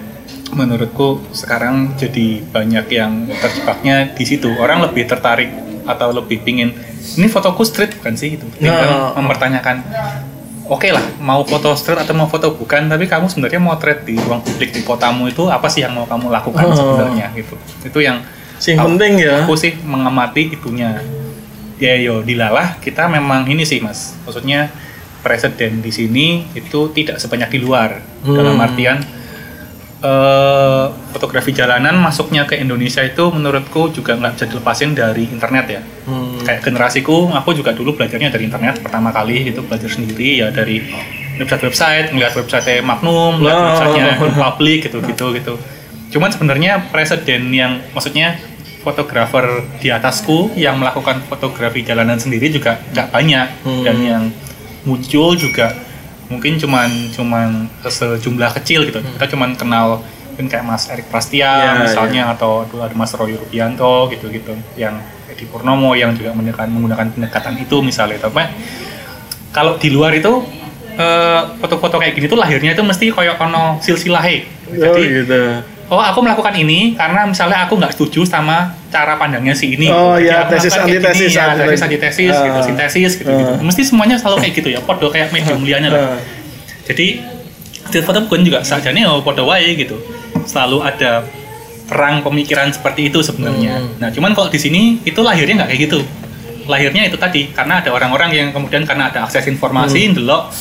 menurutku 0.50 1.22
sekarang 1.30 1.94
jadi 1.94 2.40
banyak 2.42 2.86
yang 2.90 3.28
terjebaknya 3.38 4.16
di 4.16 4.24
situ 4.24 4.48
orang 4.56 4.80
lebih 4.80 5.04
tertarik 5.04 5.52
atau 5.84 6.08
lebih 6.12 6.40
pingin 6.40 6.72
ini 7.16 7.28
fotoku 7.28 7.62
street 7.64 7.96
bukan 8.02 8.14
sih 8.18 8.34
itu. 8.36 8.44
Tinggal 8.58 9.14
mempertanyakan 9.16 9.76
oke 10.68 10.84
lah 10.86 11.02
mau 11.18 11.40
foto 11.42 11.72
street 11.72 11.98
atau 11.98 12.12
mau 12.12 12.26
foto 12.26 12.52
bukan 12.52 12.86
tapi 12.86 13.04
kamu 13.04 13.26
sebenarnya 13.26 13.58
motret 13.58 13.98
di 14.02 14.14
ruang 14.16 14.38
publik 14.38 14.70
di 14.70 14.80
kotamu 14.80 15.26
itu 15.26 15.44
apa 15.46 15.66
sih 15.66 15.80
yang 15.80 15.92
mau 15.92 16.04
kamu 16.04 16.28
lakukan 16.30 16.62
Oh. 16.62 16.72
sebenarnya 16.72 17.32
gitu 17.32 17.56
itu 17.82 17.98
yang 18.00 18.20
aku- 18.20 18.84
penting 18.90 19.12
ya. 19.18 19.42
aku 19.42 19.54
sih 19.54 19.74
mengamati 19.82 20.50
itunya 20.50 21.00
ya 21.76 21.94
yo 21.96 22.20
dilalah 22.20 22.76
kita 22.78 23.06
memang 23.06 23.46
ini 23.46 23.62
sih 23.62 23.78
mas 23.78 24.18
maksudnya 24.22 24.68
presiden 25.18 25.78
di 25.78 25.88
sini 25.88 26.26
itu 26.52 26.90
tidak 26.90 27.16
sebanyak 27.16 27.48
di 27.48 27.58
luar 27.58 28.02
Hmm. 28.18 28.34
dalam 28.34 28.58
artian 28.58 28.98
eh, 30.00 30.84
fotografi 31.08 31.50
jalanan 31.50 31.94
masuknya 31.96 32.44
ke 32.44 32.54
Indonesia 32.56 33.00
itu 33.00 33.24
menurutku 33.28 33.90
juga 33.90 34.14
nggak 34.14 34.32
bisa 34.32 34.46
dilepasin 34.46 34.90
dari 34.92 35.26
internet 35.26 35.66
ya 35.68 35.82
Hmm. 36.04 36.27
Kayak 36.48 36.64
generasiku 36.64 37.28
aku 37.28 37.52
juga 37.52 37.76
dulu 37.76 37.92
belajarnya 37.92 38.32
dari 38.32 38.48
internet 38.48 38.80
pertama 38.80 39.12
kali 39.12 39.52
itu 39.52 39.60
belajar 39.60 39.92
sendiri 39.92 40.40
ya 40.40 40.48
dari 40.48 40.80
website-website 41.36 42.16
ngeliat 42.16 42.32
website 42.32 42.80
Magnum 42.80 43.36
ngeliat 43.36 43.52
Oh. 43.52 43.64
websitenya 43.68 44.12
Public 44.32 44.78
gitu 44.88 44.98
gitu 45.04 45.26
gitu. 45.36 45.54
Cuman 46.08 46.32
sebenarnya 46.32 46.88
presiden 46.88 47.52
yang 47.52 47.84
maksudnya 47.92 48.40
fotografer 48.80 49.44
di 49.76 49.92
atasku 49.92 50.56
yang 50.56 50.80
melakukan 50.80 51.20
fotografi 51.28 51.84
jalanan 51.84 52.16
sendiri 52.16 52.48
juga 52.48 52.80
nggak 52.96 53.08
banyak. 53.12 53.46
Hmm. 53.68 53.84
dan 53.84 53.96
yang 54.00 54.24
muncul 54.88 55.36
juga 55.36 55.76
mungkin 56.32 56.56
cuman 56.56 56.88
cuman 57.12 57.48
sejumlah 57.84 58.56
kecil 58.56 58.88
gitu. 58.88 59.04
Kita 59.04 59.26
cuman 59.28 59.52
kenal 59.52 60.00
mungkin 60.32 60.48
kayak 60.48 60.64
Mas 60.64 60.88
Erik 60.88 61.12
Prastia 61.12 61.50
Ya, 61.50 61.72
misalnya 61.82 62.32
atau 62.32 62.64
dulu 62.64 62.80
ada 62.80 62.94
Mas 62.96 63.12
Roy 63.12 63.36
Rubianto 63.36 64.08
gitu-gitu 64.08 64.56
yang 64.80 64.96
Edi 65.38 65.46
Purnomo 65.46 65.94
yang 65.94 66.10
juga 66.12 66.34
menggunakan 66.34 66.66
menggunakan 66.66 67.06
pendekatan 67.14 67.54
itu 67.56 67.78
misalnya 67.78 68.18
tapi 68.18 68.42
kalau 69.48 69.78
di 69.78 69.88
luar 69.88 70.10
itu 70.10 70.42
eh, 70.92 71.40
foto-foto 71.56 71.96
kayak 71.96 72.12
gini 72.12 72.26
tuh 72.26 72.34
lahirnya 72.34 72.74
itu 72.74 72.82
mesti 72.82 73.08
koyok 73.08 73.38
ono 73.38 73.78
silsilahe 73.78 74.58
Oh 74.68 74.74
jadi 74.74 75.02
gitu. 75.22 75.40
oh 75.88 75.96
aku 75.96 76.20
melakukan 76.20 76.52
ini 76.52 76.92
karena 76.92 77.24
misalnya 77.24 77.64
aku 77.64 77.78
nggak 77.78 77.94
setuju 77.94 78.26
sama 78.26 78.74
cara 78.90 79.14
pandangnya 79.14 79.54
si 79.54 79.72
ini 79.72 79.88
Oh, 79.88 80.18
Jadi 80.18 80.26
iya, 80.26 80.44
aku 80.44 80.52
tesis, 80.52 80.74
antitesis, 80.74 81.32
ya, 81.32 81.54
tesis 81.54 81.80
antitesis 81.80 82.34
gitu 82.34 82.58
Ah. 82.58 82.64
sintesis 82.66 83.12
gitu, 83.16 83.30
gitu 83.30 83.52
Ah. 83.54 83.62
mesti 83.62 83.82
semuanya 83.86 84.18
selalu 84.18 84.42
kayak 84.42 84.54
gitu 84.58 84.68
ya 84.68 84.80
podo 84.82 85.08
kayak 85.08 85.30
medium 85.30 85.62
liannya 85.62 85.88
lah 85.88 86.02
Ah. 86.12 86.20
jadi 86.84 87.22
street 87.86 88.04
foto 88.04 88.20
pun 88.26 88.42
juga 88.42 88.60
sajane 88.60 89.06
oh 89.06 89.22
podo 89.22 89.46
wae 89.46 89.72
gitu 89.72 89.96
selalu 90.44 90.82
ada 90.82 91.24
perang 91.88 92.20
pemikiran 92.20 92.68
seperti 92.68 93.08
itu 93.08 93.18
sebenarnya 93.20 93.80
Hmm. 93.80 93.90
nah 93.98 94.08
cuman 94.08 94.30
kalau 94.32 94.46
di 94.46 94.56
sini 94.56 94.82
itu 95.02 95.18
lahirnya 95.18 95.58
nggak 95.58 95.68
kayak 95.68 95.82
gitu 95.84 96.00
lahirnya 96.64 97.02
itu 97.02 97.16
tadi 97.16 97.48
karena 97.50 97.80
ada 97.80 97.90
orang-orang 97.90 98.30
yang 98.30 98.48
kemudian 98.50 98.84
karena 98.84 99.08
ada 99.08 99.24
akses 99.24 99.48
informasi 99.48 100.12
ndelok 100.12 100.52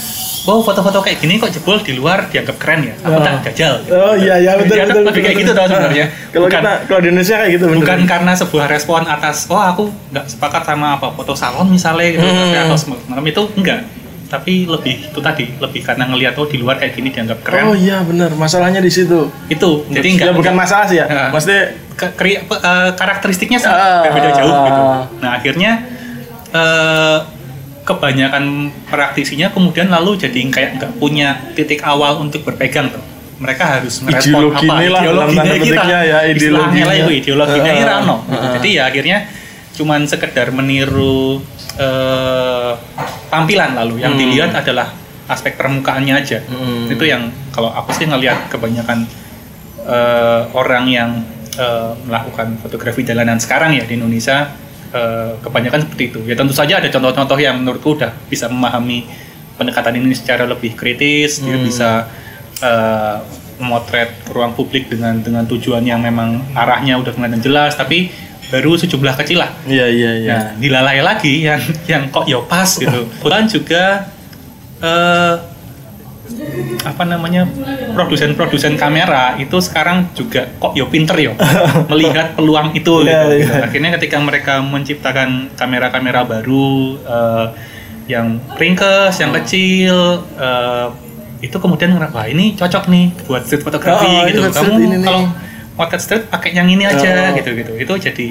oh 0.48 0.64
foto-foto 0.64 1.04
kayak 1.04 1.20
gini 1.20 1.36
kok 1.36 1.52
jebol 1.52 1.76
di 1.78 1.92
luar 1.92 2.32
dianggap 2.32 2.56
keren 2.56 2.80
ya 2.82 2.96
aku 2.98 3.20
Ah. 3.20 3.24
tak 3.36 3.52
jajal 3.52 3.84
gitu. 3.84 3.92
Oh 3.92 4.16
iya 4.16 4.40
iya 4.40 4.56
betul 4.56 4.80
betul. 4.80 5.04
lebih 5.04 5.22
kayak 5.22 5.38
gitu 5.38 5.52
tau 5.52 5.68
sebenarnya. 5.68 6.06
Kalau 6.32 6.48
kita 6.48 6.72
kalau 6.86 7.02
di 7.02 7.08
Indonesia 7.10 7.36
kayak 7.36 7.52
gitu 7.52 7.66
bener. 7.66 7.80
bukan 7.82 8.00
karena 8.06 8.32
sebuah 8.34 8.66
respon 8.70 9.02
atas 9.04 9.36
oh 9.48 9.60
aku 9.60 9.84
nggak 10.08 10.26
sepakat 10.26 10.64
sama 10.64 10.96
apa 10.96 11.12
foto 11.12 11.36
salon 11.36 11.68
misalnya 11.68 12.08
gitu 12.10 12.24
Hmm. 12.24 12.40
tapi 12.48 12.56
atau 12.64 12.78
semacam 12.78 13.24
itu 13.26 13.42
enggak 13.54 13.80
tapi 14.28 14.64
lebih 14.64 15.08
itu 15.08 15.20
tadi 15.20 15.48
lebih 15.54 15.82
karena 15.82 16.04
ngelihat 16.06 16.36
oh 16.36 16.44
di 16.44 16.58
luar 16.58 16.76
kayak 16.76 16.94
gini 16.94 17.10
dianggap 17.10 17.40
keren 17.42 17.64
Oh 17.64 17.74
iya 17.74 18.00
benar, 18.02 18.32
masalahnya 18.34 18.80
di 18.80 18.90
situ. 18.90 19.32
itu 19.48 19.70
jadi 19.88 20.08
enggak 20.10 20.28
ya, 20.28 20.34
bukan 20.34 20.52
enggak- 20.52 20.62
masalah 20.62 20.86
sih 20.86 20.98
ya. 20.98 21.06
Ya. 21.06 21.26
Maksudnya 21.30 21.62
ke- 21.94 22.14
keri- 22.14 22.44
pe- 22.44 22.60
eh, 22.62 22.92
karakteristiknya 22.94 23.56
sangat 23.58 23.80
Ah. 23.80 24.02
berbeda 24.04 24.30
jauh 24.34 24.54
gitu 24.64 24.82
nah 25.18 25.32
akhirnya 25.34 25.72
eh, 26.50 27.18
kebanyakan 27.82 28.44
praktisinya 28.86 29.48
kemudian 29.50 29.88
lalu 29.88 30.16
jadi 30.18 30.40
kayak 30.46 30.70
nggak 30.76 30.92
punya 30.98 31.40
titik 31.54 31.80
awal 31.82 32.20
untuk 32.20 32.44
berpegang 32.44 32.92
tuh. 32.92 33.00
Mereka 33.38 33.64
harus 33.64 34.02
merespon 34.02 34.50
apa 34.50 34.66
lah, 34.66 35.02
ideologinya 35.04 35.56
kita. 35.56 35.84
ya, 35.86 36.20
ideologinya. 36.26 36.84
lah 36.84 36.96
itu 36.98 37.12
ideologinya 37.16 37.64
Heeh, 37.70 37.80
ini 37.80 37.88
rano. 37.88 38.16
gitu. 38.20 38.34
heeh. 38.34 38.52
Jadi 38.56 38.70
ya 38.74 38.84
akhirnya 38.84 39.18
cuman 39.74 40.02
sekedar 40.04 40.48
meniru 40.50 41.40
eh, 41.78 42.72
tampilan 43.28 43.76
lalu 43.76 44.02
yang 44.02 44.14
Hmm. 44.14 44.22
dilihat 44.22 44.52
adalah 44.54 44.92
aspek 45.28 45.56
permukaannya 45.56 46.14
aja. 46.16 46.40
Hmm. 46.44 46.88
Itu 46.88 47.04
yang 47.04 47.28
kalau 47.52 47.70
aku 47.70 47.92
sih 47.92 48.08
ngelihat 48.08 48.48
kebanyakan 48.48 49.04
eh, 49.84 50.42
orang 50.52 50.86
yang 50.88 51.10
eh, 51.56 51.92
melakukan 52.06 52.60
fotografi 52.60 53.02
jalanan 53.02 53.40
sekarang 53.40 53.74
ya 53.74 53.84
di 53.84 53.96
Indonesia 53.96 54.52
eh, 54.88 55.32
kebanyakan 55.42 55.84
seperti 55.88 56.04
itu. 56.12 56.20
Ya 56.24 56.36
tentu 56.36 56.52
saja 56.52 56.80
ada 56.80 56.88
contoh-contoh 56.88 57.38
yang 57.38 57.60
menurutku 57.60 57.96
udah 57.96 58.12
bisa 58.28 58.48
memahami 58.48 59.04
pendekatan 59.58 59.98
ini 59.98 60.14
secara 60.14 60.46
lebih 60.46 60.76
kritis, 60.76 61.40
dia 61.42 61.56
Hmm. 61.56 61.66
bisa 61.66 61.90
eh, 62.58 63.18
memotret 63.58 64.14
ruang 64.30 64.54
publik 64.54 64.86
dengan 64.86 65.18
dengan 65.18 65.42
tujuan 65.44 65.82
yang 65.82 65.98
memang 65.98 66.46
arahnya 66.54 66.94
udah 66.98 67.10
kelihatan 67.10 67.42
jelas, 67.42 67.74
tapi 67.74 68.14
baru 68.48 68.74
sejumlah 68.74 69.16
kecil 69.18 69.40
lah. 69.40 69.52
Iya 69.64 69.86
iya 69.88 70.12
iya. 70.18 70.32
Nah, 70.32 70.46
dilalai 70.56 71.00
lagi 71.02 71.44
yang 71.44 71.60
yang 71.86 72.08
kok 72.08 72.24
ya 72.26 72.40
pas 72.42 72.68
gitu. 72.72 73.08
Dan 73.32 73.46
juga 73.46 74.08
eh 74.78 75.36
apa 76.84 77.04
namanya 77.04 77.48
produsen-produsen 77.94 78.76
kamera 78.76 79.36
itu 79.38 79.56
sekarang 79.60 80.12
juga 80.12 80.44
kok 80.60 80.76
yo 80.76 80.88
pinter 80.88 81.16
yo 81.18 81.32
melihat 81.92 82.36
peluang 82.36 82.72
itu 82.72 83.04
Iya, 83.04 83.32
gitu. 83.32 83.48
iya. 83.48 83.64
Akhirnya 83.64 83.90
ketika 83.96 84.18
mereka 84.20 84.60
menciptakan 84.60 85.56
kamera-kamera 85.56 86.24
baru 86.24 87.00
eh, 87.00 87.46
yang 88.08 88.40
ringkes, 88.56 89.20
yang 89.20 89.32
kecil 89.34 89.96
eh, 90.36 90.88
itu 91.38 91.54
kemudian 91.54 91.94
ngerasa 91.94 92.12
wah 92.12 92.26
ini 92.26 92.56
cocok 92.56 92.84
nih 92.88 93.06
buat 93.24 93.44
street 93.46 93.62
fotografi 93.62 94.08
Oh, 94.08 94.26
ini 94.26 94.32
gitu. 94.34 94.50
Kamu 94.50 94.74
nih. 94.76 95.26
Potret 95.78 96.02
street 96.02 96.24
pakai 96.26 96.52
yang 96.52 96.66
ini 96.66 96.84
aja 96.84 97.32
Oh. 97.32 97.38
gitu 97.38 97.54
gitu. 97.54 97.72
Itu 97.78 97.94
jadi 98.02 98.28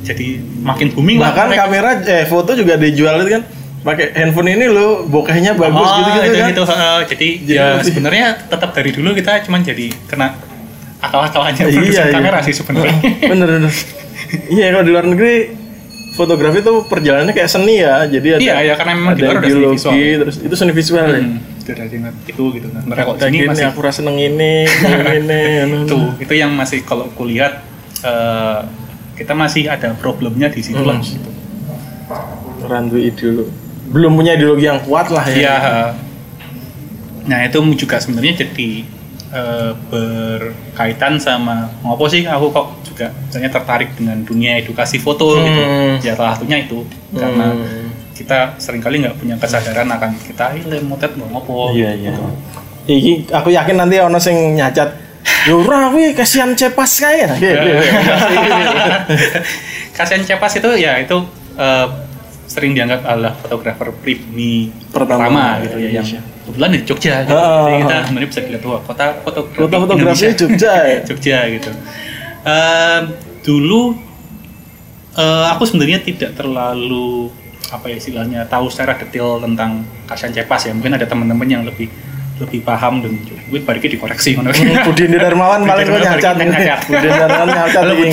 jadi 0.00 0.26
makin 0.62 0.92
booming 0.92 1.16
lah. 1.16 1.32
Bahkan 1.32 1.46
mereka. 1.48 1.62
kamera 1.64 1.90
eh 2.02 2.24
foto 2.24 2.52
juga 2.52 2.76
dijual 2.76 3.18
itu 3.18 3.30
kan 3.30 3.42
pakai 3.78 4.10
handphone 4.12 4.50
ini 4.50 4.66
lo 4.66 5.04
bokehnya 5.04 5.52
bagus 5.54 5.80
Oh, 5.82 5.96
gitu 5.98 6.10
gitu 6.12 6.26
itu, 6.26 6.38
kan. 6.38 6.48
itu, 6.50 6.62
uh, 6.62 7.00
jadi, 7.04 7.28
Jadi 7.40 7.54
ya 7.54 7.66
sebenarnya 7.78 8.26
tetap 8.44 8.70
dari 8.70 8.90
dulu 8.90 9.12
kita 9.12 9.40
cuman 9.42 9.60
jadi 9.62 9.86
kena 10.04 10.34
akal-akalannya 10.98 11.62
Iya, 11.62 11.70
produsen 11.70 12.04
iya. 12.04 12.12
kamera 12.12 12.38
sih 12.40 12.52
sebenarnya. 12.52 12.96
bener 13.24 13.48
bener. 13.50 13.72
Iya 14.50 14.66
kalau 14.70 14.84
di 14.84 14.90
luar 14.90 15.06
negeri 15.06 15.34
fotografi 16.12 16.58
tuh 16.60 16.84
perjalanannya 16.84 17.32
kayak 17.32 17.46
seni 17.46 17.78
ya. 17.78 18.02
Jadi 18.04 18.28
ada 18.30 18.40
Iya, 18.40 18.54
ya, 18.62 18.74
karena 18.74 18.92
memang 18.94 19.14
di 19.14 19.22
ada 19.22 19.26
luar 19.26 19.36
udah 19.36 19.44
seni 19.44 19.54
ideologi, 19.54 19.78
visual. 19.78 19.94
terus 20.18 20.36
itu 20.42 20.54
seni 20.54 20.72
visual 20.72 21.06
ya. 21.06 21.20
Hmm, 21.20 21.36
itu 21.38 21.57
dari 21.74 21.98
itu 22.28 22.44
gitu. 22.54 22.66
Nah, 22.70 22.80
sebenarnya 22.84 23.04
kok 23.04 23.16
gini 23.28 23.38
masih 23.48 23.66
aku 23.68 23.80
rasa 23.84 24.00
seneng 24.00 24.16
ini, 24.16 24.64
ini. 25.20 25.42
itu 25.84 25.98
itu 26.22 26.34
yang 26.36 26.52
masih 26.54 26.84
kalau 26.86 27.10
kulihat 27.16 27.64
uh, 28.04 28.64
kita 29.18 29.34
masih 29.34 29.66
ada 29.66 29.92
problemnya 29.98 30.48
di 30.48 30.62
situ 30.62 30.80
lah. 30.80 30.96
Hmm. 30.96 31.04
gitu. 31.04 31.30
Randu 32.68 32.96
ideologi. 33.00 33.52
Belum 33.88 34.12
punya 34.14 34.36
ideologi 34.36 34.68
yang 34.68 34.80
kuat 34.84 35.08
lah 35.08 35.24
ya. 35.28 35.56
Uh, 35.58 35.90
Nah 37.28 37.44
itu 37.44 37.60
juga 37.76 38.00
sebenarnya 38.00 38.48
jadi 38.48 38.88
uh, 39.36 39.72
berkaitan 39.92 41.20
sama 41.20 41.68
ngopo 41.84 42.08
sih 42.08 42.24
aku 42.24 42.48
kok 42.48 42.66
juga 42.88 43.12
misalnya 43.28 43.52
tertarik 43.52 43.92
dengan 43.94 44.24
dunia 44.24 44.56
edukasi 44.58 44.96
foto 44.96 45.36
gitu. 45.36 45.60
Hmm. 45.60 46.00
Ya 46.00 46.16
salah 46.16 46.34
satunya 46.34 46.64
itu 46.64 46.88
karena 47.12 47.52
Hmm. 47.52 47.87
Kita 48.18 48.58
sering 48.58 48.82
kali 48.82 48.98
nggak 48.98 49.14
punya 49.14 49.38
kesadaran 49.38 49.86
akan 49.86 50.18
kita 50.18 50.58
ini 50.58 50.82
motet 50.82 51.14
nggak 51.14 51.30
ngopo. 51.30 51.70
Iya 51.70 51.94
iya. 51.94 52.10
Iki 52.84 53.30
aku 53.30 53.54
yakin 53.54 53.78
nanti 53.78 54.02
ono 54.02 54.18
sing 54.18 54.58
nyacat. 54.58 55.06
Ora 55.46 55.92
kuwi 55.94 56.18
kasihan 56.18 56.50
cepas 56.52 56.98
kae. 56.98 57.22
Gitu. 57.38 57.70
Kasian 59.94 60.22
Cepas 60.22 60.54
itu 60.54 60.70
ya 60.78 60.94
itu 61.02 61.16
uh, 61.58 61.86
sering 62.46 62.70
dianggap 62.72 63.02
adalah 63.02 63.34
fotografer 63.34 63.90
pribumi 63.98 64.70
Pertama 64.88 65.26
pertama, 65.26 65.44
gitu 65.60 65.76
ya 65.76 65.90
yang 65.90 66.06
Indonesia. 66.06 66.20
kebetulan 66.46 66.70
di 66.70 66.80
Jogja 66.86 67.14
gitu. 67.26 67.34
Ah, 67.34 67.66
Jadi 67.66 67.76
kita 67.82 67.96
sebenarnya 68.06 68.28
bisa 68.30 68.40
dilihat 68.46 68.64
wah 68.64 68.80
kota 68.80 69.04
fotografi, 69.20 69.58
Kota 69.58 69.76
fotografi 69.76 70.06
Indonesia. 70.06 70.28
Jogja 70.38 70.74
ya? 70.86 70.98
Jogja 71.10 71.38
gitu. 71.50 71.70
Ehm, 72.46 73.02
dulu 73.42 73.82
eh, 75.12 75.46
aku 75.50 75.62
sebenarnya 75.66 75.98
tidak 76.00 76.30
terlalu 76.38 77.28
apa 77.68 77.92
ya 77.92 77.96
istilahnya 78.00 78.40
tahu 78.48 78.72
secara 78.72 78.96
detail 78.96 79.40
tentang 79.44 79.84
Kasian 80.08 80.32
Cepas 80.32 80.68
ya. 80.68 80.72
Mungkin 80.72 80.96
ada 80.96 81.04
teman-teman 81.04 81.48
yang 81.48 81.62
lebih 81.68 81.88
lebih 82.38 82.62
paham 82.62 83.02
dan 83.02 83.18
gue 83.18 83.60
baliknya 83.66 83.98
dikoreksi 83.98 84.38
ngono. 84.38 84.54
Budi 84.86 85.10
Darmawan 85.10 85.66
paling 85.66 85.90
Budi 85.90 86.06
nyacat 86.06 86.38
ini. 86.38 86.58
Budi 86.86 87.08
Darmawan 87.10 87.50
nyacat 87.50 87.84
ini. 87.98 88.10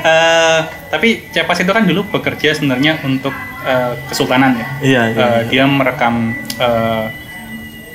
Eh, 0.00 0.58
tapi 0.94 1.08
Cepas 1.34 1.58
itu 1.58 1.72
kan 1.74 1.82
dulu 1.90 2.06
bekerja 2.06 2.54
sebenarnya 2.54 3.02
untuk 3.02 3.34
eh, 3.66 3.92
Kesultanan 4.06 4.54
ya. 4.54 4.66
Iya 4.78 5.02
iya. 5.10 5.26
Eh, 5.26 5.42
dia 5.50 5.64
merekam 5.66 6.38
eh, 6.62 7.04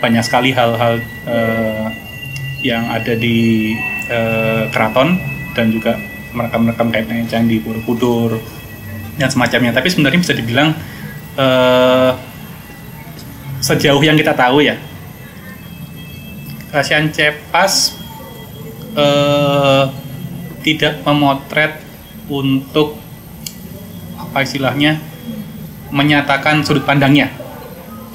banyak 0.04 0.24
sekali 0.28 0.52
hal-hal 0.52 1.00
eh, 1.26 1.88
yang 2.68 2.84
ada 2.92 3.16
di 3.16 3.72
eh, 4.12 4.68
keraton 4.68 5.16
dan 5.56 5.72
juga 5.72 5.96
merekam-rekam 6.36 6.92
kaitannya 6.92 7.24
candi 7.32 7.64
Borobudur 7.64 8.36
dan 9.16 9.30
semacamnya. 9.32 9.72
Tapi 9.72 9.88
sebenarnya 9.92 10.20
bisa 10.20 10.34
dibilang 10.36 10.76
eh, 11.36 12.12
sejauh 13.60 14.02
yang 14.04 14.16
kita 14.16 14.36
tahu 14.36 14.62
ya, 14.62 14.78
Kasian 16.72 17.10
Cepas 17.12 17.96
eh, 18.96 19.84
tidak 20.64 21.02
memotret 21.06 21.80
untuk 22.28 22.98
apa 24.18 24.42
istilahnya 24.42 24.98
menyatakan 25.94 26.66
sudut 26.66 26.84
pandangnya. 26.84 27.30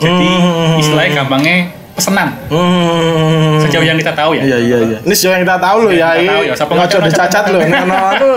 Jadi 0.00 0.28
Hmm. 0.40 0.80
istilahnya 0.80 1.24
gampangnya 1.24 1.76
pesenan 2.00 2.28
Hmm. 2.48 3.60
sejauh 3.60 3.84
yang 3.84 3.94
kita 3.94 4.10
tahu 4.10 4.32
ya. 4.32 4.42
Iya 4.42 4.58
iya 4.58 4.78
iya. 4.80 4.98
Ini 5.04 5.12
sejauh 5.12 5.36
yang 5.36 5.44
kita 5.44 5.58
tahu 5.60 5.78
loh 5.84 5.92
ya. 5.92 6.08
tahu 6.16 6.42
ya. 6.42 6.54
Siapa 6.56 6.72
nggak 6.72 6.88
ngaco- 6.88 7.04
dicacat 7.06 7.44
loh. 7.46 7.60
Ini 7.68 7.76
ono 7.78 7.96
anu 8.08 8.30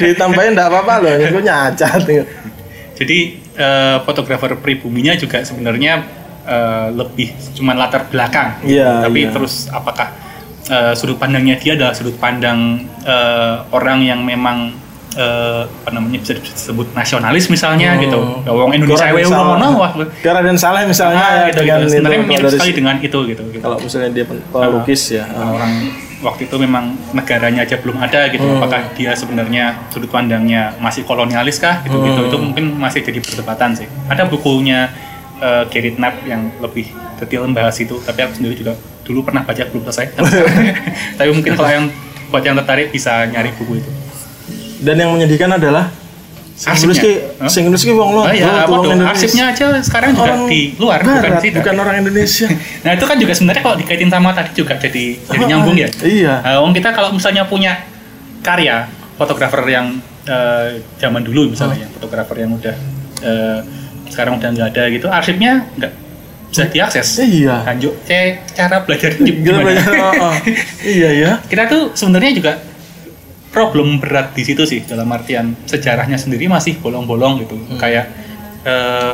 ditambahin 0.00 0.50
enggak 0.56 0.68
apa-apa 0.68 0.94
loh. 0.98 1.12
Gue 1.20 1.42
nyacat. 1.42 2.00
Jadi 2.94 3.18
eh, 3.54 3.96
fotografer 4.02 4.56
pribuminya 4.56 5.12
juga 5.14 5.42
sebenarnya 5.42 5.92
eh, 6.44 6.88
lebih 6.90 7.28
cuman 7.54 7.76
latar 7.76 8.08
belakang. 8.08 8.64
Iya, 8.64 9.04
Tapi 9.04 9.20
iya. 9.20 9.30
terus 9.30 9.68
apakah 9.68 10.08
eh, 10.64 10.92
sudut 10.94 11.14
pandangnya 11.14 11.54
dia 11.56 11.74
adalah 11.74 11.92
sudut 11.92 12.16
pandang 12.16 12.80
eh, 13.02 13.54
orang 13.70 14.00
yang 14.00 14.22
memang 14.22 14.72
eh, 15.14 15.62
apa 15.64 15.90
namanya 15.90 16.18
bisa 16.18 16.34
disebut 16.34 16.90
nasionalis 16.92 17.46
misalnya 17.46 17.94
Hmm. 17.94 18.02
gitu. 18.02 18.20
Ya, 18.42 18.50
Wong 18.50 18.72
Indonesia 18.72 19.06
Raden 19.06 19.14
wae 19.14 19.24
Saleh. 19.24 19.38
ngono 19.38 19.68
wah. 19.78 19.90
Kayak 20.18 20.34
Raden 20.36 20.58
Saleh 20.58 20.82
misalnya 20.84 21.20
Ah, 21.20 21.30
ya 21.30 21.44
gitu, 21.48 21.60
dengan 21.60 21.78
gitu. 21.78 21.86
itu, 21.86 21.92
Sebenarnya 21.94 22.18
kalau 22.18 22.28
mirip 22.34 22.50
sekali 22.50 22.72
dengan 22.72 22.96
itu 22.98 23.18
gitu. 23.24 23.42
gitu. 23.48 23.62
Kalau 23.62 23.78
misalnya 23.78 24.10
dia 24.10 24.24
pelukis 24.26 25.02
ya. 25.10 25.24
Nah, 25.26 25.48
orang 25.52 25.72
waktu 26.20 26.42
itu 26.44 26.56
memang 26.56 26.84
negaranya 27.12 27.60
aja 27.62 27.76
belum 27.76 27.96
ada 27.96 28.20
gitu. 28.28 28.42
Hmm. 28.42 28.58
Apakah 28.58 28.80
dia 28.92 29.12
sebenarnya 29.12 29.64
sudut 29.88 30.08
pandangnya 30.08 30.74
masih 30.78 31.02
kolonialis 31.02 31.58
kah 31.58 31.78
gitu 31.82 31.94
gitu. 32.00 32.20
Hmm. 32.20 32.28
Itu 32.28 32.36
mungkin 32.40 32.64
masih 32.74 33.00
jadi 33.00 33.20
perdebatan 33.20 33.70
sih. 33.74 33.86
Ada 34.08 34.24
bukunya 34.24 34.90
uh, 35.38 35.62
Gerrit 35.68 35.94
Knapp 35.94 36.24
yang 36.24 36.50
lebih 36.58 36.88
detail 37.16 37.44
membahas 37.44 37.76
itu. 37.76 38.00
Tapi 38.00 38.18
aku 38.20 38.32
sendiri 38.34 38.56
juga 38.56 38.72
dulu 39.04 39.22
pernah 39.22 39.44
baca 39.44 39.62
belum 39.62 39.84
selesai. 39.84 40.06
Tapi 41.18 41.30
mungkin 41.30 41.54
kalau 41.54 41.70
yang 41.70 41.86
buat 42.28 42.42
yang 42.42 42.56
tertarik 42.56 42.90
bisa 42.90 43.24
nyari 43.26 43.54
buku 43.54 43.78
itu. 43.78 43.90
Dan 44.84 44.94
yang 44.94 45.10
menyedihkan 45.10 45.48
adalah 45.50 45.88
nulis 46.54 46.98
ki 46.98 47.12
Hah? 47.40 47.50
sing 47.50 47.66
nulis 47.66 47.82
ki 47.82 47.90
wong 47.90 48.14
Oh 48.14 48.22
luar, 48.22 48.30
iya, 48.30 48.62
waduh, 48.62 48.94
arsipnya 49.02 49.50
aja 49.50 49.74
sekarang 49.82 50.14
juga 50.14 50.22
Orang 50.22 50.46
di 50.46 50.70
luar, 50.78 51.02
bukan 51.02 51.18
barat, 51.18 51.34
di 51.34 51.50
sini. 51.50 51.56
bukan 51.58 51.74
orang 51.74 51.94
Indonesia. 51.98 52.46
Nah 52.84 52.90
itu 52.94 53.04
kan 53.04 53.16
juga 53.18 53.32
sebenarnya 53.34 53.62
kalau 53.64 53.76
dikaitin 53.76 54.06
sama 54.06 54.30
tadi 54.30 54.50
juga 54.54 54.74
jadi 54.76 55.04
jadi 55.18 55.42
Ah, 55.42 55.48
nyambung 55.50 55.74
ya. 55.74 55.88
Iya. 55.98 56.34
Nah, 56.38 56.62
Wong 56.62 56.70
kita 56.70 56.94
kalau 56.94 57.10
misalnya 57.10 57.42
punya 57.44 57.82
karya 58.38 58.86
fotografer 59.16 59.64
yang 59.66 59.98
eh, 60.24 60.78
zaman 60.96 61.26
dulu 61.26 61.50
misalnya, 61.50 61.84
ya, 61.84 61.88
fotografer 61.90 62.36
yang 62.38 62.54
udah 62.54 62.76
eh, 63.20 63.58
sekarang 64.06 64.38
udah 64.38 64.48
nggak 64.52 64.68
ada 64.76 64.82
gitu, 64.94 65.06
arsipnya 65.10 65.66
nggak 65.74 65.92
bisa 66.48 66.70
diakses. 66.70 67.08
Iya. 67.18 67.66
Lanjut, 67.66 67.98
c 68.06 68.10
cara 68.54 68.78
belajarnya 68.78 69.26
Gila 69.26 69.42
gimana? 69.42 69.64
banyak. 69.66 69.86
oh, 69.98 70.12
oh. 70.22 70.34
Iya 70.86 71.10
ya. 71.10 71.30
Kita 71.42 71.66
tuh 71.66 71.90
sebenarnya 71.98 72.30
juga 72.30 72.52
problem 73.54 73.96
berat 73.96 74.34
di 74.34 74.42
situ 74.42 74.66
sih 74.66 74.82
dalam 74.82 75.06
artian 75.08 75.54
sejarahnya 75.62 76.18
sendiri 76.18 76.44
masih 76.46 76.74
bolong-bolong 76.76 77.38
gitu. 77.40 77.54
Hmm. 77.54 77.78
Kayak 77.78 78.10
eh, 78.62 79.12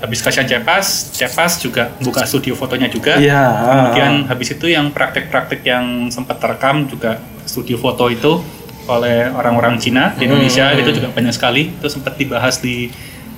habis 0.00 0.18
Kasian 0.18 0.44
Cepas, 0.44 1.12
Cepas 1.12 1.56
juga 1.56 1.94
buka 1.98 2.24
studio 2.24 2.52
fotonya 2.52 2.88
juga. 2.88 3.14
Iya. 3.14 3.38
ah, 3.38 3.64
Kemudian 3.86 4.26
habis 4.26 4.50
itu 4.50 4.66
yang 4.66 4.90
praktek-praktek 4.90 5.60
yang 5.62 5.84
sempat 6.08 6.36
terekam 6.36 6.84
juga 6.84 7.16
studio 7.44 7.76
foto 7.76 8.08
itu 8.08 8.42
oleh 8.84 9.30
orang-orang 9.30 9.78
Cina 9.78 10.10
di 10.12 10.26
Indonesia 10.26 10.66
Hmm. 10.66 10.80
itu 10.80 10.90
juga 10.92 11.08
banyak 11.08 11.30
sekali. 11.30 11.70
Itu 11.70 11.86
sempat 11.86 12.16
dibahas 12.16 12.58
di 12.58 12.90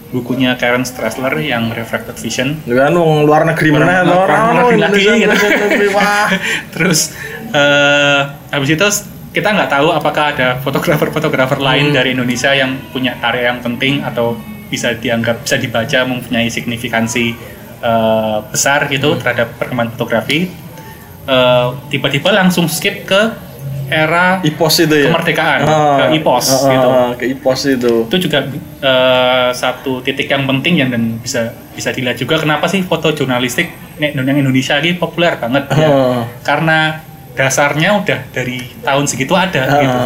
bukunya 0.08 0.54
Karen 0.54 0.84
Strassler 0.84 1.32
yang 1.40 1.72
Refracted 1.72 2.14
Vision 2.14 2.60
kan 2.62 2.92
wong 2.92 3.24
luar 3.24 3.48
negeri 3.48 3.72
mana 3.72 4.04
Luar- 4.04 4.28
orang 4.28 4.40
luar 4.52 4.64
negeri 4.68 4.76
lagi, 4.76 5.00
Indonesia, 5.00 5.12
gitu. 5.24 5.88
Terus 6.70 7.00
eh 7.50 8.20
habis 8.48 8.68
itu 8.70 8.86
kita 9.32 9.48
nggak 9.48 9.70
tahu 9.70 9.88
apakah 9.90 10.24
ada 10.30 10.60
fotografer-fotografer 10.60 11.56
lain 11.58 11.88
Hmm. 11.88 11.96
dari 11.96 12.12
Indonesia 12.12 12.52
yang 12.52 12.76
punya 12.88 13.16
karya 13.16 13.48
yang 13.48 13.60
penting 13.60 14.00
atau 14.00 14.36
bisa 14.68 14.92
dianggap 14.94 15.40
bisa 15.40 15.56
dibaca 15.56 15.98
mempunyai 16.04 16.48
signifikansi 16.48 17.32
eh, 17.82 18.38
besar 18.46 18.86
Hmm. 18.86 18.92
gitu 18.92 19.16
terhadap 19.16 19.56
perkembangan 19.56 19.92
fotografi 19.92 20.52
Eh, 21.22 21.68
tiba-tiba 21.88 22.34
langsung 22.34 22.66
skip 22.66 23.06
ke 23.06 23.20
era 23.86 24.42
IPOS 24.42 24.74
itu 24.82 24.96
ya 24.96 25.06
Kemerdekaan, 25.06 25.60
Ah, 25.62 25.96
ke 26.02 26.18
IPOS 26.18 26.46
ah, 26.46 26.54
ah, 26.58 26.66
gitu. 26.66 26.88
ah, 26.88 27.10
ke 27.14 27.24
IPOS 27.30 27.60
itu 27.72 27.92
itu 28.02 28.16
juga 28.20 28.38
eh, 28.82 29.48
satu 29.52 30.02
titik 30.02 30.26
yang 30.26 30.42
penting 30.44 30.74
yang 30.76 30.90
dan 30.90 31.02
bisa 31.18 31.46
bisa 31.70 31.94
dilihat 31.94 32.18
juga 32.18 32.42
kenapa 32.42 32.66
sih 32.66 32.82
foto 32.82 33.12
jurnalistik 33.12 33.70
yang 33.98 34.18
Indonesia 34.18 34.74
ini 34.76 34.96
populer 34.96 35.38
banget 35.38 35.70
ya 35.70 35.86
Ah. 35.86 36.22
karena 36.42 37.06
dasarnya 37.32 37.96
udah 37.96 38.20
dari 38.30 38.60
tahun 38.78 39.04
segitu 39.04 39.32
ada 39.32 39.62
Ah. 39.62 39.78
gitu 39.78 39.98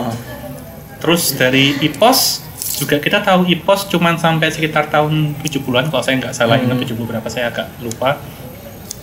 terus 0.98 1.32
dari 1.32 1.74
IPOS 1.80 2.42
juga 2.76 2.96
kita 2.96 3.20
tahu 3.20 3.44
IPOS 3.46 3.88
cuman 3.88 4.14
sampai 4.16 4.48
sekitar 4.48 4.86
tahun 4.86 5.34
70-an 5.38 5.86
kalau 5.86 6.00
saya 6.00 6.16
nggak 6.18 6.32
salah 6.32 6.56
ingat 6.56 6.76
70 6.78 7.04
berapa 7.04 7.26
saya 7.26 7.48
agak 7.48 7.68
lupa 7.78 8.16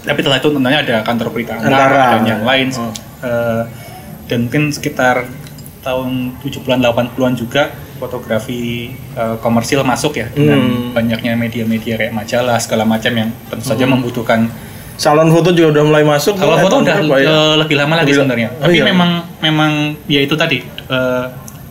tapi 0.02 0.20
setelah 0.20 0.38
itu 0.38 0.50
tentunya 0.50 0.80
ada 0.80 0.96
kantor 1.02 1.28
berita 1.30 1.56
Antara. 1.56 2.18
dan 2.18 2.24
yang 2.24 2.44
lain 2.44 2.68
Oh. 2.74 2.92
Eh, 3.22 3.64
dan 4.26 4.38
mungkin 4.44 4.68
sekitar 4.70 5.24
tahun 5.80 6.40
70-an 6.40 6.80
80-an 6.82 7.34
juga 7.34 7.72
fotografi 7.98 8.92
eh, 8.92 9.36
komersil 9.38 9.80
masuk 9.82 10.16
ya 10.16 10.28
dengan 10.30 10.60
Hmm. 10.60 10.92
banyaknya 10.92 11.34
media-media 11.34 11.96
kayak 11.96 12.12
majalah 12.12 12.56
segala 12.58 12.84
macam 12.84 13.12
yang 13.12 13.30
tentu 13.48 13.64
saja 13.66 13.84
Hmm. 13.84 13.96
membutuhkan 13.96 14.52
salon 14.96 15.30
foto 15.30 15.50
juga 15.52 15.68
udah 15.74 15.84
mulai 15.84 16.04
masuk 16.04 16.36
kalau 16.36 16.56
foto 16.58 16.82
udah 16.82 16.98
ya? 17.18 17.58
lebih 17.58 17.76
lama 17.76 17.94
lagi 18.00 18.14
sebenarnya. 18.14 18.50
Oh, 18.54 18.64
Tapi 18.64 18.78
iya. 18.78 18.86
memang 18.86 19.10
memang 19.40 19.72
ya 20.06 20.20
itu 20.20 20.34
tadi 20.34 20.62
eh, 20.64 21.26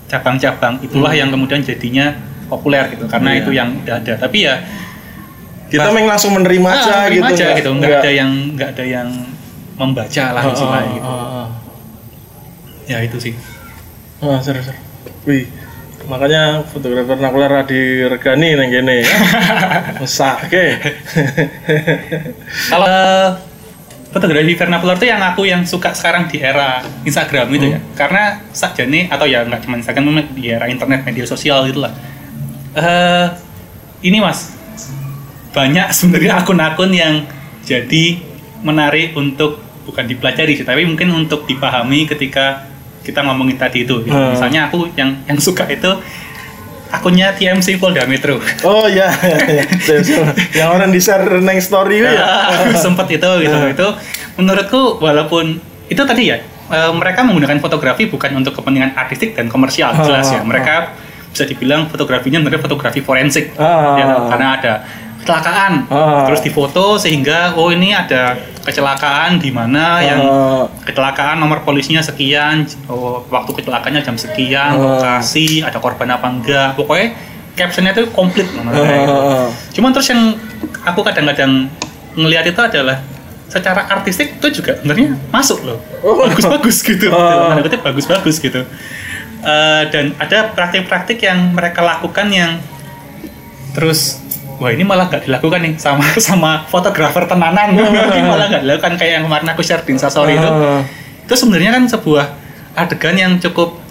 cabang-cabang 0.06 0.76
itulah 0.80 1.08
Hmm. 1.08 1.20
yang 1.20 1.28
kemudian 1.30 1.60
jadinya 1.60 2.12
populer 2.46 2.84
gitu 2.90 3.06
karena 3.06 3.32
Iya. 3.32 3.40
itu 3.40 3.50
yang 3.52 3.68
udah 3.78 3.94
ada. 3.96 4.14
Tapi 4.18 4.38
ya 4.42 4.54
kita 5.66 5.88
main 5.88 6.04
langsung 6.04 6.36
menerima 6.36 6.68
ah, 6.68 6.74
aja 6.74 6.94
menerima 7.00 7.08
gitu 7.08 7.24
aja 7.24 7.44
nggak- 7.46 7.58
gitu, 7.58 7.70
nggak 7.72 7.96
ada 7.96 8.10
yang 8.12 8.30
nggak 8.52 8.68
ada 8.76 8.84
yang 8.84 9.08
membaca 9.72 10.24
lah 10.30 10.42
Ah, 10.42 10.52
istilahnya 10.52 10.84
ah, 10.84 10.92
gitu. 10.92 11.08
ah, 11.08 11.32
ah. 11.40 11.46
Ya 12.84 12.98
itu 13.00 13.16
sih. 13.18 13.34
Ah, 14.20 14.36
seru 14.38 14.60
seru. 14.60 14.76
Wih, 15.24 15.46
makanya 16.11 16.62
fotografer 16.66 17.18
nakular 17.18 17.66
di 17.66 18.03
regani 18.07 18.55
neng 18.59 18.70
gini 18.70 19.03
ya. 19.03 19.11
Oke. 20.46 20.64
Kalau 22.72 22.86
eh, 22.88 23.28
fotografi 24.12 24.53
vernacular 24.55 24.96
itu 25.00 25.07
yang 25.09 25.22
aku 25.24 25.42
yang 25.48 25.62
suka 25.64 25.96
sekarang 25.96 26.28
di 26.28 26.42
era 26.42 26.84
Instagram 27.07 27.46
gitu 27.55 27.66
ya. 27.72 27.78
Karena 27.96 28.42
sakjane 28.53 29.09
atau 29.09 29.24
ya 29.24 29.46
nggak 29.46 29.64
cuma 29.64 29.80
Instagram 29.80 30.05
memang 30.11 30.26
di 30.34 30.53
era 30.53 30.66
internet 30.68 31.07
media 31.07 31.24
sosial 31.24 31.64
gitu 31.70 31.84
lah. 31.84 31.92
Eh 32.76 33.26
ini 34.03 34.18
Mas, 34.18 34.53
banyak 35.55 35.88
sebenarnya 35.94 36.42
akun-akun 36.42 36.90
yang 36.90 37.22
jadi 37.62 38.18
menarik 38.66 39.14
untuk 39.14 39.62
bukan 39.86 40.07
dipelajari 40.07 40.59
sih, 40.59 40.66
tapi 40.66 40.86
mungkin 40.86 41.11
untuk 41.14 41.46
dipahami 41.46 42.07
ketika 42.07 42.71
kita 43.03 43.20
ngomongin 43.20 43.55
tadi 43.57 43.82
itu. 43.82 44.00
gitu. 44.00 44.11
Hmm. 44.11 44.32
Misalnya 44.32 44.66
aku 44.66 44.86
yang 44.94 45.14
yang 45.24 45.38
suka 45.38 45.66
itu 45.66 45.90
akunnya 46.88 47.32
TMC 47.32 47.76
Polda 47.76 48.05
Metro. 48.05 48.36
Oh 48.62 48.84
iya, 48.84 49.09
iya, 49.48 49.64
iya. 49.88 50.24
yang 50.55 50.68
orang 50.70 50.88
di 50.88 51.00
share 51.00 51.40
neng 51.40 51.57
story 51.59 51.98
itu 51.98 52.09
ya. 52.09 52.53
aku 52.53 52.76
sempat 52.76 53.09
itu 53.09 53.30
gitu 53.40 53.57
Ah. 53.57 53.66
itu 53.66 53.86
menurutku 54.34 54.98
walaupun 54.98 55.57
itu 55.88 56.03
tadi 56.03 56.28
ya 56.28 56.36
eh, 56.68 56.92
mereka 56.92 57.24
menggunakan 57.24 57.59
fotografi 57.59 58.07
bukan 58.07 58.36
untuk 58.36 58.53
kepentingan 58.55 58.92
artistik 58.92 59.32
dan 59.32 59.48
komersial 59.48 59.88
Ah, 59.90 60.05
jelas 60.05 60.28
ya 60.28 60.40
ah, 60.40 60.44
mereka 60.44 60.92
bisa 61.32 61.48
dibilang 61.48 61.88
fotografinya 61.88 62.36
sebenarnya 62.38 62.61
fotografi 62.61 63.00
forensik 63.00 63.57
Ah. 63.57 63.96
ya, 63.96 64.05
karena 64.28 64.46
ada 64.55 64.72
kecelakaan 65.22 65.86
Ah. 65.86 66.26
terus 66.26 66.42
difoto 66.42 66.98
sehingga 66.98 67.54
oh 67.54 67.70
ini 67.70 67.90
ada 67.90 68.34
kecelakaan 68.62 69.38
di 69.38 69.50
mana 69.50 69.98
yang 69.98 70.20
Ah, 70.20 70.64
kecelakaan 70.82 71.38
nomor 71.38 71.62
polisinya 71.62 72.02
sekian 72.02 72.66
oh, 72.86 73.22
waktu 73.26 73.50
kecelakaannya 73.54 74.02
jam 74.02 74.18
sekian 74.18 74.74
Ah. 74.74 74.98
lokasi 74.98 75.62
ada 75.62 75.78
korban 75.78 76.10
apa 76.10 76.26
enggak 76.26 76.74
pokoknya 76.74 77.14
captionnya 77.52 77.92
itu 77.92 78.08
komplit 78.10 78.48
gitu. 78.48 78.64
ah. 78.64 79.46
Cuman 79.70 79.90
terus 79.92 80.08
yang 80.08 80.34
aku 80.82 81.00
kadang-kadang 81.02 81.68
ngelihat 82.12 82.48
itu 82.48 82.58
adalah 82.58 82.98
secara 83.46 83.84
artistik 83.86 84.40
itu 84.40 84.48
juga 84.58 84.80
sebenarnya 84.80 85.12
masuk 85.28 85.60
loh. 85.62 85.76
Oh. 86.00 86.24
Bagus-bagus 86.24 86.80
gitu. 86.80 87.12
Oh. 87.12 87.52
Tanda 87.52 87.60
kutip 87.60 87.84
bagus-bagus 87.84 88.40
gitu. 88.40 88.64
Eh, 89.42 89.82
dan 89.92 90.16
ada 90.16 90.48
praktik-praktik 90.48 91.20
yang 91.20 91.52
mereka 91.52 91.84
lakukan 91.84 92.32
yang 92.32 92.56
terus 93.74 94.21
wah 94.62 94.70
ini 94.70 94.86
malah 94.86 95.10
nggak 95.10 95.26
dilakukan 95.26 95.58
nih 95.66 95.74
sama 95.74 96.06
sama 96.30 96.50
fotografer 96.70 97.26
tenanan 97.26 97.74
ini 98.14 98.22
malah 98.22 98.46
nggak 98.46 98.62
dilakukan 98.62 98.94
kayak 98.94 99.12
yang 99.18 99.24
kemarin 99.26 99.48
aku 99.50 99.62
share 99.66 99.82
di 99.82 99.90
Instastory 99.98 100.38
itu 100.38 100.50
itu 101.26 101.34
sebenarnya 101.34 101.70
kan 101.74 101.84
sebuah 101.90 102.24
adegan 102.78 103.16
yang 103.18 103.32
cukup 103.42 103.82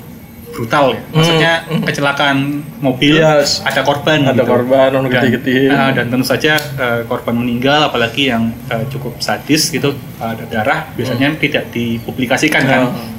brutal 0.51 0.91
ya. 0.93 1.01
Maksudnya 1.15 1.51
kecelakaan 1.87 2.59
mobil, 2.83 3.17
Hmm. 3.17 3.39
Iya. 3.39 3.47
ada 3.63 3.81
korban. 3.87 4.19
Ada 4.27 4.43
gitu. 4.43 4.51
korban, 4.51 4.89
dan, 4.91 5.03
gede-gede. 5.07 5.71
ah, 5.71 5.89
dan 5.95 6.11
tentu 6.11 6.27
saja 6.27 6.59
eh, 6.59 7.01
korban 7.07 7.39
meninggal, 7.39 7.87
apalagi 7.87 8.29
yang 8.29 8.51
eh, 8.67 8.83
cukup 8.91 9.17
sadis 9.23 9.71
gitu, 9.71 9.95
ada 10.19 10.43
darah, 10.51 10.91
biasanya 10.93 11.39
tidak 11.39 11.71
dipublikasikan 11.71 12.61
kan. 12.67 12.81
Hmm. 12.91 13.09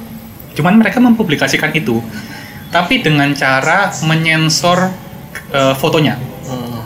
Cuman 0.53 0.77
mereka 0.77 1.01
mempublikasikan 1.01 1.73
itu, 1.73 1.99
tapi 2.69 3.01
dengan 3.01 3.33
cara 3.33 3.89
menyensor 4.05 4.93
eh, 5.49 5.73
fotonya. 5.73 6.15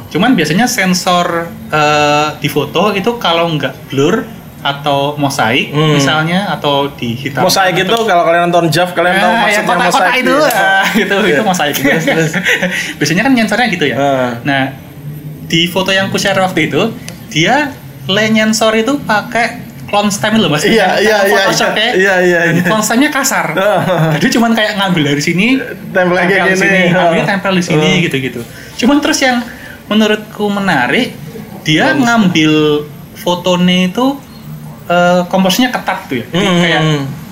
Cuman 0.08 0.34
biasanya 0.34 0.66
sensor 0.66 1.46
eh, 1.68 2.28
di 2.38 2.48
foto 2.48 2.92
itu 2.92 3.16
kalau 3.18 3.52
nggak 3.52 3.88
blur 3.88 4.24
atau 4.58 5.14
mosaik 5.16 5.70
Hmm. 5.70 5.94
misalnya 5.94 6.50
atau 6.50 6.90
dihitam 6.92 7.46
Mosaik 7.46 7.78
itu 7.78 7.94
kalau 8.04 8.26
kalian 8.26 8.50
nonton 8.50 8.68
Jav 8.68 8.90
kalian 8.92 9.16
tahu 9.16 9.30
Ah, 9.30 9.40
maksudnya 9.40 9.64
kotak-kotak 9.64 9.94
mosaik 9.94 10.18
itu, 10.18 10.34
ya. 10.34 10.50
ah, 10.50 10.86
itu 10.98 11.16
itu 11.22 11.24
Iya. 11.30 11.42
mosaik. 11.46 11.76
Terus, 11.78 12.04
terus. 12.10 12.32
Biasanya 12.98 13.22
kan 13.22 13.32
nyensornya 13.32 13.68
gitu 13.70 13.86
ya. 13.86 13.96
Ah. 13.96 14.30
Nah, 14.42 14.64
di 15.46 15.68
foto 15.68 15.92
yang 15.92 16.10
ku 16.10 16.18
share 16.18 16.36
waktu 16.38 16.68
itu, 16.68 16.82
dia 17.30 17.70
le 18.08 18.24
nyensor 18.28 18.74
itu 18.74 18.98
pakai 19.00 19.62
clone 19.86 20.10
stem 20.10 20.36
loh 20.36 20.50
mas. 20.50 20.66
Iya, 20.66 21.00
iya, 21.00 21.18
iya, 21.24 21.42
iya, 21.48 21.48
ya. 21.48 21.92
iya, 21.94 22.16
iya, 22.20 22.40
iya. 22.50 22.64
clone 22.66 22.82
stemnya 22.82 23.08
kasar. 23.10 23.54
Ah. 23.54 24.12
Jadi 24.12 24.36
cuman 24.36 24.52
kayak 24.52 24.76
ngambil 24.76 25.04
dari 25.08 25.22
sini, 25.22 25.62
Tempel 25.94 26.18
kayak 26.18 26.28
di 26.28 26.36
gini. 26.50 26.58
sini, 26.58 26.80
Ah. 26.88 26.92
ngambilnya 26.98 27.26
tempel 27.30 27.54
di 27.54 27.64
sini 27.64 27.90
Ah. 27.90 28.02
gitu-gitu. 28.02 28.42
Cuman 28.76 28.98
terus 29.00 29.22
yang 29.22 29.38
menurutku 29.88 30.48
menarik, 30.48 31.16
dia 31.64 31.92
ngambil 31.92 32.84
fotonya 33.16 33.88
itu 33.88 34.06
eh, 34.88 35.22
komposisinya 35.28 35.68
ketat 35.70 36.08
tuh 36.08 36.16
ya. 36.16 36.26
Jadi 36.32 36.48
Hmm. 36.48 36.62
kayak 36.64 36.82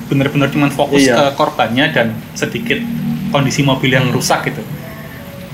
bener-bener 0.05 0.47
cuman 0.49 0.69
fokus 0.69 1.01
Iya. 1.01 1.15
ke 1.15 1.23
korbannya 1.33 1.87
dan 1.89 2.07
sedikit 2.33 2.83
kondisi 3.31 3.63
mobil 3.63 3.89
yang 3.89 4.11
Hmm. 4.11 4.15
rusak 4.15 4.43
gitu. 4.45 4.59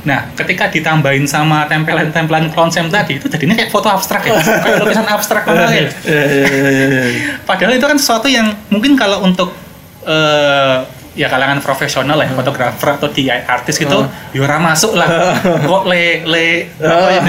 Nah, 0.01 0.33
ketika 0.33 0.65
ditambahin 0.65 1.29
sama 1.29 1.69
tempelan-tempelan 1.69 2.49
konsep 2.51 2.89
tadi 2.89 3.21
itu 3.21 3.29
jadinya 3.29 3.53
kayak 3.53 3.69
foto 3.69 3.85
abstrak 3.85 4.25
ya, 4.25 4.33
kayak 4.65 4.81
lukisan 4.81 5.05
abstrak 5.05 5.45
mana 5.45 5.69
ya. 5.69 5.85
Iya, 6.01 6.23
iya, 6.25 6.47
iya. 6.49 7.03
Padahal 7.45 7.77
itu 7.77 7.85
kan 7.85 7.97
sesuatu 8.01 8.25
yang 8.25 8.49
mungkin 8.73 8.97
kalau 8.97 9.21
untuk 9.21 9.53
eh, 10.01 10.77
ya 11.11 11.27
kalangan 11.27 11.59
profesional 11.59 12.15
Hmm. 12.15 12.23
ya, 12.23 12.35
fotografer 12.39 12.87
atau 12.95 13.11
di 13.11 13.27
artis 13.27 13.75
gitu, 13.75 13.99
Oh. 13.99 14.07
ya 14.31 14.39
ora 14.47 14.57
masuk 14.63 14.95
lah. 14.95 15.35
Kok 15.69 15.83
le 15.91 16.23
le 16.23 16.45
apa 16.79 17.09
ya 17.11 17.21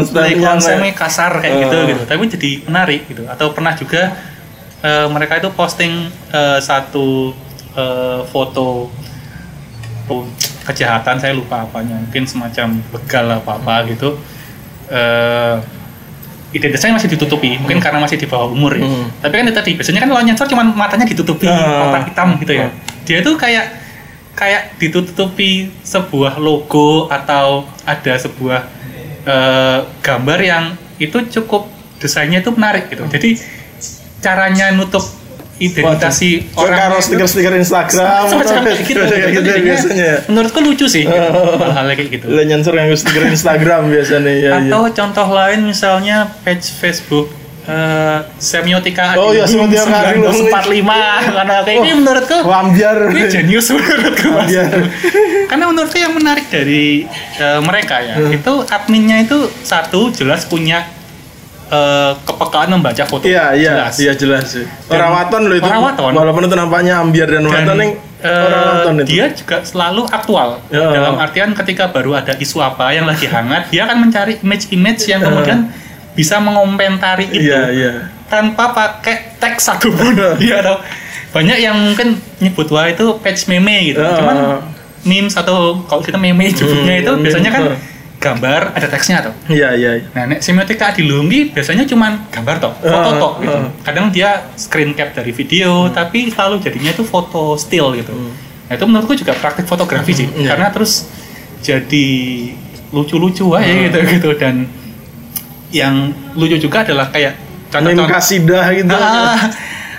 stem 0.00 0.24
Le 0.24 0.30
konsepnya 0.40 0.92
kasar 0.96 1.32
kayak 1.44 1.68
gitu 1.68 1.76
Oh. 1.76 1.84
gitu. 1.92 2.02
Tapi 2.08 2.22
jadi 2.28 2.50
menarik 2.64 3.04
gitu. 3.04 3.28
Atau 3.28 3.52
pernah 3.52 3.76
juga 3.76 4.16
eh, 4.80 5.06
mereka 5.12 5.36
itu 5.36 5.52
posting 5.52 6.08
eh, 6.32 6.58
satu 6.58 7.36
eh, 7.76 8.20
foto 8.32 8.88
oh, 10.08 10.24
kejahatan 10.64 11.20
saya 11.20 11.36
lupa 11.36 11.68
apanya 11.68 12.00
mungkin 12.00 12.24
semacam 12.24 12.80
begal 12.90 13.26
apa 13.30 13.60
apa 13.60 13.74
gitu 13.92 14.16
eh 14.90 15.54
identitasnya 16.50 16.94
masih 16.94 17.08
ditutupi 17.08 17.56
mungkin 17.56 17.78
karena 17.78 17.98
masih 17.98 18.16
di 18.16 18.26
bawah 18.26 18.48
umur 18.48 18.74
ya 18.74 18.82
Hmm. 18.82 19.06
tapi 19.18 19.34
kan 19.34 19.44
itu 19.46 19.54
tadi 19.54 19.70
biasanya 19.74 20.00
kan 20.00 20.10
nyensor 20.20 20.46
cuma 20.46 20.62
matanya 20.64 21.04
ditutupi 21.04 21.46
Ah. 21.46 21.86
kotak 21.86 22.02
hitam 22.08 22.28
gitu 22.38 22.52
ya 22.54 22.66
Ah. 22.66 22.70
dia 23.06 23.18
tuh 23.20 23.34
kayak 23.34 23.66
kayak 24.32 24.62
ditutupi 24.76 25.50
sebuah 25.80 26.36
logo 26.36 27.06
atau 27.06 27.66
ada 27.84 28.14
sebuah 28.16 28.60
eh, 29.20 29.78
gambar 30.00 30.38
yang 30.40 30.64
itu 30.96 31.16
cukup 31.30 31.68
desainnya 31.98 32.40
itu 32.40 32.50
menarik 32.50 32.88
gitu 32.88 33.04
jadi 33.06 33.36
caranya 34.18 34.70
nutup 34.70 35.04
identitasi 35.60 36.56
Orang 36.56 36.72
karo 36.74 36.96
stiker-stiker 36.98 37.52
Instagram 37.54 38.24
atau 38.26 38.58
kayak 38.58 38.80
gitu, 38.82 38.96
kayak 39.12 39.30
gitu 39.30 39.50
biasanya. 39.60 40.06
ya. 40.06 40.16
menurutku 40.26 40.58
lucu 40.58 40.86
sih 40.86 41.04
gitu. 41.04 41.30
hal-hal 41.60 41.86
kayak 41.90 42.08
gitu 42.10 42.24
Udah 42.26 42.44
nyensor 42.44 42.72
yang 42.74 42.88
stiker 42.90 43.24
Instagram 43.26 43.82
biasanya 43.86 44.32
ya. 44.32 44.50
ya. 44.50 44.52
atau 44.66 44.88
contoh 44.88 45.28
lain 45.30 45.60
misalnya 45.62 46.16
page 46.40 46.64
Facebook 46.72 47.28
eh, 47.62 48.18
semiotika 48.36 49.12
Oh 49.14 49.30
iya, 49.30 49.44
semiotika 49.44 50.16
Adilum. 50.16 50.32
1945 50.48 51.28
karena 51.36 51.54
kayak 51.60 51.76
ini 51.76 51.90
menurutku 51.94 52.36
Lambiar. 52.40 52.98
ini 53.10 53.22
jenius 53.28 53.66
menurutku 53.68 54.28
mas 54.32 54.48
karena 55.50 55.64
menurutku 55.66 55.98
yang 55.98 56.14
menarik 56.14 56.48
dari 56.48 57.04
eh, 57.36 57.60
mereka 57.60 58.00
ya 58.00 58.16
itu 58.24 58.52
adminnya 58.64 59.20
itu 59.20 59.38
satu 59.60 60.08
jelas 60.08 60.46
punya 60.46 60.88
eh, 61.70 62.12
kepekaan 62.20 62.68
membaca 62.70 63.02
foto 63.04 63.24
Iya, 63.24 63.54
iya, 63.54 63.72
jelas 63.78 63.94
iya 63.96 64.12
jelas 64.12 64.44
sih. 64.48 64.66
Orang 64.86 65.10
waton 65.12 65.42
loh 65.44 65.54
itu. 65.54 65.64
orang 65.64 65.82
waton. 65.84 66.12
Walaupun 66.12 66.42
itu 66.44 66.54
nampaknya 66.54 66.94
ambiar 66.98 67.28
dan, 67.28 67.40
dan 67.40 67.48
waton 67.48 67.76
yang 67.78 67.92
eh, 68.20 68.44
orang 68.44 68.62
waton 68.68 68.94
itu. 68.96 69.06
dia 69.08 69.24
juga 69.30 69.56
selalu 69.62 70.02
aktual 70.04 70.48
Ya. 70.68 70.86
dalam 70.90 71.14
artian 71.16 71.50
ketika 71.54 71.88
baru 71.88 72.14
ada 72.16 72.34
isu 72.36 72.58
apa 72.60 72.90
yang 72.90 73.04
lagi 73.04 73.24
hangat 73.24 73.70
dia 73.70 73.84
akan 73.84 73.96
mencari 74.02 74.38
image-image 74.38 75.02
yang 75.06 75.20
kemudian 75.20 75.70
bisa 76.10 76.36
mengomentari 76.36 77.26
itu 77.28 77.48
Iya, 77.48 77.62
iya. 77.70 77.92
tanpa 78.26 78.70
pakai 78.70 79.34
teks 79.36 79.62
satu 79.64 79.88
pun 79.90 80.12
iya 80.38 80.58
tau 80.60 80.82
banyak 81.30 81.58
yang 81.60 81.72
mungkin 81.72 82.18
nyebut 82.36 82.66
wah 82.68 82.84
itu 82.84 83.14
page 83.18 83.46
meme 83.46 83.70
gitu 83.86 83.98
Ya. 83.98 84.10
cuman 84.12 84.58
memes 85.00 85.32
atau 85.32 85.78
kalau 85.82 86.02
kita 86.02 86.18
meme 86.18 86.44
Hmm, 86.44 86.52
itu 86.52 86.66
meme. 86.66 87.22
biasanya 87.22 87.48
kan 87.48 87.62
gambar 88.20 88.76
ada 88.76 88.84
teksnya 88.84 89.24
tuh 89.24 89.32
Iya, 89.48 89.72
iya. 89.72 89.90
iya. 89.96 90.06
Nah, 90.12 90.24
nek 90.28 90.44
semiotika 90.44 90.92
di 90.92 91.08
Lumbi 91.08 91.48
biasanya 91.48 91.88
cuman 91.88 92.28
gambar 92.28 92.56
toh, 92.60 92.72
foto 92.76 93.10
Ah, 93.10 93.16
toh 93.16 93.32
gitu. 93.40 93.56
ah. 93.56 93.68
Kadang 93.80 94.12
dia 94.12 94.44
screen 94.54 94.92
cap 94.92 95.16
dari 95.16 95.32
video, 95.32 95.88
tapi 95.88 96.28
selalu 96.28 96.60
jadinya 96.60 96.92
itu 96.92 97.00
foto 97.00 97.56
still 97.56 97.96
gitu. 97.96 98.12
Nah, 98.12 98.76
itu 98.76 98.84
menurutku 98.84 99.16
juga 99.16 99.32
praktik 99.32 99.64
fotografi 99.64 100.12
sih, 100.12 100.28
iya. 100.36 100.52
karena 100.52 100.68
terus 100.68 101.08
jadi 101.60 102.06
lucu-lucu 102.92 103.56
aja 103.56 103.72
gitu 103.88 103.98
gitu 104.06 104.30
dan 104.36 104.68
yang 105.70 106.10
lucu 106.34 106.60
juga 106.60 106.84
adalah 106.84 107.08
kayak 107.08 107.40
contoh-contoh 107.72 108.04
kasidah 108.06 108.66
gitu. 108.76 108.92
Ah, 108.92 109.48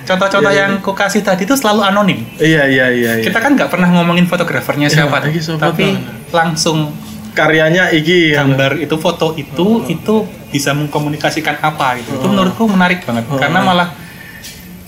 contoh-contoh 0.04 0.52
Iya, 0.52 0.62
iya. 0.62 0.64
yang 0.70 0.74
ku 0.78 0.94
kasih 0.94 1.26
tadi 1.26 1.44
itu 1.44 1.58
selalu 1.58 1.82
anonim. 1.84 2.22
Iya, 2.38 2.70
iya, 2.70 2.86
iya. 2.92 3.12
Kita 3.18 3.42
kan 3.42 3.58
nggak 3.58 3.72
pernah 3.72 3.90
ngomongin 3.90 4.30
fotografernya 4.30 4.88
siapa, 4.88 5.26
tapi 5.58 5.98
langsung 6.30 6.94
karyanya 7.32 7.90
iki. 7.90 8.32
Gambar 8.32 8.78
itu 8.78 8.96
foto 8.96 9.34
itu 9.34 9.68
itu 9.88 10.16
bisa 10.48 10.72
mengkomunikasikan 10.72 11.60
apa 11.60 11.98
gitu. 11.98 12.16
Itu 12.16 12.26
Oh. 12.26 12.30
menurutku 12.30 12.64
menarik 12.66 13.04
banget. 13.04 13.24
Oh. 13.28 13.40
karena 13.40 13.60
malah 13.62 13.90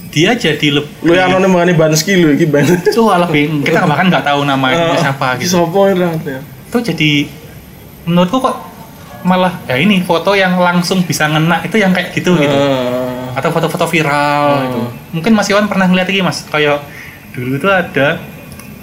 dia 0.10 0.34
jadi 0.34 0.68
lebih 0.70 0.94
lu 1.02 1.12
yang 1.12 1.26
anonim 1.28 1.50
mengenai 1.50 1.74
Bansky 1.74 2.14
lu 2.16 2.30
iki 2.32 2.46
bang 2.46 2.70
Wah, 3.02 3.18
lebih 3.26 3.66
kita 3.66 3.82
bahkan 3.84 4.06
nggak 4.08 4.22
tahu 4.24 4.46
namanya 4.46 4.94
Ah, 4.94 4.98
siapa 5.00 5.42
gitu. 5.42 5.66
Itu 5.66 5.90
ya? 6.30 6.40
Itu 6.70 6.78
jadi 6.84 7.12
menurutku 8.06 8.38
kok 8.38 8.56
malah 9.24 9.64
ya 9.66 9.74
ini 9.76 10.04
foto 10.04 10.36
yang 10.36 10.60
langsung 10.60 11.02
bisa 11.02 11.26
ngena 11.26 11.64
itu 11.64 11.80
yang 11.80 11.90
kayak 11.90 12.12
gitu 12.12 12.36
gitu. 12.36 12.54
Ah. 12.54 13.34
atau 13.34 13.50
foto-foto 13.50 13.88
viral 13.88 14.46
Oh. 14.46 14.62
itu 14.62 14.82
mungkin 15.12 15.34
Mas 15.34 15.50
Iwan 15.50 15.66
pernah 15.66 15.90
ngeliat 15.90 16.06
lagi 16.06 16.22
Mas? 16.22 16.46
Kayak 16.46 16.86
dulu 17.34 17.58
itu 17.58 17.66
ada 17.66 18.22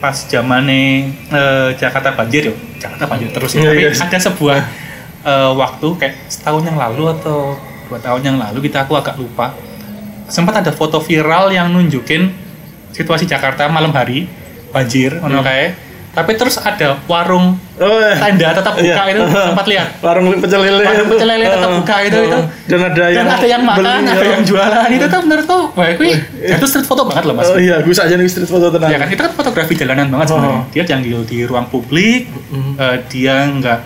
pas 0.01 0.16
zamannya 0.16 1.12
eh, 1.28 1.70
Jakarta 1.76 2.16
banjir 2.16 2.51
yo 2.51 2.55
Jakarta 2.80 3.05
banjir 3.05 3.28
terus 3.30 3.53
ya. 3.53 3.68
Iya, 3.68 3.68
tapi 3.68 3.82
iya. 3.84 4.05
ada 4.09 4.18
sebuah 4.18 4.59
eh, 5.28 5.53
waktu 5.55 5.88
kayak 6.01 6.14
setahun 6.32 6.64
yang 6.64 6.78
lalu 6.80 7.05
atau 7.20 7.55
dua 7.86 7.98
tahun 8.01 8.22
yang 8.24 8.36
lalu 8.40 8.64
kita 8.64 8.88
aku 8.88 8.96
agak 8.96 9.20
lupa 9.20 9.53
sempat 10.30 10.64
ada 10.64 10.72
foto 10.72 11.03
viral 11.03 11.53
yang 11.53 11.68
nunjukin 11.68 12.32
situasi 12.96 13.28
Jakarta 13.28 13.68
malam 13.68 13.92
hari 13.92 14.24
banjir 14.72 15.18
ono 15.20 15.42
kae 15.42 15.89
tapi 16.11 16.35
terus 16.35 16.59
ada 16.59 16.99
warung 17.07 17.55
oh 17.79 17.99
iya. 18.03 18.19
tenda 18.19 18.49
tetap 18.51 18.75
buka 18.75 19.03
Iya. 19.07 19.15
itu 19.15 19.23
sempat 19.51 19.67
lihat. 19.71 19.89
Warung 20.03 20.27
pecel 20.43 20.61
lele 20.67 20.83
Warung 20.83 21.09
pecel 21.15 21.29
lele 21.31 21.47
tetap 21.47 21.71
buka 21.71 21.97
itu, 22.03 22.19
itu. 22.27 22.41
dan 22.67 22.81
ada 22.83 23.05
dan 23.07 23.15
yang 23.15 23.27
ada 23.31 23.47
yang 23.47 23.63
makan 23.63 23.83
beli, 24.03 24.11
ada 24.11 24.25
ya. 24.27 24.31
yang 24.35 24.43
jualan 24.43 24.91
itu 24.91 25.07
tuh 25.07 25.21
menurutku 25.23 25.59
wah 25.79 25.87
itu 25.87 26.03
itu 26.43 26.67
street 26.67 26.89
foto 26.91 27.03
banget 27.07 27.25
loh 27.31 27.35
mas. 27.39 27.47
Oh 27.47 27.59
iya 27.63 27.79
gue 27.79 27.95
saja 27.95 28.15
nih 28.19 28.27
street 28.27 28.51
foto 28.51 28.75
tenang. 28.75 28.91
Ya 28.91 28.99
kan 28.99 29.07
itu 29.07 29.23
kan 29.23 29.33
fotografi 29.33 29.73
jalanan 29.79 30.11
banget 30.11 30.27
sebenarnya. 30.35 30.61
Oh. 30.61 30.65
dia 30.75 30.83
diambil 30.83 31.19
di 31.23 31.39
ruang 31.47 31.67
publik 31.71 32.27
eh, 32.77 32.97
dia 33.07 33.47
nggak 33.47 33.79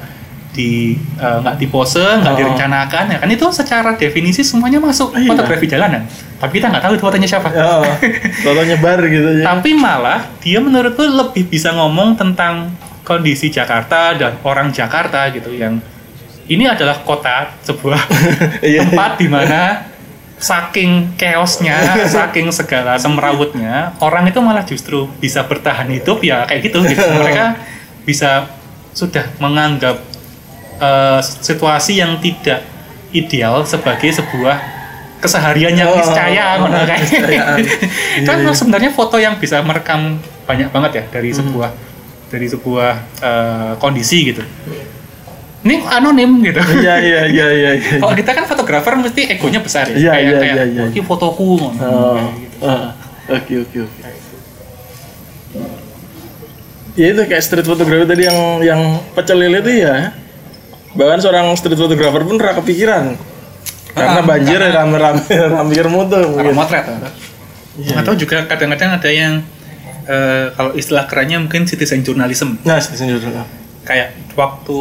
di 0.54 0.94
eh, 0.94 1.36
nggak 1.42 1.58
di 1.58 1.66
pose 1.66 1.98
nggak 2.00 2.30
Oh. 2.30 2.38
direncanakan 2.38 3.04
ya 3.10 3.18
kan 3.18 3.28
itu 3.28 3.46
secara 3.50 3.90
definisi 3.92 4.40
semuanya 4.40 4.78
masuk 4.78 5.10
Iya. 5.12 5.28
fotografi 5.28 5.66
jalanan 5.66 6.06
tapi 6.38 6.56
kita 6.56 6.70
nggak 6.70 6.80
tahu 6.80 6.92
itu 6.94 7.02
fotonya 7.02 7.28
siapa 7.28 7.48
foto 8.46 8.60
nyebar 8.62 8.98
gitu 9.04 9.28
ya 9.36 9.44
tapi 9.44 9.74
malah 9.74 10.30
dia 10.38 10.58
menurutku 10.58 11.02
lebih 11.02 11.44
bisa 11.44 11.70
ngomong 11.70 12.14
tentang 12.14 12.70
kondisi 13.02 13.50
Jakarta 13.50 14.14
dan 14.14 14.38
orang 14.40 14.70
Jakarta 14.70 15.28
gitu 15.28 15.50
yang 15.50 15.82
ini 16.44 16.64
adalah 16.64 17.02
kota 17.02 17.52
sebuah 17.60 18.00
Iya. 18.62 18.86
tempat 18.86 19.16
di 19.16 19.26
mana 19.26 19.90
saking 20.34 21.14
chaosnya, 21.14 21.78
saking 22.10 22.50
segala 22.50 22.98
semrawutnya, 22.98 23.96
orang 23.98 24.28
itu 24.28 24.38
malah 24.38 24.60
justru 24.62 25.08
bisa 25.16 25.40
bertahan 25.42 25.88
hidup 25.88 26.20
ya 26.20 26.44
kayak 26.44 26.68
gitu 26.68 26.84
gitu. 26.84 27.00
Mereka 27.00 27.56
bisa 28.04 28.50
sudah 28.92 29.24
menganggap 29.38 29.96
eh, 30.76 31.20
situasi 31.20 31.96
yang 31.96 32.18
tidak 32.18 32.62
ideal 33.10 33.62
sebagai 33.62 34.10
sebuah 34.10 34.56
keseharian 35.18 35.72
yang 35.72 35.88
Oh, 35.88 35.96
niscaya 35.96 36.44
oh, 36.58 36.66
kayak. 36.66 36.98
keniscayaan. 37.00 37.58
kan 38.28 38.36
Iya, 38.38 38.52
sebenarnya 38.52 38.90
foto 38.90 39.16
yang 39.16 39.36
bisa 39.36 39.60
merekam 39.60 40.18
banyak 40.44 40.68
banget 40.68 40.90
ya 40.92 41.04
dari 41.10 41.30
Hmm. 41.30 41.38
sebuah 41.40 41.70
dari 42.28 42.46
sebuah 42.46 42.90
eh, 43.20 43.72
kondisi 43.78 44.28
gitu. 44.28 44.42
Ini 45.64 45.80
anonim 45.88 46.44
gitu. 46.44 46.60
iya 46.76 47.00
iya 47.00 47.20
iya 47.34 47.46
iya 47.48 47.70
iya. 47.74 47.96
Kalau 47.96 48.12
kita 48.12 48.30
kan 48.32 48.44
fotografer 48.44 48.92
mesti 48.94 49.32
egonya 49.32 49.58
besar 49.58 49.88
ya. 49.88 49.96
Iya, 49.96 50.10
kayak 50.12 50.24
iya, 50.24 50.38
kayak 50.38 50.54
iya, 50.54 50.64
iya. 50.68 50.82
"Oh, 50.92 51.04
fotoku. 51.06 51.50
Oh, 51.56 51.70
Kayak 51.72 52.36
gitu. 52.36 52.56
ah. 52.64 52.90
oke 53.24 53.54
oke 53.64 53.78
oke 53.80 54.00
ya 56.94 57.10
itu 57.10 57.22
kayak 57.24 57.42
street 57.42 57.64
photography 57.64 58.06
tadi 58.06 58.22
yang 58.22 58.38
yang 58.62 58.80
pecel 59.14 59.34
lele 59.34 59.58
itu 59.58 59.82
ya 59.82 60.14
bahkan 60.94 61.18
seorang 61.18 61.50
street 61.54 61.74
photographer 61.74 62.22
pun 62.22 62.36
ra 62.38 62.54
kepikiran. 62.54 63.14
Karena 63.94 64.18
Ah, 64.18 64.26
banjir 64.26 64.58
ya 64.58 64.70
rame-rame 64.74 65.22
hampir 65.54 65.86
mutu 65.94 66.18
mungkin. 66.18 66.50
motret 66.50 66.82
atau 66.82 67.10
Iya, 67.74 68.02
atau 68.02 68.14
juga 68.14 68.46
kadang-kadang 68.46 68.98
ada 68.98 69.10
yang 69.10 69.42
eh, 70.06 70.46
kalau 70.50 70.74
istilah 70.74 71.06
kerennya 71.06 71.38
mungkin 71.38 71.66
citizen 71.66 72.02
journalism. 72.02 72.58
Nah 72.62 72.78
sini 72.78 73.14
dulu 73.14 73.34
kayak 73.82 74.34
waktu 74.34 74.78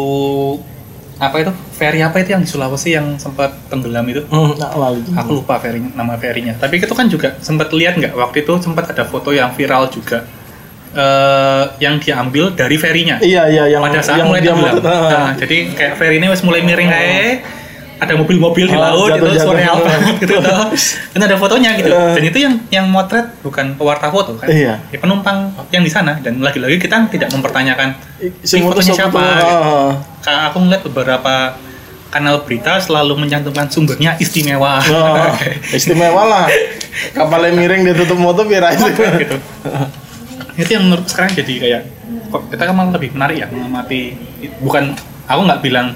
apa 1.13 1.35
itu? 1.39 1.51
Ferry 1.73 2.01
apa 2.01 2.17
itu 2.19 2.33
yang 2.33 2.41
di 2.41 2.49
Sulawesi 2.49 2.89
yang 2.93 3.17
sempat 3.17 3.53
tenggelam 3.69 4.05
itu? 4.09 4.25
Hmm, 4.29 4.57
lalu 4.57 5.05
aku 5.13 5.41
lupa 5.41 5.57
ferry 5.57 5.77
nama 5.93 6.17
ferinya 6.17 6.57
tapi 6.57 6.81
itu 6.81 6.89
kan 6.93 7.05
juga 7.05 7.37
sempat 7.39 7.69
lihat 7.73 7.97
nggak? 7.97 8.13
Waktu 8.13 8.41
itu 8.41 8.53
sempat 8.61 8.89
ada 8.89 9.05
foto 9.05 9.29
yang 9.29 9.53
viral 9.53 9.89
juga 9.89 10.25
eh, 10.93 11.63
yang 11.79 11.97
diambil 11.97 12.53
dari 12.53 12.77
ferinya 12.77 13.17
iya 13.19 13.49
iya 13.49 13.65
yang 13.67 13.81
pada 13.81 13.99
saat 13.99 14.21
yang 14.21 14.29
mulai 14.29 14.41
dia 14.41 14.53
tenggelam. 14.53 14.77
mau- 14.77 14.89
ah. 14.89 15.09
Nah, 15.09 15.31
jadi 15.35 15.57
kayak 15.73 15.93
ferry 15.97 16.17
ini 16.17 16.29
mulai 16.29 16.61
miring 16.61 16.89
kayak 16.89 17.41
ada 18.03 18.13
mobil-mobil 18.19 18.65
di 18.67 18.75
Oh, 18.77 18.83
laut 18.83 19.15
jatuh- 19.15 19.31
itu 19.31 19.39
sore 19.39 19.63
banget 19.63 20.15
gitu 20.19 20.35
toh. 20.37 20.65
Dan 21.15 21.19
ada 21.23 21.35
fotonya 21.39 21.69
gitu. 21.79 21.87
Eh. 21.87 22.13
Dan 22.19 22.23
itu 22.27 22.37
yang 22.41 22.53
yang 22.69 22.85
motret 22.89 23.31
bukan 23.39 23.73
pewarta 23.73 24.11
foto 24.11 24.35
kan. 24.35 24.51
Iya. 24.51 24.75
Ya, 24.91 24.97
penumpang 24.99 25.55
yang 25.71 25.81
di 25.81 25.91
sana 25.91 26.19
dan 26.19 26.43
lagi-lagi 26.43 26.77
kita 26.77 27.07
tidak 27.07 27.31
mempertanyakan 27.31 27.95
foto 28.43 28.75
fotonya 28.75 28.93
siapa? 28.93 29.19
Ah. 29.23 29.91
Kayak 30.19 30.41
aku 30.51 30.57
ngeliat 30.67 30.81
beberapa 30.83 31.33
kanal 32.11 32.45
berita 32.45 32.77
selalu 32.77 33.25
mencantumkan 33.25 33.71
sumbernya 33.71 34.13
istimewa. 34.19 34.77
Oh, 34.83 35.33
istimewa 35.77 36.23
lah 36.27 36.45
kapalnya 37.09 37.57
miring 37.57 37.81
dia 37.81 37.95
tutup 37.97 38.21
motor 38.21 38.45
biar 38.45 38.69
aja 38.69 38.85
gitu. 38.93 39.37
Itu 40.53 40.69
yang 40.69 40.85
menurut 40.85 41.05
sekarang 41.09 41.33
jadi 41.33 41.53
kayak 41.57 41.81
kok 42.29 42.41
kita 42.53 42.63
kan 42.69 42.73
malah 42.77 42.93
lebih 42.93 43.09
menarik 43.17 43.37
ya 43.41 43.47
mengamati 43.49 44.13
bukan 44.61 44.93
aku 45.25 45.41
nggak 45.49 45.61
bilang 45.65 45.87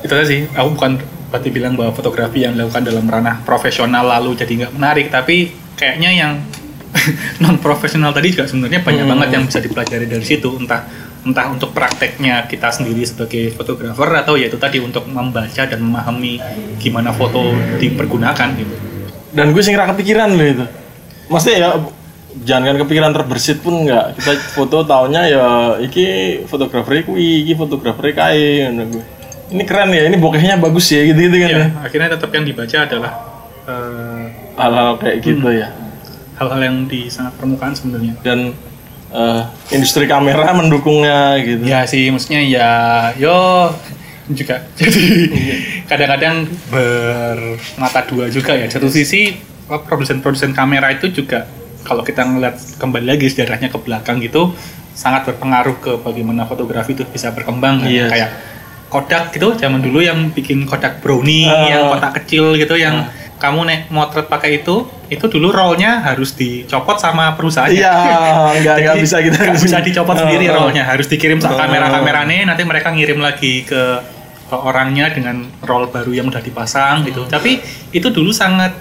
itu 0.00 0.12
aja 0.12 0.26
sih 0.26 0.44
aku 0.52 0.68
bukan 0.76 0.92
berarti 1.30 1.48
bilang 1.54 1.78
bahwa 1.78 1.94
fotografi 1.94 2.42
yang 2.42 2.58
dilakukan 2.58 2.82
dalam 2.82 3.06
ranah 3.06 3.40
profesional 3.46 4.04
lalu 4.04 4.34
jadi 4.34 4.66
nggak 4.66 4.72
menarik 4.74 5.06
tapi 5.08 5.54
kayaknya 5.78 6.10
yang 6.10 6.32
non 7.42 7.56
profesional 7.62 8.10
tadi 8.10 8.34
juga 8.34 8.50
sebenarnya 8.50 8.82
banyak 8.82 9.04
Hmm. 9.06 9.12
banget 9.16 9.28
yang 9.38 9.44
bisa 9.46 9.62
dipelajari 9.62 10.10
dari 10.10 10.24
situ 10.26 10.50
entah 10.58 10.82
entah 11.20 11.52
untuk 11.52 11.70
prakteknya 11.76 12.48
kita 12.48 12.72
sendiri 12.72 13.04
sebagai 13.04 13.52
fotografer 13.52 14.08
atau 14.24 14.40
yaitu 14.40 14.56
tadi 14.56 14.80
untuk 14.80 15.04
membaca 15.04 15.62
dan 15.68 15.78
memahami 15.78 16.40
gimana 16.80 17.12
foto 17.12 17.52
dipergunakan 17.76 18.48
gitu 18.56 18.74
dan 19.36 19.52
gue 19.52 19.62
ra 19.62 19.86
kepikiran 19.94 20.34
loh 20.34 20.48
itu 20.48 20.64
maksudnya 21.30 21.56
ya 21.60 21.68
jangan 22.46 22.72
kan 22.72 22.76
kepikiran 22.86 23.12
terbersit 23.12 23.58
pun 23.60 23.86
enggak 23.86 24.14
kita 24.18 24.32
foto 24.54 24.86
taunya 24.86 25.26
ya 25.26 25.46
iki 25.82 26.40
fotografer 26.46 27.02
kuwi 27.02 27.42
iki 27.42 27.58
fotografer 27.58 28.14
kae 28.14 28.70
ini 29.50 29.62
keren 29.66 29.90
ya 29.90 30.06
ini 30.06 30.16
bokehnya 30.16 30.62
bagus 30.62 30.94
ya 30.94 31.02
gitu 31.02 31.26
gitu 31.26 31.36
kan 31.42 31.50
ya, 31.50 31.58
ya. 31.58 31.66
akhirnya 31.82 32.08
tetap 32.14 32.30
yang 32.30 32.44
dibaca 32.46 32.76
adalah 32.86 33.12
eh, 33.66 34.22
hal-hal 34.60 34.90
kayak 35.00 35.16
gitu 35.24 35.48
ya. 35.50 35.68
hal-hal 36.40 36.60
yang 36.64 36.76
di 36.88 37.12
sangat 37.12 37.36
permukaan 37.36 37.76
sebenarnya. 37.76 38.16
Dan 38.24 38.56
eh, 39.12 39.42
industri 39.76 40.08
kamera 40.08 40.56
mendukungnya 40.56 41.36
gitu. 41.44 41.68
Ya 41.68 41.84
sih 41.84 42.08
maksudnya 42.08 42.40
ya 42.40 42.70
yo 43.20 43.68
juga. 44.32 44.64
Jadi 44.78 45.04
kadang-kadang 45.84 46.48
bermata 46.72 48.00
dua 48.08 48.32
juga 48.32 48.56
ya. 48.56 48.66
Satu 48.72 48.88
sisi 48.88 49.36
produsen-produsen 49.68 50.56
kamera 50.56 50.90
itu 50.96 51.12
juga 51.12 51.44
kalau 51.82 52.02
kita 52.02 52.22
ngeliat 52.22 52.56
kembali 52.76 53.06
lagi 53.08 53.26
sejarahnya 53.26 53.68
ke 53.68 53.78
belakang 53.78 54.18
gitu 54.18 54.52
sangat 54.92 55.24
berpengaruh 55.24 55.76
ke 55.78 55.92
bagaimana 55.98 56.44
fotografi 56.44 56.92
itu 56.92 57.04
bisa 57.04 57.30
berkembang 57.30 57.80
kan. 57.80 57.88
Iya. 57.88 58.06
kayak 58.08 58.30
Kodak 58.86 59.30
gitu 59.30 59.54
zaman 59.54 59.78
dulu 59.78 60.02
yang 60.02 60.28
bikin 60.28 60.66
Kodak 60.66 60.98
Brownie 60.98 61.46
Ah. 61.46 61.62
yang 61.64 61.82
kotak 61.88 62.20
kecil 62.20 62.58
gitu 62.58 62.74
yang 62.74 63.06
kamu 63.38 63.62
nek 63.64 63.80
motret 63.88 64.26
pakai 64.26 64.60
itu 64.60 64.82
itu 65.06 65.24
dulu 65.24 65.48
rollnya 65.48 66.02
harus 66.02 66.34
dicopot 66.34 66.98
sama 66.98 67.32
perusahaan 67.32 67.70
iya 67.70 67.94
nggak 68.52 68.76
nggak 68.76 68.96
bisa 68.98 69.22
kita 69.22 69.38
nggak 69.38 69.62
bisa 69.62 69.78
dicopot 69.80 70.12
sendiri 70.12 70.44
Oh, 70.44 70.52
oh. 70.52 70.56
rollnya 70.66 70.82
harus 70.84 71.06
dikirim 71.06 71.38
ke 71.38 71.46
Oh. 71.46 71.54
kamera-kameranya 71.54 72.44
nanti 72.44 72.62
mereka 72.62 72.90
ngirim 72.90 73.22
lagi 73.22 73.62
ke, 73.62 73.82
ke 74.44 74.56
orangnya 74.58 75.08
dengan 75.08 75.46
roll 75.62 75.86
baru 75.86 76.10
yang 76.10 76.26
udah 76.26 76.42
dipasang 76.42 77.06
gitu 77.06 77.24
tapi 77.24 77.62
itu 77.88 78.10
dulu 78.10 78.34
sangat 78.34 78.74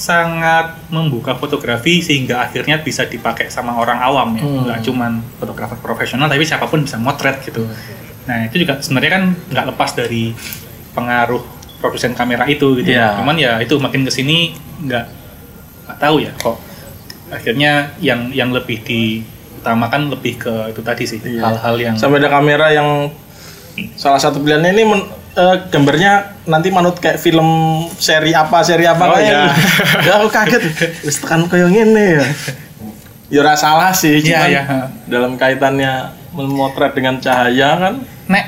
sangat 0.00 0.80
membuka 0.88 1.36
fotografi 1.36 2.00
sehingga 2.00 2.40
akhirnya 2.40 2.80
bisa 2.80 3.04
dipakai 3.04 3.46
sama 3.46 3.76
orang 3.76 4.00
awam 4.00 4.32
ya 4.32 4.40
Hmm. 4.40 4.64
nggak 4.64 4.80
cuman 4.82 5.12
fotografer 5.36 5.76
profesional 5.78 6.24
tapi 6.26 6.40
siapa 6.42 6.64
pun 6.64 6.80
bisa 6.80 6.96
motret 6.96 7.36
gitu 7.42 7.68
nah 8.24 8.40
itu 8.42 8.56
juga 8.58 8.80
sebenarnya 8.80 9.12
kan 9.12 9.24
nggak 9.46 9.66
lepas 9.68 9.90
dari 9.94 10.32
pengaruh 10.90 11.44
produsen 11.76 12.12
kamera 12.12 12.44
itu 12.46 12.76
gitu 12.76 12.90
Iya. 12.90 13.12
cuman 13.14 13.36
ya 13.36 13.52
itu 13.58 13.76
makin 13.76 14.02
ke 14.02 14.10
sini 14.10 14.56
nggak 14.80 15.04
nggak 15.84 15.98
tahu 15.98 16.16
ya 16.18 16.32
kok 16.34 16.56
akhirnya 17.28 17.72
yang 18.00 18.28
yang 18.30 18.50
lebih 18.50 18.80
diutamakan 18.80 20.08
lebih 20.08 20.34
ke 20.38 20.54
itu 20.66 20.80
tadi 20.80 21.04
sih 21.04 21.20
Iya. 21.20 21.44
hal-hal 21.44 21.76
yang 21.76 21.94
sampai 21.94 22.18
ada 22.18 22.28
kamera 22.30 22.72
yang 22.72 23.12
salah 23.94 24.16
satu 24.16 24.40
pilihannya 24.40 24.72
ini 24.72 24.84
men- 24.86 25.08
eh, 25.32 25.56
gambarnya 25.70 26.12
nanti 26.46 26.68
manut 26.70 26.98
kayak 26.98 27.18
film 27.18 27.46
seri 27.96 28.34
apa 28.34 28.62
seri 28.62 28.86
apa 28.86 29.04
Oh, 29.06 29.14
kayak 29.14 29.30
iya. 29.30 29.42
ya 30.06 30.12
aku 30.18 30.28
kaget. 30.28 30.62
Wis 31.06 31.22
tekan 31.22 31.46
koyo 31.46 31.70
ngene 31.70 32.06
ya. 32.18 32.24
Ya 33.30 33.38
ora 33.46 33.54
salah 33.54 33.94
sih 33.94 34.18
Iya, 34.18 34.42
cuman 34.42 34.50
iya. 34.50 34.62
dalam 35.06 35.32
kaitannya 35.38 36.10
memotret 36.34 36.94
dengan 36.94 37.22
cahaya 37.22 37.78
kan. 37.78 37.94
Nek 38.26 38.44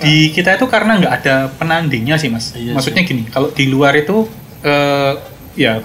di 0.00 0.30
kita 0.32 0.56
itu 0.56 0.64
karena 0.70 0.96
nggak 0.96 1.14
ada 1.20 1.34
penandingnya 1.60 2.16
sih 2.16 2.32
mas. 2.32 2.56
Iya 2.56 2.72
maksudnya 2.72 3.04
gini 3.04 3.28
kalau 3.28 3.52
di 3.52 3.68
luar 3.68 3.92
itu 3.92 4.24
eh, 4.64 5.12
ya 5.54 5.84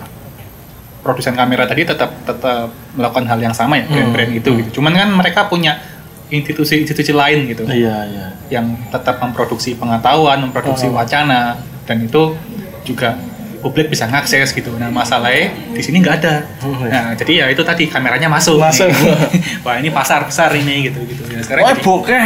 produsen 1.00 1.36
kamera 1.36 1.64
tadi 1.64 1.88
tetap 1.88 2.12
tetap 2.24 2.72
melakukan 2.96 3.24
hal 3.28 3.40
yang 3.40 3.56
sama 3.56 3.80
ya 3.80 3.88
brand-brand 3.88 4.32
itu 4.36 4.50
gitu. 4.64 4.80
Cuman 4.80 4.96
kan 4.96 5.10
mereka 5.12 5.48
punya 5.48 5.80
institusi-institusi 6.30 7.12
lain 7.14 7.50
gitu 7.50 7.66
iya 7.70 8.06
iya 8.06 8.30
yang 8.50 8.76
tetap 8.90 9.22
memproduksi 9.22 9.78
pengetahuan, 9.78 10.42
memproduksi 10.42 10.90
Oh. 10.90 10.98
wacana, 10.98 11.62
dan 11.86 12.02
itu 12.02 12.34
juga 12.82 13.14
publik 13.60 13.92
bisa 13.92 14.08
ngakses 14.10 14.56
gitu. 14.56 14.74
Nah 14.80 14.90
masalahnya 14.90 15.52
di 15.76 15.82
sini 15.84 16.02
nggak 16.02 16.16
ada. 16.24 16.36
Oh, 16.64 16.74
iya. 16.82 16.90
Nah 16.90 17.06
jadi 17.14 17.34
ya 17.44 17.46
itu 17.54 17.62
tadi 17.62 17.86
kameranya 17.86 18.26
masuk. 18.32 18.58
Masuk. 18.58 18.90
nih. 18.90 19.14
Wah 19.68 19.78
ini 19.78 19.94
pasar 19.94 20.26
besar 20.26 20.50
ini 20.58 20.90
gitu 20.90 21.00
gitu. 21.06 21.24
Ya, 21.30 21.44
sekarang 21.46 21.64
Wah 21.68 21.74
jadi, 21.78 21.84
bokeh 21.86 22.26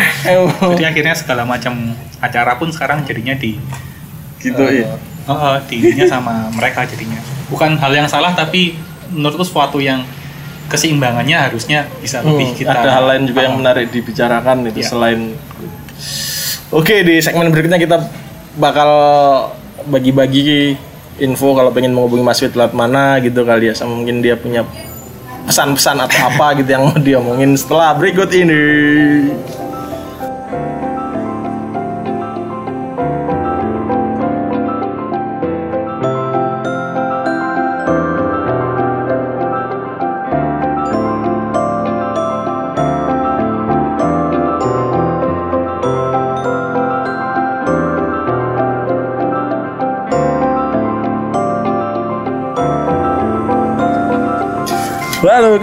jadi 0.77 0.83
akhirnya 0.93 1.15
segala 1.17 1.43
macam 1.43 1.97
acara 2.23 2.55
pun 2.55 2.71
sekarang 2.71 3.03
jadinya 3.03 3.35
di 3.35 3.59
gitu 4.39 4.63
eh, 4.67 4.83
ya 4.83 4.95
oh, 5.27 5.35
oh, 5.35 5.55
di 5.67 5.79
ininya 5.83 6.07
sama 6.07 6.47
mereka 6.53 6.85
jadinya. 6.87 7.19
Bukan 7.49 7.81
hal 7.81 7.91
yang 7.91 8.07
salah 8.07 8.31
tapi 8.37 8.77
menurutku 9.11 9.43
suatu 9.43 9.81
yang 9.81 10.05
keseimbangannya 10.73 11.37
harusnya 11.39 11.85
bisa 12.01 12.19
lebih 12.19 12.49
Hmm, 12.49 12.57
kita. 12.57 12.73
ada 12.73 12.89
hal 12.91 13.05
lain 13.05 13.23
juga 13.23 13.45
yang 13.45 13.55
menarik 13.55 13.87
dibicarakan 13.87 14.65
itu 14.67 14.81
Iya. 14.81 14.89
selain 14.89 15.19
Oke 16.69 17.05
di 17.05 17.21
segmen 17.21 17.47
berikutnya 17.47 17.77
kita 17.77 18.01
bakal 18.55 18.89
bagi-bagi 19.85 20.73
info 21.15 21.53
kalau 21.53 21.69
pengen 21.69 21.93
menghubungi 21.93 22.25
Mas 22.25 22.41
Fit 22.41 22.49
lewat 22.51 22.73
mana 22.73 23.21
gitu 23.21 23.45
kali 23.45 23.69
ya 23.69 23.77
sama 23.77 23.93
mungkin 23.93 24.19
dia 24.19 24.33
punya 24.33 24.65
pesan-pesan 25.45 26.01
atau 26.01 26.19
apa 26.25 26.57
gitu 26.57 26.65
yang 26.67 26.83
mau 26.83 26.97
dia 26.97 27.21
omongin 27.21 27.53
setelah 27.53 27.93
berikut 27.93 28.25
ini. 28.33 28.63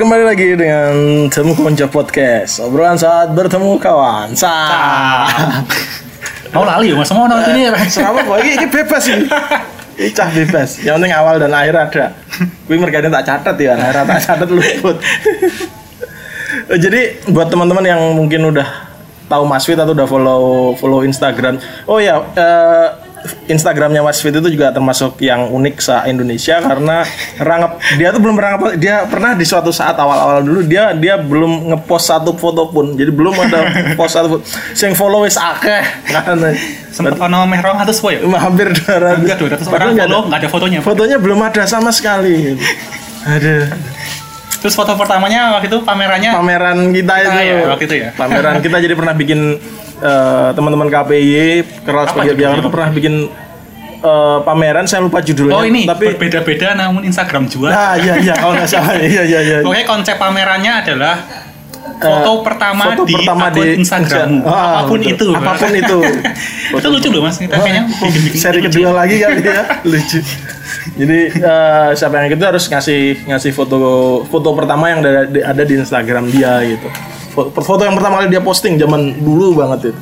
Kembali 0.01 0.25
lagi 0.33 0.57
dengan 0.57 1.29
Temu 1.29 1.53
Konco 1.53 1.85
Podcast. 1.93 2.65
Obrolan 2.65 2.97
saat 2.97 3.37
bertemu 3.37 3.77
kawan. 3.77 4.33
Sa. 4.33 4.49
Mau 6.57 6.65
lali 6.65 6.89
ya 6.89 6.97
mas, 6.97 7.13
mau 7.13 7.29
nonton 7.29 7.53
ini 7.53 7.69
ya. 7.69 7.77
Selama 7.85 8.25
kok 8.25 8.41
ini, 8.41 8.57
ini 8.57 8.67
bebas 8.73 9.03
sih 9.05 9.13
Ini. 10.01 10.09
Cah 10.17 10.33
bebas. 10.33 10.81
Yang 10.81 10.95
penting 10.97 11.13
awal 11.13 11.37
dan 11.37 11.53
akhir 11.53 11.75
ada. 11.77 12.17
Gue 12.65 12.81
mergane 12.81 13.13
tak 13.13 13.29
catat 13.29 13.61
ya 13.61 13.77
Akhirnya 13.77 14.09
tak 14.09 14.21
catat 14.25 14.49
luput. 14.49 14.97
Jadi 16.81 17.01
buat 17.29 17.53
teman-teman 17.53 17.85
yang 17.85 18.01
mungkin 18.17 18.57
udah 18.57 18.69
tahu 19.29 19.45
Mas 19.45 19.69
Fit 19.69 19.77
atau 19.77 19.93
udah 19.93 20.09
follow 20.09 20.73
follow 20.81 21.05
Instagram. 21.05 21.61
Oh 21.85 22.01
ya 22.01 22.25
eh, 22.41 22.89
Instagramnya 23.51 24.01
Mas 24.01 24.19
Fit 24.19 24.31
itu 24.31 24.47
juga 24.47 24.71
termasuk 24.71 25.19
yang 25.19 25.47
unik 25.47 25.75
se 25.77 25.97
Indonesia 26.07 26.57
karena 26.59 27.03
rangap 27.37 27.77
dia 27.95 28.09
tuh 28.09 28.19
belum 28.19 28.35
pernah 28.35 28.53
ngepost- 28.55 28.77
dia 28.77 29.03
pernah 29.05 29.33
di 29.33 29.43
suatu 29.43 29.69
saat 29.69 29.95
awal-awal 29.95 30.41
dulu 30.41 30.63
dia 30.63 30.95
dia 30.95 31.15
belum 31.17 31.69
ngepost 31.69 32.07
satu 32.07 32.31
foto 32.33 32.69
pun. 32.69 32.95
Jadi 32.95 33.11
belum 33.11 33.35
ada 33.37 33.61
post 33.99 34.15
satu 34.15 34.27
foto. 34.31 34.43
Sing 34.73 34.95
follow 34.95 35.23
wis 35.23 35.35
akeh. 35.35 35.83
Kan 36.15 36.39
Sempat 36.91 37.19
ono 37.19 37.45
meh 37.45 37.59
rong 37.59 37.79
atus 37.79 37.99
ya. 38.01 38.19
hampir 38.37 38.67
200 38.69 39.21
Enggak 39.21 39.37
200 39.39 39.67
orang 39.69 39.89
ada- 39.91 40.05
follow, 40.05 40.21
nggak 40.25 40.39
ada 40.39 40.49
fotonya. 40.49 40.79
fotonya 40.81 41.17
belum 41.17 41.39
ada 41.41 41.63
sama 41.65 41.91
sekali. 41.91 42.55
Aduh. 43.23 43.67
Terus 44.61 44.77
foto 44.77 44.93
pertamanya 44.93 45.57
waktu 45.57 45.67
itu 45.67 45.81
pamerannya? 45.81 46.31
Pameran 46.31 46.93
kita 46.93 47.15
Kita 47.17 47.33
itu. 47.33 47.49
ya, 47.49 47.57
waktu 47.67 47.85
itu 47.85 47.95
ya? 47.97 48.09
pameran 48.13 48.61
kita 48.61 48.77
jadi 48.79 48.93
pernah 48.93 49.15
bikin 49.15 49.57
eh, 50.01 50.49
teman-teman 50.57 50.89
KPI 50.89 51.65
keras 51.85 52.11
judulnya, 52.13 52.33
Jakarta 52.35 52.61
Pak? 52.67 52.73
pernah 52.73 52.91
bikin 52.91 53.15
eh, 54.01 54.39
pameran 54.43 54.85
saya 54.89 55.01
lupa 55.05 55.21
judulnya 55.21 55.57
Oh 55.57 55.65
ini 55.65 55.85
tapi 55.85 56.11
berbeda-beda 56.13 56.75
namun 56.75 57.05
Instagram 57.05 57.47
jual. 57.47 57.71
nah 57.71 57.95
iya 58.01 58.17
iya 58.19 58.35
kalau 58.37 58.57
nggak 58.57 58.69
salah 58.71 58.97
iya 59.05 59.23
iya 59.25 59.41
iya 59.45 59.57
Pokoknya 59.61 59.87
konsep 59.87 60.17
pamerannya 60.17 60.73
adalah 60.85 61.17
foto 62.01 62.33
pertama 62.41 62.83
foto 62.97 63.03
di 63.05 63.13
pertama 63.13 63.53
akun 63.53 63.57
di 63.61 63.65
Instagrammu. 63.85 64.41
Ah, 64.49 64.81
apa 64.81 64.81
pun 64.89 65.01
betul. 65.05 65.13
itu. 65.13 65.29
apa 65.37 65.53
pun 65.53 65.73
itu 65.77 65.99
itu 66.81 66.89
lucu 66.89 67.09
loh 67.13 67.23
mas, 67.29 67.37
kita 67.37 67.57
kayaknya 67.61 67.83
bikin-bikin 67.93 68.41
seri 68.41 68.61
lucu. 68.65 68.67
kedua 68.73 68.91
lagi 68.97 69.17
kali 69.21 69.41
ya 69.45 69.63
lucu 69.91 70.21
jadi 70.97 71.19
eh, 71.29 71.89
siapa 71.93 72.15
yang 72.25 72.33
itu 72.33 72.45
harus 72.47 72.65
ngasih 72.73 73.29
ngasih 73.29 73.53
foto 73.53 73.79
foto 74.33 74.49
pertama 74.57 74.89
yang 74.89 75.05
ada 75.45 75.63
di 75.67 75.75
Instagram 75.77 76.33
dia 76.33 76.65
gitu 76.65 76.89
foto, 77.49 77.61
foto 77.65 77.83
yang 77.83 77.97
pertama 77.97 78.21
kali 78.21 78.29
dia 78.29 78.43
posting 78.43 78.77
zaman 78.77 79.17
dulu 79.17 79.57
banget 79.57 79.91
itu 79.91 80.01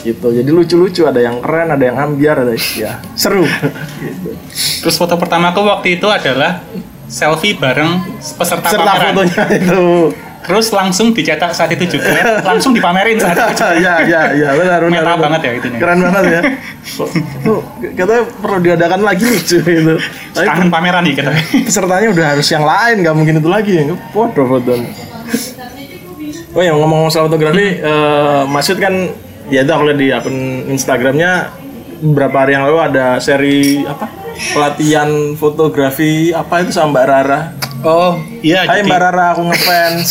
gitu 0.00 0.32
jadi 0.32 0.48
lucu-lucu 0.48 1.04
ada 1.04 1.20
yang 1.20 1.38
keren 1.38 1.68
ada 1.70 1.84
yang 1.84 1.96
ambiar 1.96 2.40
ada 2.40 2.56
ya 2.72 2.98
seru 3.12 3.44
gitu. 4.02 4.32
Terus 4.80 4.96
foto 4.96 5.14
pertamaku 5.14 5.60
waktu 5.60 6.00
itu 6.00 6.08
adalah 6.08 6.64
selfie 7.04 7.52
bareng 7.54 8.00
peserta 8.34 8.72
serta 8.72 8.80
pameran. 8.80 9.12
fotonya 9.12 9.44
itu 9.54 9.82
Terus 10.40 10.72
langsung 10.72 11.12
dicetak 11.12 11.52
saat 11.52 11.68
itu 11.76 12.00
juga, 12.00 12.40
langsung 12.40 12.72
dipamerin 12.72 13.20
saat 13.20 13.36
itu. 13.36 13.60
juga. 13.60 13.76
ya 13.84 13.94
ya 14.08 14.22
ya 14.32 14.48
benar 14.56 14.80
benar 14.88 15.04
benar. 15.04 15.18
banget 15.20 15.40
ya 15.44 15.52
itunya. 15.60 15.78
keren 15.78 15.98
banget 16.00 16.24
ya 16.26 16.40
itu 17.44 17.54
katanya 17.92 18.22
perlu 18.40 18.58
diadakan 18.64 19.00
lagi 19.04 19.24
lucu 19.28 19.56
gitu 19.60 19.94
tapi 20.32 20.46
Kangen 20.48 20.68
pameran 20.72 21.04
nih 21.04 21.12
kita. 21.12 21.30
pesertanya 21.68 22.08
udah 22.08 22.26
harus 22.34 22.48
yang 22.48 22.64
lain 22.64 22.94
nggak 23.04 23.14
mungkin 23.14 23.34
itu 23.36 23.48
lagi 23.52 23.72
ya 23.78 23.84
foto 24.16 24.40
foto 24.48 24.72
oh 26.54 26.62
ya 26.62 26.72
ngomong 26.74 27.10
soal 27.10 27.30
fotografi 27.30 27.78
eh, 27.78 28.42
Masud 28.46 28.78
kan 28.78 28.94
ya 29.50 29.62
itu 29.62 29.72
aku 29.72 29.82
lihat 29.90 29.98
di 29.98 30.08
akun 30.10 30.36
Instagramnya 30.70 31.52
beberapa 32.00 32.46
hari 32.46 32.56
yang 32.56 32.64
lalu 32.68 32.78
ada 32.80 33.20
seri 33.20 33.84
apa? 33.84 34.08
Pelatihan 34.40 35.36
fotografi 35.36 36.32
apa 36.32 36.64
itu 36.64 36.72
sama 36.72 36.96
Mbak 36.96 37.06
Rara? 37.06 37.40
Oh, 37.84 38.16
iya 38.40 38.64
Hai 38.64 38.80
jadi 38.80 38.88
Mbak 38.88 39.00
Rara 39.04 39.24
aku 39.36 39.42
ngefans. 39.52 40.08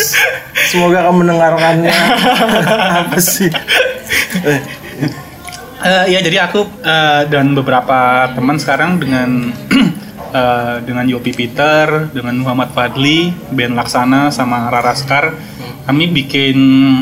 Semoga 0.70 1.06
kamu 1.06 1.26
mendengarkannya. 1.26 1.94
Apa 3.06 3.18
sih? 3.18 3.50
Eh, 4.46 4.62
Eh, 5.80 6.06
ya 6.12 6.20
jadi 6.20 6.44
aku 6.44 6.68
eh, 6.84 7.24
dan 7.32 7.56
beberapa 7.56 8.28
teman 8.36 8.60
sekarang 8.60 9.00
dengan 9.00 9.56
eh, 10.36 10.76
dengan 10.84 11.08
Yopi 11.08 11.32
Peter, 11.32 12.12
dengan 12.12 12.36
Muhammad 12.36 12.76
Fadli, 12.76 13.32
Ben 13.56 13.80
Laksana 13.80 14.28
sama 14.28 14.68
Rara 14.68 14.92
Skar, 14.92 15.32
kami 15.90 16.14
bikin 16.14 16.58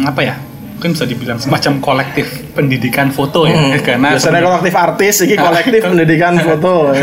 apa 0.07 0.21
ya? 0.23 0.35
Mungkin 0.79 0.95
bisa 0.95 1.03
dibilang 1.03 1.35
semacam 1.35 1.73
kolektif 1.81 2.23
pendidikan 2.53 3.11
foto 3.11 3.43
ya, 3.43 3.51
Hmm. 3.51 3.75
karena 3.81 4.15
biasanya 4.15 4.39
kolektif 4.39 4.73
artis, 4.73 5.15
ini 5.21 5.35
kolektif 5.35 5.81
pendidikan 5.91 6.33
foto. 6.39 6.73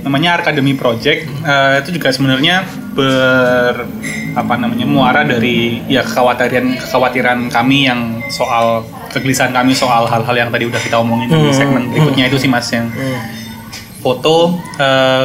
namanya 0.00 0.40
Academy 0.40 0.72
Project 0.72 1.28
Eh, 1.40 1.74
itu 1.78 1.92
juga 1.94 2.08
sebenarnya 2.08 2.64
ber 2.90 3.84
apa 4.32 4.54
namanya 4.56 4.88
muara 4.88 5.22
dari 5.22 5.84
ya 5.86 6.00
kekhawatiran 6.00 6.80
kekhawatiran 6.80 7.38
kami 7.48 7.84
yang 7.84 8.16
soal 8.26 8.80
kegelisahan 9.08 9.52
kami 9.52 9.76
soal 9.76 10.08
hal-hal 10.08 10.32
yang 10.32 10.48
tadi 10.48 10.64
udah 10.64 10.80
kita 10.80 10.96
omongin 10.96 11.28
di 11.28 11.36
Hmm, 11.36 11.52
segmen 11.52 11.82
berikutnya 11.86 12.26
itu 12.26 12.40
sih 12.40 12.48
mas 12.48 12.64
yang 12.72 12.88
foto 13.98 14.56
eh, 14.78 15.24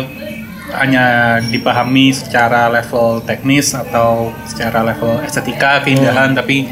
hanya 0.79 1.05
dipahami 1.39 2.11
secara 2.11 2.67
level 2.69 3.21
teknis 3.23 3.73
atau 3.73 4.31
secara 4.47 4.83
level 4.83 5.19
estetika 5.23 5.81
keindahan 5.83 6.35
tapi 6.35 6.67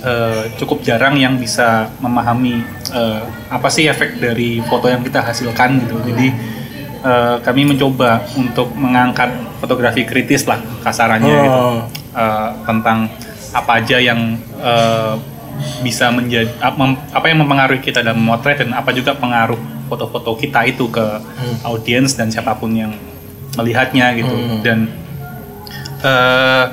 eh, 0.00 0.42
cukup 0.56 0.80
jarang 0.82 1.18
yang 1.18 1.36
bisa 1.36 1.90
memahami 2.00 2.62
eh, 2.92 3.22
apa 3.50 3.68
sih 3.68 3.86
efek 3.86 4.18
dari 4.18 4.62
foto 4.64 4.88
yang 4.88 5.02
kita 5.02 5.20
hasilkan 5.20 5.82
gitu. 5.86 5.96
Jadi 6.06 6.28
eh, 7.04 7.36
kami 7.42 7.62
mencoba 7.68 8.24
untuk 8.34 8.72
mengangkat 8.76 9.30
fotografi 9.60 10.06
kritis 10.06 10.48
lah 10.48 10.58
kasarannya 10.80 11.28
Oh. 11.30 11.44
gitu 11.44 11.62
Eh, 12.10 12.50
tentang 12.66 13.06
apa 13.54 13.78
aja 13.78 14.02
yang 14.02 14.34
eh, 14.58 15.14
bisa 15.78 16.10
menjadi 16.10 16.50
apa 16.58 17.26
yang 17.30 17.38
mempengaruhi 17.38 17.78
kita 17.78 18.02
dalam 18.02 18.18
memotret 18.18 18.66
dan 18.66 18.74
apa 18.74 18.90
juga 18.90 19.14
pengaruh 19.14 19.58
foto-foto 19.86 20.34
kita 20.34 20.66
itu 20.66 20.90
ke 20.90 21.06
audiens 21.62 22.18
dan 22.18 22.26
siapa 22.34 22.58
pun 22.58 22.74
yang 22.74 22.90
melihatnya 23.54 24.14
gitu. 24.14 24.34
Dan 24.60 24.86
eh, 26.00 26.64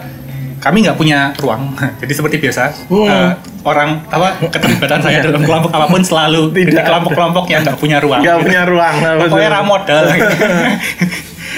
kami 0.57 0.81
nggak 0.81 0.95
punya 0.95 1.31
ruang. 1.35 1.73
Jadi 2.01 2.11
seperti 2.11 2.37
biasa 2.37 2.63
Hmm. 2.87 3.07
eh, 3.07 3.31
orang 3.61 4.01
apa 4.07 4.39
keterlibatan 4.43 4.99
saya 4.99 5.19
dalam 5.27 5.41
kelompok 5.41 5.69
apa 5.69 5.85
pun 5.87 6.01
selalu 6.01 6.49
Tidak. 6.51 6.71
di 6.71 6.75
kelompok-kelompok 6.77 7.45
yang 7.47 7.61
nggak 7.61 7.77
punya 7.77 7.97
ruang 7.99 8.21
Gak 8.21 8.39
punya 8.39 8.63
ruang. 8.63 8.95
pokoknya 9.19 9.49
ramodal 9.51 10.03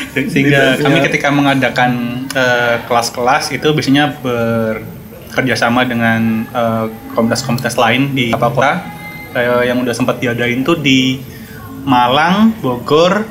sehingga 0.10 0.74
Tidak. 0.74 0.82
kami 0.82 0.96
punya- 0.96 1.06
ketika 1.06 1.28
mengadakan 1.30 1.92
eh, 2.32 2.76
kelas-kelas 2.84 3.52
itu 3.52 3.68
biasanya 3.70 4.18
bekerja 4.18 5.54
sama 5.56 5.86
dengan 5.86 6.44
eh, 6.46 6.86
komunitas-komunitas 7.14 7.78
lain 7.78 8.12
di 8.12 8.34
kota 8.34 8.82
eh, 9.32 9.70
yang 9.70 9.78
udah 9.80 9.94
sempat 9.94 10.18
diadain 10.18 10.62
tuh 10.62 10.76
di 10.76 11.22
Malang, 11.80 12.52
Bogor, 12.60 13.24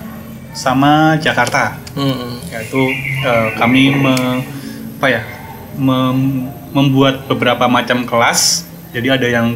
sama 0.51 0.93
Jakarta 1.17 1.77
Hmm. 1.93 2.39
yaitu 2.49 2.83
eh, 3.21 3.49
kami 3.55 3.91
me- 3.91 4.43
apa 4.97 5.07
ya 5.09 5.23
mem- 5.75 6.47
membuat 6.71 7.27
beberapa 7.27 7.67
macam 7.67 8.03
kelas 8.03 8.65
jadi 8.91 9.15
ada 9.15 9.27
yang 9.27 9.47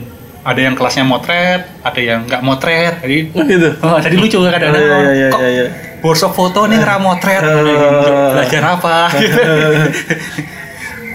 ada 0.42 0.58
yang 0.60 0.74
kelasnya 0.74 1.02
motret 1.02 1.66
ada 1.80 2.00
yang 2.00 2.24
nggak 2.24 2.42
motret 2.42 2.98
jadi 3.00 3.18
Oh, 3.30 3.44
gitu. 3.44 3.68
oh, 3.80 3.98
tadi 3.98 4.16
lucu 4.16 4.38
kadang-kadang 4.40 4.74
Iya, 4.74 4.98
iya, 4.98 5.12
iya, 5.12 5.28
kok 5.28 5.40
iya, 5.40 5.50
iya. 5.52 5.66
workshop 6.00 6.32
foto 6.32 6.66
nih 6.66 6.78
nggak 6.78 6.98
motret 6.98 7.42
Eh. 7.46 8.30
belajar 8.32 8.62
apa 8.68 8.96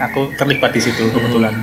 aku 0.00 0.20
terlibat 0.32 0.70
di 0.70 0.80
situ 0.80 1.08
kebetulan 1.08 1.54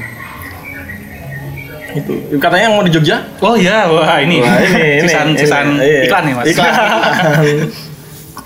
Itu. 1.95 2.11
Katanya 2.35 2.67
yang 2.67 2.75
mau 2.75 2.83
di 2.83 2.91
Jogja? 2.91 3.23
oh 3.39 3.55
ya 3.55 3.87
wah 3.87 4.19
ini 4.19 4.43
Wah, 4.43 4.59
ini, 4.59 4.99
Iya. 5.07 6.03
iklan 6.03 6.23
ya 6.27 6.33
mas 6.35 6.45
Iklan. 6.45 6.73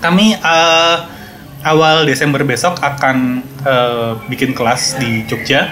Kami 0.00 0.34
eh, 0.34 0.96
awal 1.62 2.08
Desember 2.08 2.40
besok 2.42 2.80
akan 2.80 3.16
eh, 3.62 4.10
bikin 4.26 4.52
kelas 4.52 4.96
di 4.96 5.24
Jogja. 5.24 5.68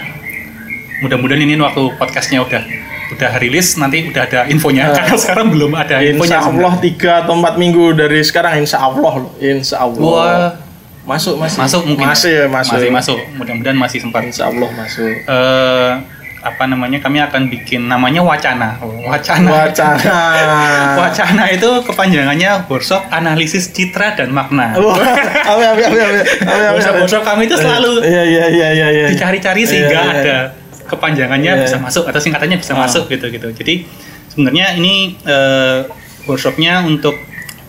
Mudah-mudahan 1.01 1.41
ini 1.41 1.55
waktu 1.57 1.95
podcastnya 1.97 2.43
udah 2.43 2.62
udah 3.09 3.41
rilis 3.41 3.81
nanti 3.81 4.05
udah 4.05 4.22
ada 4.29 4.41
infonya 4.53 4.93
Eh. 4.93 5.01
karena 5.01 5.16
sekarang 5.16 5.47
belum 5.49 5.72
ada 5.72 5.97
infonya. 6.03 6.39
Insya 6.39 6.51
Allah 6.53 6.72
tiga 6.76 7.12
atau 7.24 7.41
empat 7.41 7.55
minggu 7.57 7.97
dari 7.97 8.20
sekarang 8.20 8.61
Insya 8.61 8.85
Allah 8.85 9.12
loh. 9.24 9.33
Insya 9.41 9.81
Allah. 9.81 10.03
Wah. 10.03 10.51
Masuk 11.09 11.41
masih. 11.41 11.57
Masuk 11.57 11.83
mungkin. 11.89 12.05
Masih 12.05 12.33
ya 12.37 12.47
masuk. 12.53 12.76
Masih 12.76 12.91
masuk. 12.93 13.18
Mudah-mudahan 13.41 13.79
masih 13.81 13.99
sempat. 14.05 14.29
Insya 14.29 14.53
Allah 14.53 14.68
masuk. 14.76 15.09
Eh, 15.24 15.93
apa 16.39 16.64
namanya? 16.64 16.99
Kami 16.99 17.18
akan 17.18 17.47
bikin 17.49 17.86
namanya 17.86 18.22
wacana. 18.22 18.78
Wacana. 18.80 19.66
Wacana. 19.66 20.18
Wacana 21.03 21.43
itu 21.51 21.68
kepanjangannya 21.82 22.66
workshop 22.66 23.07
analisis 23.11 23.70
citra 23.70 24.14
dan 24.14 24.30
makna. 24.30 24.74
Workshop 25.68 26.95
workshop 27.03 27.22
kami 27.26 27.47
itu 27.47 27.57
selalu 27.57 28.03
Iya 28.05 28.22
iya 28.24 28.45
iya 28.49 28.68
iya 28.72 28.89
iya. 28.91 29.07
dicari-cari 29.11 29.62
sehingga 29.66 29.91
Iya, 29.91 30.03
iya. 30.03 30.22
ada 30.22 30.36
kepanjangannya 30.89 31.53
Iya. 31.59 31.62
bisa 31.66 31.76
masuk 31.78 32.05
atau 32.09 32.20
singkatannya 32.20 32.57
bisa 32.59 32.72
Ah. 32.74 32.86
masuk 32.86 33.09
gitu 33.09 33.26
gitu 33.28 33.49
jadi 33.53 33.84
sebenarnya 34.30 34.66
ini 34.78 35.16
eh, 35.26 35.78
workshopnya 36.24 36.84
untuk 36.84 37.14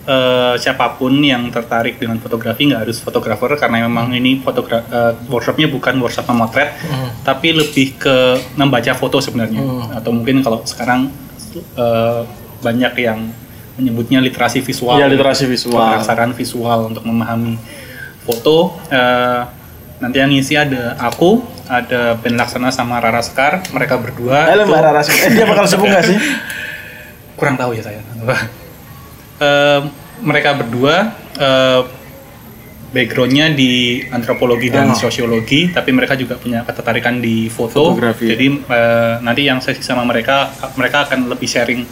eh, 0.02 0.54
siapa 0.56 0.94
pun 0.94 1.18
yang 1.18 1.48
tertarik 1.48 1.96
dengan 1.96 2.16
fotografi 2.16 2.64
nggak 2.64 2.82
harus 2.82 2.98
fotografer 2.98 3.52
karena 3.54 3.84
memang 3.84 4.10
ini 4.10 4.38
fotogra 4.38 4.80
eh, 4.82 5.12
workshopnya 5.26 5.66
bukan 5.66 5.98
workshop 5.98 6.24
memotret 6.26 6.72
Hmm. 6.80 7.10
tapi 7.22 7.52
lebih 7.52 7.96
ke 7.96 8.16
membaca 8.54 8.92
foto 8.92 9.18
sebenarnya 9.18 9.58
Hmm. 9.58 9.92
atau 9.94 10.10
mungkin 10.10 10.40
kalau 10.40 10.60
sekarang 10.62 11.10
eh, 11.74 12.20
banyak 12.60 12.92
yang 12.96 13.28
menyebutnya 13.72 14.20
literasi 14.20 14.60
visual 14.60 14.94
Iya, 14.94 15.08
literasi 15.08 15.44
visual. 15.46 15.80
pengaksaran 15.80 16.32
visual 16.32 16.78
untuk 16.86 17.00
memahami 17.02 17.56
foto 18.20 18.76
eh, 18.86 19.40
nanti 19.98 20.16
yang 20.16 20.28
ngisi 20.28 20.54
ada 20.54 20.96
aku 20.96 21.40
ada 21.66 22.16
Ben 22.16 22.32
Laksana 22.32 22.68
sama 22.68 22.98
Rara 22.98 23.20
Sekar 23.20 23.60
mereka 23.70 23.94
berdua 23.94 24.48
Halo 24.48 24.64
Mbak 24.64 24.80
Rara. 24.80 25.00
Eh 25.00 25.30
dia 25.30 25.44
bakal 25.44 25.64
nggak 25.68 26.04
sih? 26.04 26.18
kurang 27.34 27.56
tahu 27.56 27.72
ya 27.72 27.82
saya 27.82 28.00
Mereka 30.20 30.50
berdua 30.54 30.94
eh, 31.34 31.82
backgroundnya 32.90 33.54
di 33.54 33.72
antropologi 34.04 34.66
dan 34.66 34.90
Oh. 34.90 34.98
sosiologi 34.98 35.70
tapi 35.70 35.94
mereka 35.94 36.12
juga 36.12 36.34
punya 36.34 36.60
ketertarikan 36.60 37.22
di 37.22 37.46
foto 37.46 37.94
Fotografi. 37.94 38.26
jadi 38.26 38.46
eh, 38.50 39.14
nanti 39.20 39.46
yang 39.46 39.62
sesi 39.62 39.78
sama 39.80 40.02
mereka 40.02 40.50
mereka 40.74 41.06
akan 41.06 41.30
lebih 41.30 41.46
sharing 41.46 41.86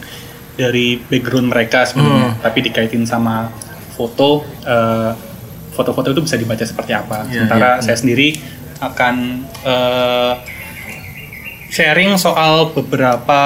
dari 0.53 0.99
background 0.99 1.47
mereka 1.47 1.87
sebenarnya 1.87 2.35
Hmm. 2.35 2.43
tapi 2.43 2.59
dikaitin 2.61 3.07
sama 3.07 3.47
foto 3.89 4.43
eh, 4.61 5.11
foto-foto 5.71 6.11
itu 6.11 6.19
bisa 6.19 6.35
dibaca 6.35 6.61
seperti 6.61 6.91
apa 6.91 7.23
Iya, 7.25 7.47
sementara 7.47 7.69
iya. 7.73 7.81
saya 7.81 7.95
sendiri 7.95 8.35
akan 8.77 9.15
eh, 9.63 10.33
sharing 11.69 12.17
soal 12.17 12.73
beberapa 12.73 13.41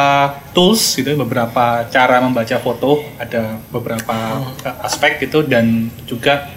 tools 0.52 0.96
gitu 0.96 1.12
ya, 1.12 1.18
beberapa 1.18 1.64
cara 1.86 2.18
membaca 2.18 2.56
foto 2.58 3.04
ada 3.18 3.60
beberapa 3.68 4.16
eh, 4.60 4.76
aspek 4.82 5.20
gitu 5.20 5.44
dan 5.44 5.66
juga 6.04 6.48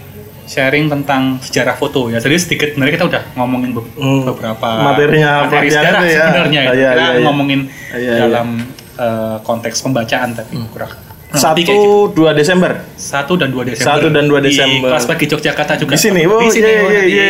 sharing 0.46 0.86
tentang 0.86 1.42
sejarah 1.42 1.74
foto 1.74 2.06
ya 2.06 2.16
jadi 2.16 2.36
sedikit 2.36 2.68
sebenarnya 2.70 2.94
kita 2.94 3.06
udah 3.08 3.22
ngomongin 3.34 3.70
be- 3.72 3.90
Hmm. 3.92 4.22
beberapa 4.24 4.68
Materinya 4.86 5.42
materi 5.42 5.66
sejarah 5.68 6.02
ya. 6.02 6.24
sebenarnya 6.24 6.60
Ah, 6.62 6.72
iya, 6.72 6.90
kita 6.92 7.02
iya. 7.10 7.20
ngomongin 7.20 7.60
Iya, 7.90 7.98
iya. 7.98 8.14
dalam 8.22 8.48
eh, 8.96 9.36
konteks 9.42 9.82
pembacaan 9.82 10.32
tapi 10.32 10.54
kurang 10.70 10.94
Nah, 10.94 11.15
Satu 11.36 11.46
tapi 11.46 11.60
kayak 11.62 11.78
gitu. 11.78 12.00
dua 12.12 12.30
Desember. 12.32 12.72
satu 12.96 13.32
dan 13.34 13.48
dua 13.48 13.62
Desember 13.62 13.88
Satu 13.92 14.06
dan 14.08 14.24
dua 14.24 14.40
Desember. 14.40 14.72
di 14.78 14.88
kelas 14.88 15.04
pagi 15.04 15.24
Yogyakarta 15.26 15.72
juga 15.76 15.92
Di 15.92 16.00
sini. 16.00 16.22
Oh, 16.24 16.38
di 16.38 16.48
sini 16.50 16.66
iya, 16.66 16.80
oh, 16.80 16.90
iya, 17.06 17.26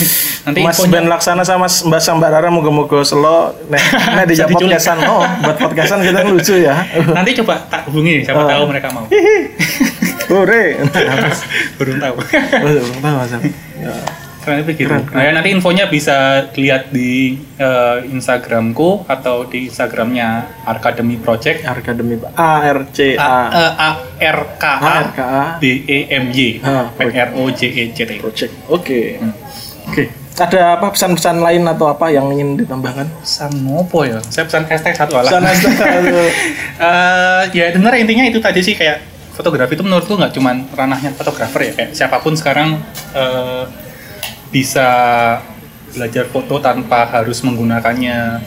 nanti. 0.44 0.60
Mas 0.60 0.74
infonya- 0.76 0.92
Ben 0.92 1.04
Laksana 1.06 1.42
sama 1.42 1.66
Mbak 1.66 2.00
Sambarara 2.00 2.48
moga-moga 2.48 3.00
selo 3.00 3.38
nek 3.66 3.80
nek 4.16 4.24
Bisa 4.24 4.44
dijak 4.44 4.48
diculik. 4.50 4.74
podcastan. 4.74 4.98
Oh, 5.04 5.22
buat 5.40 5.56
podcastan 5.56 5.98
kita 6.00 6.20
lucu 6.24 6.54
ya. 6.56 6.74
nanti 7.16 7.30
coba 7.36 7.54
tak 7.66 7.86
hubungi 7.86 8.22
siapa 8.22 8.36
Oh. 8.36 8.48
tahu 8.48 8.62
mereka 8.66 8.88
mau 8.90 9.06
Hore. 10.26 10.64
belum 11.76 11.96
tahu 11.98 12.14
Belum 12.50 12.98
tahu 12.98 13.14
Mas. 13.14 13.32
Ya. 13.76 13.94
Keren 14.44 14.60
begitu. 14.62 14.92
Keren, 14.92 15.08
Nah, 15.08 15.22
ya, 15.24 15.30
nanti 15.32 15.48
infonya 15.50 15.88
bisa 15.88 16.44
dilihat 16.52 16.92
di 16.92 17.40
eh, 17.56 17.98
Instagramku 18.12 19.08
atau 19.08 19.48
di 19.48 19.72
Instagramnya 19.72 20.44
Academy 20.68 21.16
Project. 21.16 21.64
Akademi 21.64 22.20
A 22.36 22.60
R 22.68 22.84
C 22.92 23.16
A, 23.16 23.48
A 23.48 23.88
eh, 24.20 24.28
R 24.28 24.38
K 24.60 24.64
A 24.64 24.76
A 24.78 24.90
R 25.00 25.08
K 25.16 25.20
A 25.24 25.44
D 25.56 25.64
E 25.88 25.98
M 26.12 26.28
Y 26.28 26.60
Ah, 26.60 26.92
P 26.92 27.08
R 27.08 27.30
O 27.40 27.48
J 27.48 27.60
E 27.72 27.82
T 27.90 28.04
T. 28.04 28.20
Project. 28.20 28.52
Oke. 28.68 29.16
Hmm. 29.16 29.32
Oke. 29.88 30.04
Ada 30.34 30.76
apa 30.76 30.90
pesan-pesan 30.90 31.38
lain 31.38 31.62
atau 31.62 31.94
apa 31.94 32.10
yang 32.10 32.26
ingin 32.34 32.58
ditambahkan? 32.58 33.06
Pesan 33.22 33.54
ngopo 33.64 34.02
ya? 34.02 34.18
Saya 34.28 34.50
pesan 34.50 34.66
hashtag 34.66 34.94
satu 34.98 35.14
alah. 35.14 35.30
Pesan 35.30 35.44
hashtag 35.46 35.74
satu. 35.78 36.18
Eh, 36.74 37.42
ya 37.54 37.70
sebenarnya 37.70 38.02
intinya 38.02 38.24
itu 38.26 38.42
tadi 38.42 38.58
sih 38.58 38.74
kayak 38.74 38.98
fotografi 39.30 39.78
itu 39.78 39.86
menurutku 39.86 40.18
nggak 40.18 40.34
cuman 40.34 40.66
ranahnya 40.74 41.14
fotografer 41.14 41.70
ya 41.70 41.72
kayak 41.74 41.90
siapa 41.94 42.18
pun 42.18 42.34
sekarang 42.34 42.82
eh, 43.14 43.62
bisa 44.54 44.88
belajar 45.90 46.30
foto 46.30 46.62
tanpa 46.62 47.10
harus 47.10 47.42
menggunakannya 47.42 48.38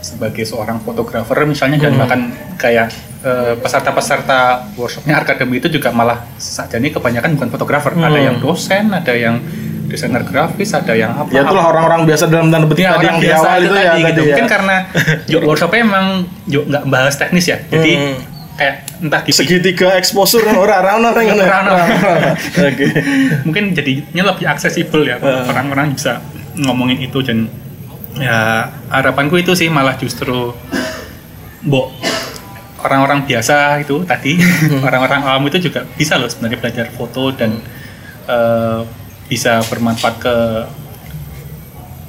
sebagai 0.00 0.46
seorang 0.46 0.78
fotografer 0.80 1.42
misalnya 1.44 1.76
dan 1.76 1.98
bahkan 1.98 2.20
kayak 2.56 2.88
eh, 3.20 3.52
peserta-peserta 3.58 4.70
workshopnya 4.78 5.18
akademi 5.18 5.58
itu 5.58 5.68
juga 5.68 5.90
malah 5.90 6.22
saja 6.38 6.78
ini 6.78 6.88
kebanyakan 6.88 7.34
bukan 7.36 7.50
fotografer 7.50 7.92
ada 7.98 8.16
yang 8.16 8.38
dosen 8.38 8.94
ada 8.94 9.12
yang 9.12 9.42
desainer 9.90 10.22
grafis 10.22 10.70
ada 10.70 10.94
yang 10.94 11.10
apa 11.18 11.34
Ya 11.34 11.42
itulah 11.42 11.66
orang-orang 11.66 12.06
biasa 12.06 12.30
dalam 12.30 12.48
tanda 12.48 12.70
petik 12.70 12.86
Ya, 12.86 12.94
tadi 12.94 13.06
yang 13.10 13.18
di 13.18 13.26
biasa 13.26 13.48
awal 13.50 13.58
itu 13.58 13.66
itu 13.66 13.74
tadi 13.74 13.82
ya 13.82 13.90
gitu. 13.90 14.06
tadi 14.06 14.14
ya. 14.14 14.24
Mungkin 14.30 14.46
karena 14.48 14.76
yuk, 15.26 15.40
workshopnya 15.50 15.80
emang 15.82 16.06
yuk 16.46 16.64
nggak 16.70 16.84
bahas 16.86 17.14
teknis 17.18 17.46
ya. 17.50 17.58
Jadi 17.66 17.92
Hmm. 17.98 18.16
Kayak 18.60 18.76
entah 19.00 19.24
di 19.24 19.32
segitiga 19.32 19.96
exposure 19.96 20.44
kan 20.44 20.52
orang-orang 20.52 21.16
orang 21.16 21.24
yang 21.24 21.38
Orang-orang. 21.40 21.88
Oke. 22.68 22.86
mungkin 23.48 23.64
jadinya 23.72 24.22
lebih 24.36 24.44
aksesibel 24.44 25.08
ya 25.08 25.16
orang-orang 25.48 25.96
bisa 25.96 26.20
ngomongin 26.60 27.00
itu 27.00 27.24
dan 27.24 27.48
ya 28.20 28.68
harapanku 28.92 29.40
itu 29.40 29.56
sih 29.56 29.72
malah 29.72 29.96
justru 29.96 30.52
bo 31.64 31.88
orang-orang 32.84 33.24
biasa 33.24 33.80
itu 33.80 34.04
tadi 34.04 34.36
orang-orang 34.86 35.24
awam 35.24 35.48
itu 35.48 35.72
juga 35.72 35.88
bisa 35.96 36.20
loh 36.20 36.28
sebenarnya 36.28 36.60
belajar 36.60 36.86
foto 36.92 37.32
dan 37.32 37.64
eh, 38.28 38.80
bisa 39.32 39.64
bermanfaat 39.72 40.14
ke 40.20 40.36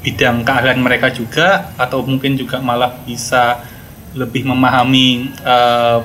bidang 0.04 0.44
keahlian 0.44 0.84
mereka 0.84 1.14
juga 1.14 1.72
atau 1.80 2.04
mungkin 2.04 2.36
juga 2.36 2.60
malah 2.60 2.92
bisa 3.08 3.64
lebih 4.18 4.44
memahami 4.44 5.32
eh, 5.32 6.00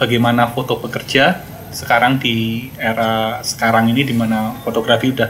bagaimana 0.00 0.48
foto 0.48 0.80
bekerja 0.80 1.44
sekarang 1.70 2.16
di 2.16 2.36
era 2.74 3.38
sekarang 3.40 3.86
ini 3.86 4.02
di 4.02 4.10
mana 4.10 4.56
fotografi 4.58 5.12
udah 5.12 5.28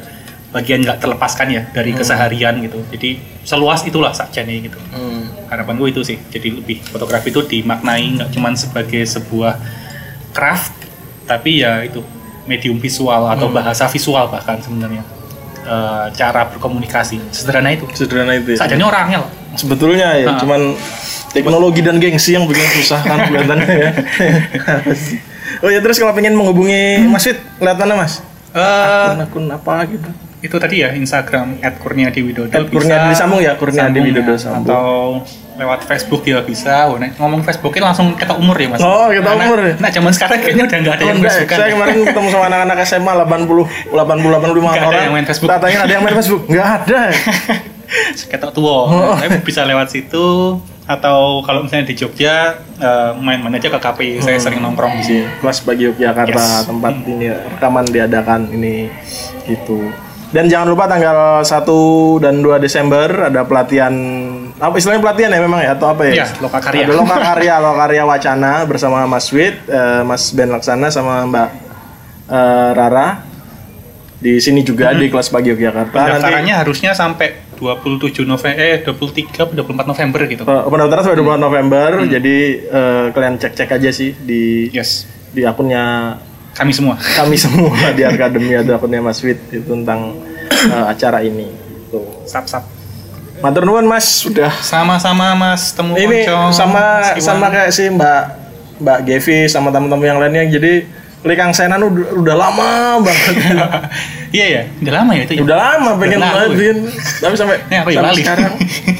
bagian 0.50 0.80
nggak 0.80 0.98
terlepaskan 0.98 1.46
ya 1.48 1.62
dari 1.68 1.92
keseharian 1.92 2.58
gitu 2.60 2.80
jadi 2.88 3.10
seluas 3.42 3.82
itulah 3.82 4.10
saja 4.10 4.40
nih 4.40 4.64
gitu 4.64 4.78
Hmm. 4.90 5.26
harapan 5.46 5.74
gue 5.76 5.88
itu 5.90 6.02
sih 6.02 6.16
jadi 6.24 6.48
lebih 6.54 6.80
fotografi 6.84 7.28
itu 7.28 7.42
dimaknai 7.44 8.16
nggak 8.16 8.30
cuman 8.30 8.54
sebagai 8.54 9.02
sebuah 9.04 9.58
craft 10.30 10.74
tapi 11.24 11.60
ya 11.60 11.82
itu 11.82 12.00
medium 12.44 12.78
visual 12.78 13.28
atau 13.28 13.46
bahasa 13.48 13.84
visual 13.86 14.26
bahkan 14.28 14.58
sebenarnya 14.58 15.02
Eh, 15.60 16.06
cara 16.16 16.48
berkomunikasi 16.48 17.20
sederhana 17.30 17.68
itu 17.70 17.84
Sederhana 17.92 18.32
itu. 18.32 18.56
Ya. 18.56 18.58
saja 18.58 18.74
ini 18.74 18.82
orangnya 18.82 19.20
loh 19.20 19.30
Sebetulnya 19.52 20.16
ya, 20.16 20.32
Ha. 20.32 20.40
cuman 20.40 20.72
teknologi 21.30 21.80
dan 21.80 21.96
gengsi 21.96 22.34
yang 22.34 22.44
bikin 22.44 22.66
susah 22.74 23.00
kan 23.00 23.24
kelihatannya 23.24 23.66
ya. 23.66 23.90
oh 25.62 25.68
ya 25.68 25.78
terus 25.78 25.96
kalau 25.96 26.10
pengen 26.10 26.34
menghubungi 26.34 27.06
Mas 27.06 27.22
Fit, 27.22 27.38
lihat 27.56 27.76
mana 27.76 27.94
Mas? 27.96 28.22
Eh, 28.50 29.14
Akun 29.16 29.46
apa 29.46 29.86
gitu? 29.86 30.10
itu 30.40 30.56
tadi 30.56 30.80
ya 30.80 30.90
Instagram 30.90 31.60
@kurniadiwidodo 31.60 32.48
At 32.48 32.64
Kurniadi 32.66 33.12
disambung 33.12 33.38
ya, 33.38 33.52
Kurniadi 33.54 33.92
sambung 33.92 34.04
Widodo 34.06 34.32
ya. 34.32 34.40
sambung. 34.40 34.64
atau 34.64 34.88
lewat 35.54 35.84
Facebook 35.84 36.24
juga 36.24 36.40
bisa 36.40 36.88
Wah, 36.88 36.96
nek 36.96 37.12
ngomong 37.14 37.44
Facebooknya 37.44 37.92
langsung 37.92 38.16
ketok 38.16 38.40
umur 38.40 38.56
ya 38.56 38.72
mas 38.72 38.80
Oh, 38.80 39.12
ketok 39.12 39.20
Karena- 39.22 39.44
umur 39.44 39.58
ya? 39.60 39.74
nah 39.76 39.90
zaman 39.92 40.10
sekarang 40.10 40.40
kayaknya 40.40 40.64
udah 40.64 40.78
nggak 40.80 40.94
ada 40.96 40.96
Oh, 40.96 41.06
yang 41.06 41.18
enggak, 41.20 41.32
Facebookan 41.36 41.56
saya 41.60 41.70
kemarin 41.70 41.96
ketemu 42.02 42.28
sama 42.32 42.44
anak-anak 42.48 42.76
SMA 42.82 43.12
80 43.12 43.92
80 43.92 43.92
85 43.92 44.00
Nggak 44.00 44.72
ada 44.72 44.88
orang. 44.88 45.02
yang 45.04 45.12
main 45.12 45.26
Facebook. 45.28 45.48
Tak 45.52 45.58
tanya 45.60 45.78
ada 45.78 45.92
yang 45.92 46.02
main 46.02 46.16
Facebook? 46.16 46.42
Enggak 46.48 46.68
ada. 46.80 47.00
ketok 48.32 48.50
tua 48.50 48.72
Oh. 48.88 49.14
Tapi 49.14 49.36
bisa 49.42 49.60
lewat 49.62 49.86
situ 49.92 50.24
atau 50.90 51.38
kalau 51.46 51.62
misalnya 51.62 51.86
di 51.86 51.94
Jogja 51.94 52.58
eh, 52.82 53.10
main-main 53.14 53.54
aja 53.54 53.70
ke 53.70 53.78
KPI 53.78 54.18
saya 54.18 54.42
sering 54.42 54.58
nongkrong 54.58 54.98
di 54.98 55.04
sini 55.06 55.22
Kelas 55.38 55.62
bagi 55.62 55.86
Yogyakarta 55.86 56.34
Yes. 56.34 56.66
tempat 56.66 56.94
ini 57.06 57.30
rekaman 57.30 57.86
diadakan 57.86 58.50
ini 58.50 58.90
gitu. 59.46 59.86
Dan 60.30 60.46
jangan 60.46 60.70
lupa 60.70 60.86
tanggal 60.86 61.42
1 61.42 62.22
dan 62.22 62.38
2 62.38 62.62
Desember 62.62 63.30
ada 63.30 63.42
pelatihan 63.42 63.90
apa 64.62 64.74
istilahnya 64.78 65.02
pelatihan 65.02 65.30
ya 65.34 65.40
memang 65.42 65.58
ya 65.58 65.74
atau 65.74 65.90
apa 65.90 66.06
ya? 66.06 66.22
Iya, 66.22 66.26
lokakarya. 66.38 66.86
Ada 66.86 66.94
lokakarya 66.94 67.54
lokakarya 67.66 68.02
wacana 68.06 68.52
bersama 68.62 68.98
Mas 69.10 69.26
Wid, 69.34 69.58
eh, 69.66 70.02
Mas 70.06 70.30
Ben 70.30 70.50
Laksana 70.50 70.86
sama 70.90 71.26
Mbak 71.26 71.48
eh, 72.30 72.70
Rara 72.78 73.08
di 74.20 74.36
sini 74.38 74.60
juga 74.62 74.94
di 74.94 75.10
kelas 75.10 75.32
pagi 75.34 75.50
Yogyakarta. 75.50 75.96
Nanti 75.98 76.10
pendaftarannya 76.14 76.54
harusnya 76.54 76.92
sampai 76.94 77.49
27 77.60 78.24
November 78.24 78.56
eh 78.56 78.80
23 78.80 79.36
atau 79.36 79.54
24 79.68 79.84
November 79.84 80.20
gitu. 80.24 80.42
Eh, 80.48 80.62
pendaftaran 80.64 81.02
sampai 81.04 81.20
24 81.20 81.36
November. 81.36 81.88
Jadi 82.08 82.36
eh, 82.64 83.04
kalian 83.12 83.36
cek-cek 83.36 83.68
aja 83.76 83.90
sih 83.92 84.16
di 84.16 84.72
yes. 84.72 85.04
di 85.30 85.44
akunnya 85.44 86.16
kami 86.56 86.72
semua. 86.72 86.96
kami 86.96 87.36
semua 87.44 87.92
di 87.92 88.02
akademi 88.02 88.56
ada 88.56 88.80
akunnya 88.80 89.04
Mas 89.04 89.20
Wid 89.20 89.38
itu 89.52 89.68
tentang 89.68 90.16
eh, 90.48 90.84
acara 90.88 91.20
ini. 91.20 91.52
Tuh. 91.92 92.24
sap 92.24 92.48
sap. 92.48 92.64
Matur 93.44 93.68
nuwun 93.68 93.84
Mas. 93.84 94.24
Sudah. 94.24 94.52
Sama-sama 94.64 95.36
mas. 95.36 95.76
Temu 95.76 95.96
ini 96.00 96.24
sama 96.56 97.12
sama 97.20 97.46
kayak 97.52 97.70
si 97.76 97.88
Mbak 97.92 98.22
Mbak 98.80 98.98
Gevi 99.04 99.38
sama 99.52 99.68
teman-teman 99.68 100.06
yang 100.08 100.18
lainnya. 100.20 100.48
Jadi 100.48 100.99
Likang 101.20 101.52
Senan 101.52 101.84
udah, 101.84 102.16
udah 102.16 102.34
lama 102.36 102.70
banget. 103.04 103.34
iya 104.36 104.46
ya 104.48 104.62
udah 104.80 104.92
lama 105.02 105.10
ya 105.16 105.22
itu 105.28 105.32
ya 105.36 105.42
udah 105.44 105.58
lama 105.58 105.90
pengen 106.00 106.18
Udah 106.18 106.30
lalu 106.30 106.36
banget 106.36 106.50
ya? 106.50 106.56
bikin 106.56 106.76
tapi 107.20 107.34
sampai 107.36 107.56
ya 107.68 107.80
sampai 107.82 107.94
lali. 108.00 108.20
sekarang 108.22 108.52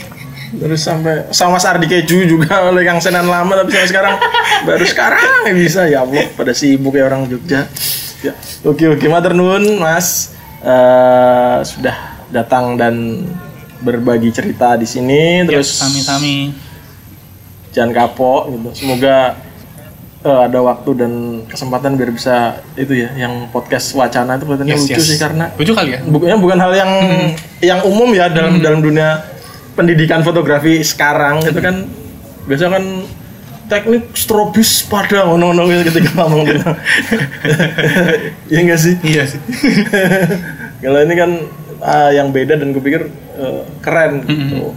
terus 0.60 0.80
sampai 0.84 1.14
sama 1.32 1.50
Mas 1.56 1.64
Ardi 1.64 1.86
Keju 1.88 2.18
juga 2.28 2.68
Likang 2.76 3.00
Senan 3.00 3.24
lama 3.24 3.52
tapi 3.64 3.72
sampai 3.72 3.88
sekarang 3.88 4.14
baru 4.68 4.84
sekarang 4.84 5.28
ya 5.48 5.52
bisa 5.56 5.80
ya 5.88 5.98
Allah 6.04 6.28
pada 6.36 6.52
sibuk 6.52 6.92
ya 6.92 7.08
orang 7.08 7.24
Jogja. 7.30 7.64
Ya. 8.20 8.36
Oke 8.68 8.84
oke 8.84 9.06
matur 9.08 9.32
nuwun 9.32 9.80
Mas 9.80 10.36
Eh, 10.60 11.58
sudah 11.64 12.20
datang 12.28 12.76
dan 12.76 13.24
berbagi 13.80 14.28
cerita 14.28 14.76
di 14.76 14.84
sini 14.84 15.40
terus 15.48 15.72
terus 15.72 15.80
sami-sami 15.80 16.52
jangan 17.72 17.96
kapok 17.96 18.52
gitu. 18.52 18.68
Semoga 18.76 19.40
eh, 20.24 20.40
ada 20.48 20.58
waktu 20.60 20.90
dan 20.96 21.12
kesempatan 21.48 21.96
biar 21.96 22.10
bisa 22.12 22.60
itu 22.76 22.92
ya 23.04 23.10
yang 23.16 23.48
podcast 23.48 23.92
wacana 23.96 24.36
itu 24.36 24.44
kelihatannya 24.44 24.76
yes, 24.76 24.82
lucu 24.84 25.00
yes. 25.00 25.08
sih 25.08 25.18
karena 25.18 25.44
lucu 25.56 25.72
kali 25.72 25.90
ya 25.96 26.00
bukannya 26.04 26.36
bukan 26.38 26.58
hal 26.60 26.72
yang 26.76 26.92
yang 27.60 27.80
umum 27.84 28.10
ya 28.12 28.28
dalam 28.28 28.60
dalam 28.60 28.80
dunia 28.84 29.24
pendidikan 29.74 30.20
fotografi 30.20 30.84
sekarang 30.84 31.40
itu 31.44 31.60
kan 31.62 31.88
biasa 32.44 32.68
kan 32.68 32.84
teknik 33.70 34.10
strobis 34.18 34.82
pada 34.82 35.30
ngono-ngono 35.30 35.70
gitu 35.70 35.82
ketika 35.94 36.10
ngomong 36.18 36.42
gitu. 36.42 36.66
Iya 38.50 38.58
enggak 38.66 38.80
sih? 38.82 38.94
iya 39.06 39.22
sih 39.30 39.38
Kalau 40.82 40.98
ini 41.06 41.14
kan 41.14 41.30
ah, 41.78 42.10
yang 42.10 42.34
beda 42.34 42.58
dan 42.58 42.74
gue 42.74 42.82
pikir 42.82 43.06
eh, 43.38 43.62
keren 43.78 44.26
gitu. 44.26 44.74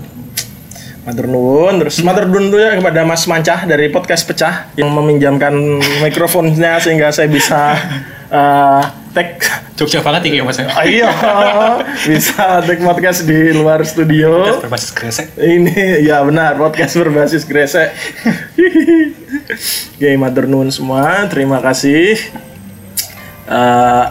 Matur 1.04 1.28
nuwun 1.28 1.84
terus 1.84 2.00
matur 2.00 2.32
nuwun 2.32 2.48
tuh 2.48 2.64
ya 2.64 2.80
kepada 2.80 3.04
Mas 3.04 3.28
Mancah 3.28 3.68
dari 3.68 3.92
podcast 3.92 4.24
Pecah 4.24 4.72
yang 4.80 4.88
meminjamkan 4.88 5.52
mikrofonnya 6.00 6.80
sehingga 6.80 7.12
saya 7.12 7.28
bisa 7.28 7.76
eh, 8.40 8.82
tag 9.12 9.36
Jogja 9.76 10.00
banget 10.00 10.32
ini 10.32 10.40
ya 10.40 10.48
mas 10.48 10.64
Ah, 10.64 10.88
iya. 10.88 11.12
Bisa 12.08 12.64
take 12.64 12.80
podcast 12.80 13.28
di 13.28 13.52
luar 13.52 13.84
studio. 13.84 14.64
Berbasis 14.64 14.96
kresek 14.96 15.28
ini 15.44 16.08
ya 16.08 16.24
benar 16.24 16.56
podcast 16.56 16.96
berbasis 16.96 17.44
gresek 17.44 17.92
oke 20.00 20.10
matur 20.16 20.48
nuwun 20.48 20.72
semua. 20.72 21.28
Terima 21.28 21.60
kasih. 21.60 22.16
Eh, 23.44 24.06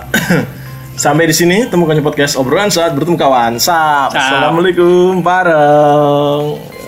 sampai 1.02 1.24
di 1.24 1.32
sini 1.32 1.64
temukan 1.72 1.96
podcast 2.04 2.36
obrolan 2.36 2.68
saat 2.68 2.92
bertemu 2.92 3.16
kawan. 3.16 3.56
Sap. 3.56 4.12
assalamualaikum 4.12 5.24
bareng 5.24 6.81